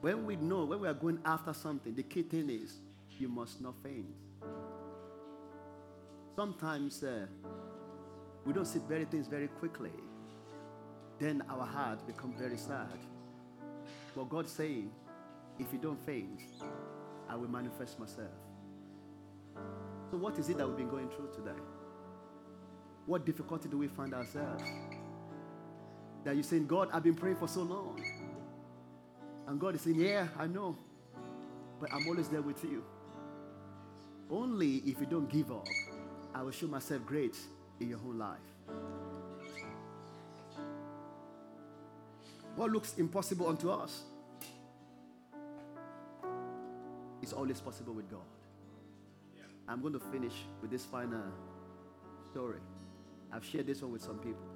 When 0.00 0.26
we 0.26 0.36
know, 0.36 0.64
when 0.64 0.80
we 0.80 0.88
are 0.88 0.94
going 0.94 1.20
after 1.24 1.52
something, 1.52 1.94
the 1.94 2.02
key 2.02 2.22
thing 2.22 2.50
is 2.50 2.74
you 3.18 3.28
must 3.28 3.60
not 3.60 3.74
faint. 3.82 4.06
Sometimes 6.34 7.02
uh, 7.02 7.26
we 8.46 8.52
don't 8.52 8.64
see 8.64 8.80
very 8.88 9.04
things 9.04 9.26
very 9.26 9.48
quickly. 9.48 9.90
Then 11.18 11.42
our 11.48 11.66
heart 11.66 12.06
become 12.06 12.34
very 12.38 12.56
sad. 12.56 12.98
But 14.16 14.28
God 14.28 14.48
saying, 14.48 14.90
if 15.58 15.72
you 15.72 15.78
don't 15.78 16.00
faint, 16.06 16.40
I 17.28 17.36
will 17.36 17.48
manifest 17.48 17.98
myself. 17.98 18.30
So 20.10 20.16
what 20.16 20.38
is 20.38 20.48
it 20.48 20.58
that 20.58 20.66
we've 20.66 20.76
been 20.76 20.88
going 20.88 21.08
through 21.10 21.30
today? 21.34 21.58
What 23.06 23.24
difficulty 23.26 23.68
do 23.68 23.78
we 23.78 23.88
find 23.88 24.14
ourselves? 24.14 24.64
That 26.24 26.34
you're 26.34 26.44
saying, 26.44 26.66
God, 26.66 26.88
I've 26.92 27.02
been 27.02 27.14
praying 27.14 27.36
for 27.36 27.48
so 27.48 27.62
long. 27.62 28.02
And 29.46 29.60
God 29.60 29.74
is 29.74 29.80
saying, 29.82 30.00
Yeah, 30.00 30.28
I 30.38 30.46
know. 30.46 30.76
But 31.80 31.92
I'm 31.92 32.06
always 32.06 32.28
there 32.28 32.42
with 32.42 32.62
you. 32.62 32.84
Only 34.30 34.76
if 34.86 35.00
you 35.00 35.06
don't 35.06 35.28
give 35.28 35.50
up, 35.50 35.66
I 36.34 36.42
will 36.42 36.50
show 36.50 36.66
myself 36.66 37.04
great 37.04 37.36
in 37.80 37.88
your 37.88 37.98
whole 37.98 38.14
life. 38.14 38.38
What 42.56 42.70
looks 42.70 42.94
impossible 42.98 43.48
unto 43.48 43.70
us 43.70 44.02
is 47.22 47.32
always 47.32 47.60
possible 47.60 47.94
with 47.94 48.10
God. 48.10 48.20
I'm 49.68 49.80
going 49.80 49.94
to 49.94 50.00
finish 50.00 50.34
with 50.60 50.70
this 50.70 50.84
final 50.84 51.22
story. 52.30 52.60
I've 53.32 53.44
shared 53.44 53.66
this 53.66 53.80
one 53.80 53.92
with 53.92 54.02
some 54.02 54.18
people, 54.18 54.46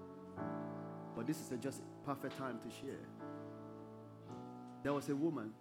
but 1.17 1.27
this 1.27 1.41
is 1.41 1.53
a 1.53 1.57
just 1.57 1.81
perfect 2.05 2.37
time 2.37 2.59
to 2.59 2.71
share. 2.71 3.07
There 4.83 4.93
was 4.93 5.09
a 5.09 5.17
woman, 5.17 5.53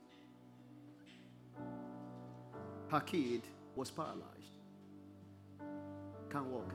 her 2.89 2.99
kid 2.99 3.43
was 3.75 3.89
paralyzed, 3.91 4.54
can't 6.35 6.47
walk. 6.47 6.73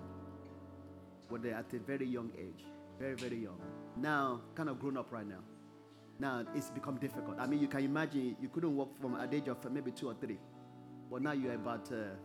But 1.30 1.42
they're 1.42 1.54
at 1.54 1.72
a 1.74 1.78
very 1.78 2.06
young 2.06 2.30
age, 2.38 2.64
very, 2.98 3.14
very 3.14 3.36
young. 3.36 3.60
Now, 3.96 4.40
kind 4.54 4.70
of 4.70 4.80
grown 4.80 4.96
up 4.96 5.12
right 5.12 5.28
now. 5.28 5.42
Now 6.18 6.44
it's 6.54 6.70
become 6.70 6.96
difficult. 6.96 7.36
I 7.38 7.46
mean, 7.46 7.60
you 7.60 7.68
can 7.68 7.84
imagine 7.84 8.36
you 8.40 8.48
couldn't 8.48 8.74
walk 8.74 8.98
from 9.00 9.16
at 9.16 9.30
the 9.30 9.36
age 9.36 9.48
of 9.48 9.58
maybe 9.70 9.90
two 9.90 10.08
or 10.08 10.14
three, 10.14 10.38
but 11.10 11.20
now 11.20 11.32
you're 11.32 11.54
about, 11.54 11.90
uh, 11.92 12.16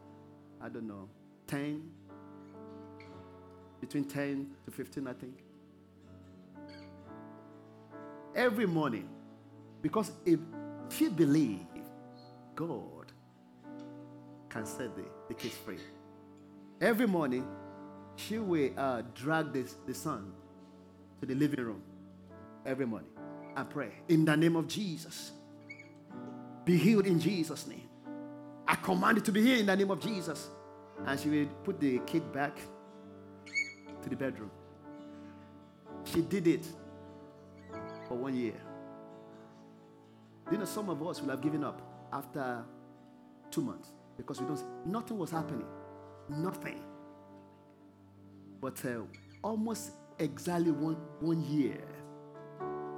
I 0.61 0.69
don't 0.69 0.87
know, 0.87 1.09
10, 1.47 1.83
between 3.81 4.05
10 4.05 4.51
to 4.65 4.71
15, 4.71 5.07
I 5.07 5.13
think. 5.13 5.43
Every 8.33 8.65
morning, 8.65 9.09
because 9.81 10.11
if 10.25 10.39
she 10.89 11.09
believes 11.09 11.65
God 12.55 13.11
can 14.49 14.65
set 14.65 14.95
the, 14.95 15.03
the 15.27 15.33
kids 15.33 15.55
free, 15.55 15.79
every 16.81 17.07
morning 17.07 17.47
she 18.15 18.37
will 18.37 18.71
uh, 18.77 19.01
drag 19.13 19.53
this, 19.53 19.75
the 19.85 19.93
son 19.93 20.31
to 21.19 21.25
the 21.25 21.35
living 21.35 21.63
room 21.63 21.81
every 22.65 22.85
morning 22.85 23.09
and 23.55 23.69
pray 23.69 23.91
in 24.07 24.25
the 24.25 24.35
name 24.35 24.55
of 24.55 24.67
Jesus. 24.67 25.31
Be 26.63 26.77
healed 26.77 27.05
in 27.05 27.19
Jesus' 27.19 27.67
name. 27.67 27.87
I 28.67 28.75
command 28.75 29.19
it 29.19 29.25
to 29.25 29.31
be 29.31 29.43
healed 29.43 29.59
in 29.59 29.65
the 29.67 29.75
name 29.75 29.91
of 29.91 29.99
Jesus. 29.99 30.49
And 31.05 31.19
she 31.19 31.29
will 31.29 31.47
put 31.63 31.79
the 31.79 31.99
kid 31.99 32.31
back 32.31 32.57
to 34.01 34.09
the 34.09 34.15
bedroom. 34.15 34.49
She 36.05 36.21
did 36.21 36.47
it 36.47 36.65
for 38.07 38.15
one 38.15 38.35
year. 38.35 38.55
You 40.51 40.57
know, 40.57 40.65
some 40.65 40.89
of 40.89 41.05
us 41.05 41.21
will 41.21 41.29
have 41.29 41.41
given 41.41 41.63
up 41.63 41.81
after 42.13 42.63
two 43.51 43.61
months 43.61 43.89
because 44.15 44.39
we 44.39 44.47
don't. 44.47 44.87
Nothing 44.87 45.17
was 45.17 45.31
happening. 45.31 45.65
Nothing. 46.29 46.81
But 48.61 48.83
uh, 48.85 49.01
almost 49.43 49.91
exactly 50.17 50.71
one 50.71 50.97
one 51.19 51.43
year, 51.43 51.77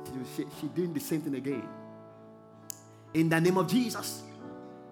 she, 0.05 0.43
she, 0.43 0.49
she 0.61 0.67
doing 0.67 0.93
the 0.93 0.99
same 0.99 1.21
thing 1.21 1.36
again. 1.36 1.67
In 3.13 3.30
the 3.30 3.39
name 3.39 3.57
of 3.57 3.67
Jesus, 3.67 4.23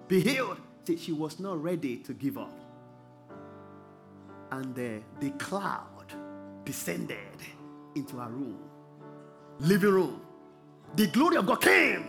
be 0.07 0.21
healed. 0.21 0.57
See, 0.85 0.97
she 0.97 1.11
was 1.11 1.39
not 1.39 1.61
ready 1.61 1.97
to 1.97 2.13
give 2.13 2.37
up. 2.37 2.57
And 4.51 4.75
the, 4.75 5.01
the 5.19 5.31
cloud 5.31 6.13
descended 6.63 7.17
into 7.95 8.17
her 8.17 8.29
room, 8.29 8.59
living 9.59 9.91
room. 9.91 10.21
The 10.95 11.07
glory 11.07 11.37
of 11.37 11.45
God 11.45 11.61
came. 11.61 12.07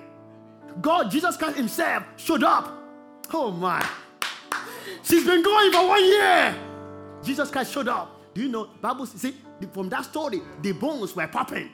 God, 0.81 1.11
Jesus 1.11 1.37
Christ 1.37 1.57
Himself, 1.57 2.05
showed 2.17 2.43
up. 2.43 2.73
Oh 3.33 3.51
my. 3.51 3.87
She's 5.07 5.25
been 5.25 5.43
going 5.43 5.71
for 5.71 5.87
one 5.87 6.05
year. 6.05 6.55
Jesus 7.23 7.49
Christ 7.49 7.73
showed 7.73 7.87
up. 7.87 8.35
Do 8.35 8.43
you 8.43 8.49
know 8.49 8.69
Bible 8.81 9.07
see 9.07 9.35
from 9.73 9.89
that 9.89 10.05
story 10.05 10.43
the 10.61 10.73
bones 10.73 11.15
were 11.15 11.29
popping. 11.29 11.71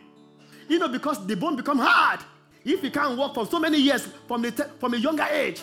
You 0.69 0.79
know 0.79 0.89
because 0.89 1.27
the 1.27 1.35
bone 1.35 1.57
become 1.57 1.79
hard. 1.79 2.21
If 2.65 2.85
you 2.85 2.91
can't 2.91 3.17
walk 3.17 3.35
for 3.35 3.47
so 3.47 3.59
many 3.59 3.79
years 3.79 4.07
from 4.29 4.43
the 4.43 4.53
from 4.79 4.95
a 4.95 4.99
younger 4.99 5.25
age, 5.25 5.63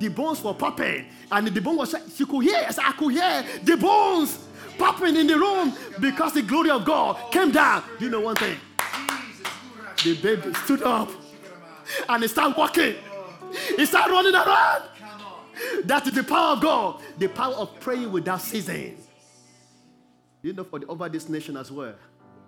the 0.00 0.08
bones 0.08 0.42
were 0.42 0.52
popping, 0.52 1.06
and 1.30 1.46
the 1.46 1.60
bone 1.60 1.76
was 1.76 1.94
she 2.14 2.26
could 2.26 2.42
hear. 2.42 2.66
I 2.76 2.92
could 2.92 3.12
hear 3.12 3.44
the 3.62 3.76
bones 3.76 4.38
popping 4.76 5.14
in 5.14 5.28
the 5.28 5.38
room 5.38 5.72
because 6.00 6.34
the 6.34 6.42
glory 6.42 6.70
of 6.70 6.84
God 6.84 7.30
came 7.30 7.52
down. 7.52 7.84
Do 7.98 8.04
you 8.04 8.10
know 8.10 8.20
one 8.20 8.36
thing? 8.36 8.58
The 10.02 10.14
baby 10.20 10.52
stood 10.64 10.82
up 10.82 11.08
and 12.08 12.22
he 12.22 12.28
started 12.28 12.56
walking. 12.58 12.96
He 13.76 13.86
started 13.86 14.12
running 14.12 14.34
around. 14.34 14.82
That 15.84 16.06
is 16.06 16.14
the 16.14 16.24
power 16.24 16.52
of 16.54 16.60
God, 16.60 17.02
the 17.18 17.28
power 17.28 17.54
of 17.54 17.78
praying 17.80 18.10
without 18.12 18.40
ceasing. 18.40 18.98
You 20.42 20.52
know, 20.52 20.64
for 20.64 20.78
the, 20.78 20.86
over 20.86 21.08
this 21.08 21.28
nation 21.28 21.56
as 21.56 21.70
well. 21.70 21.94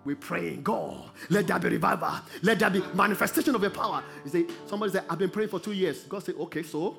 We 0.05 0.15
praying, 0.15 0.63
God, 0.63 1.11
let 1.29 1.47
there 1.47 1.59
be 1.59 1.69
revival. 1.71 2.21
Let 2.43 2.59
there 2.61 2.71
be 2.71 2.83
manifestation 2.95 3.55
of 3.55 3.61
your 3.61 3.71
power. 3.71 4.03
You 4.25 4.31
say, 4.31 4.47
somebody 4.67 4.93
said, 4.93 5.05
I've 5.11 5.19
been 5.19 5.31
praying 5.31 5.51
for 5.51 5.61
two 5.61 5.73
years. 5.73 6.05
God 6.05 6.23
said, 6.23 6.37
okay, 6.37 6.63
so 6.63 6.97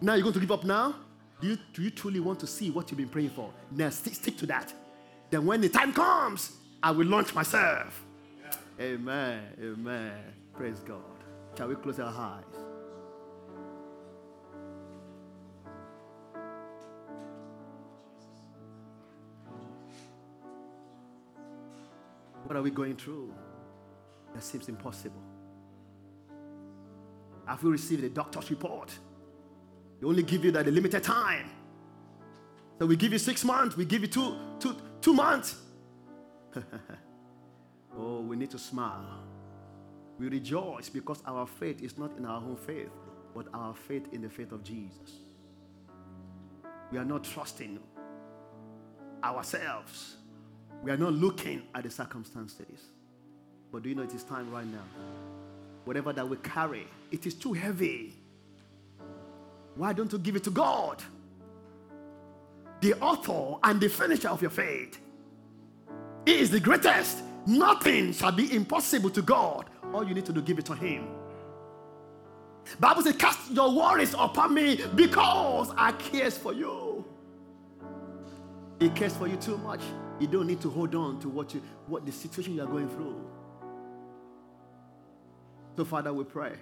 now 0.00 0.14
you're 0.14 0.22
going 0.22 0.34
to 0.34 0.40
give 0.40 0.52
up 0.52 0.64
now? 0.64 0.94
Do 1.40 1.48
you, 1.48 1.58
do 1.72 1.82
you 1.82 1.90
truly 1.90 2.20
want 2.20 2.40
to 2.40 2.46
see 2.46 2.70
what 2.70 2.90
you've 2.90 2.98
been 2.98 3.08
praying 3.08 3.30
for? 3.30 3.50
Now 3.70 3.90
stick, 3.90 4.14
stick 4.14 4.36
to 4.38 4.46
that. 4.46 4.72
Then 5.30 5.44
when 5.44 5.60
the 5.60 5.68
time 5.68 5.92
comes, 5.92 6.52
I 6.82 6.90
will 6.92 7.06
launch 7.06 7.34
myself. 7.34 8.02
Amen. 8.80 9.42
Amen. 9.60 10.12
Praise 10.52 10.80
God. 10.80 11.02
Shall 11.56 11.68
we 11.68 11.74
close 11.74 11.98
our 12.00 12.12
eyes? 12.12 12.73
What 22.44 22.56
are 22.56 22.62
we 22.62 22.70
going 22.70 22.96
through 22.96 23.32
that 24.34 24.42
seems 24.42 24.68
impossible? 24.68 25.22
Have 27.46 27.62
we 27.62 27.70
received 27.70 28.04
a 28.04 28.08
doctor's 28.08 28.50
report? 28.50 28.92
They 30.00 30.06
only 30.06 30.22
give 30.22 30.44
you 30.44 30.50
that 30.52 30.66
a 30.66 30.70
limited 30.70 31.02
time. 31.02 31.50
So 32.78 32.86
we 32.86 32.96
give 32.96 33.12
you 33.12 33.18
six 33.18 33.44
months, 33.44 33.76
we 33.76 33.84
give 33.84 34.02
you 34.02 34.08
two, 34.08 34.36
two, 34.58 34.76
two 35.00 35.14
months. 35.14 35.56
oh, 37.96 38.20
we 38.20 38.36
need 38.36 38.50
to 38.50 38.58
smile. 38.58 39.20
We 40.18 40.28
rejoice 40.28 40.88
because 40.88 41.22
our 41.26 41.46
faith 41.46 41.82
is 41.82 41.98
not 41.98 42.16
in 42.16 42.24
our 42.24 42.38
own 42.38 42.56
faith, 42.56 42.90
but 43.34 43.46
our 43.54 43.74
faith 43.74 44.08
in 44.12 44.22
the 44.22 44.28
faith 44.28 44.52
of 44.52 44.62
Jesus. 44.62 45.20
We 46.90 46.98
are 46.98 47.04
not 47.04 47.24
trusting 47.24 47.78
ourselves. 49.22 50.16
We 50.84 50.90
are 50.90 50.98
not 50.98 51.14
looking 51.14 51.62
at 51.74 51.84
the 51.84 51.90
circumstances. 51.90 52.90
But 53.72 53.82
do 53.82 53.88
you 53.88 53.94
know 53.94 54.02
it 54.02 54.14
is 54.14 54.22
time 54.22 54.50
right 54.50 54.66
now? 54.66 54.84
Whatever 55.86 56.12
that 56.12 56.28
we 56.28 56.36
carry, 56.36 56.86
it 57.10 57.24
is 57.24 57.32
too 57.32 57.54
heavy. 57.54 58.12
Why 59.76 59.94
don't 59.94 60.12
you 60.12 60.18
give 60.18 60.36
it 60.36 60.44
to 60.44 60.50
God? 60.50 61.02
The 62.82 62.92
author 63.00 63.58
and 63.62 63.80
the 63.80 63.88
finisher 63.88 64.28
of 64.28 64.42
your 64.42 64.50
faith. 64.50 65.00
He 66.26 66.38
is 66.38 66.50
the 66.50 66.60
greatest. 66.60 67.22
Nothing 67.46 68.12
shall 68.12 68.32
be 68.32 68.54
impossible 68.54 69.08
to 69.08 69.22
God. 69.22 69.70
All 69.94 70.06
you 70.06 70.12
need 70.12 70.26
to 70.26 70.34
do, 70.34 70.42
give 70.42 70.58
it 70.58 70.66
to 70.66 70.74
Him. 70.74 71.08
Bible 72.78 73.02
says, 73.02 73.16
cast 73.16 73.50
your 73.50 73.74
worries 73.74 74.14
upon 74.18 74.52
me 74.52 74.80
because 74.94 75.70
I 75.78 75.92
cares 75.92 76.36
for 76.36 76.52
you. 76.52 77.06
He 78.78 78.90
cares 78.90 79.16
for 79.16 79.26
you 79.26 79.36
too 79.36 79.56
much. 79.56 79.80
You 80.20 80.26
don't 80.26 80.46
need 80.46 80.60
to 80.62 80.70
hold 80.70 80.94
on 80.94 81.20
to 81.20 81.28
what 81.28 81.54
you 81.54 81.62
what 81.86 82.06
the 82.06 82.12
situation 82.12 82.54
you 82.54 82.62
are 82.62 82.66
going 82.66 82.88
through. 82.88 83.20
So, 85.76 85.84
Father, 85.84 86.12
we 86.12 86.24
pray. 86.24 86.52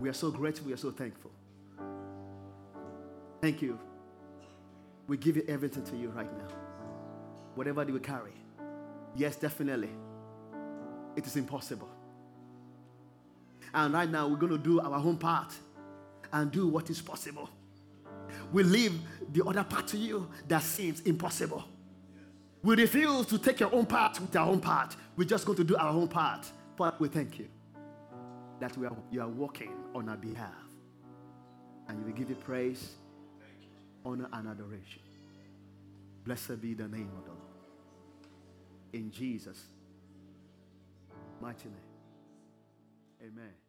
We 0.00 0.08
are 0.08 0.12
so 0.12 0.30
grateful, 0.30 0.66
we 0.66 0.72
are 0.72 0.76
so 0.76 0.90
thankful. 0.90 1.30
Thank 3.40 3.60
you. 3.60 3.78
We 5.08 5.16
give 5.16 5.36
you 5.36 5.44
everything 5.48 5.84
to 5.84 5.96
you 5.96 6.10
right 6.10 6.32
now. 6.38 6.48
Whatever 7.54 7.84
do 7.84 7.92
we 7.92 8.00
carry. 8.00 8.32
Yes, 9.16 9.36
definitely. 9.36 9.90
It 11.16 11.26
is 11.26 11.36
impossible. 11.36 11.88
And 13.74 13.92
right 13.92 14.08
now, 14.08 14.28
we're 14.28 14.36
going 14.36 14.52
to 14.52 14.58
do 14.58 14.80
our 14.80 14.94
own 14.94 15.18
part 15.18 15.52
and 16.32 16.50
do 16.50 16.68
what 16.68 16.88
is 16.88 17.00
possible. 17.00 17.50
We 18.52 18.62
leave 18.62 18.98
the 19.32 19.44
other 19.44 19.64
part 19.64 19.88
to 19.88 19.98
you 19.98 20.28
that 20.48 20.62
seems 20.62 21.00
impossible. 21.00 21.64
We 22.62 22.76
refuse 22.76 23.26
to 23.26 23.38
take 23.38 23.60
your 23.60 23.74
own 23.74 23.86
part 23.86 24.20
with 24.20 24.34
our 24.36 24.48
own 24.48 24.60
part. 24.60 24.94
We're 25.16 25.28
just 25.28 25.44
going 25.44 25.58
to 25.58 25.64
do 25.64 25.76
our 25.76 25.90
own 25.90 26.08
part. 26.08 26.50
But 26.76 27.00
we 27.00 27.08
thank 27.08 27.38
you 27.38 27.48
that 28.60 28.76
we 28.78 28.86
are, 28.86 28.96
you 29.10 29.20
are 29.20 29.28
working 29.28 29.72
on 29.94 30.08
our 30.08 30.16
behalf. 30.16 30.52
And 31.88 32.04
we 32.06 32.12
give 32.12 32.30
you 32.30 32.36
praise, 32.36 32.92
honor, 34.04 34.28
and 34.32 34.48
adoration. 34.48 35.02
Blessed 36.24 36.60
be 36.60 36.74
the 36.74 36.86
name 36.86 37.10
of 37.18 37.24
the 37.24 37.30
Lord. 37.30 37.42
In 38.92 39.10
Jesus' 39.10 39.64
mighty 41.40 41.68
name. 41.68 43.28
Amen. 43.28 43.61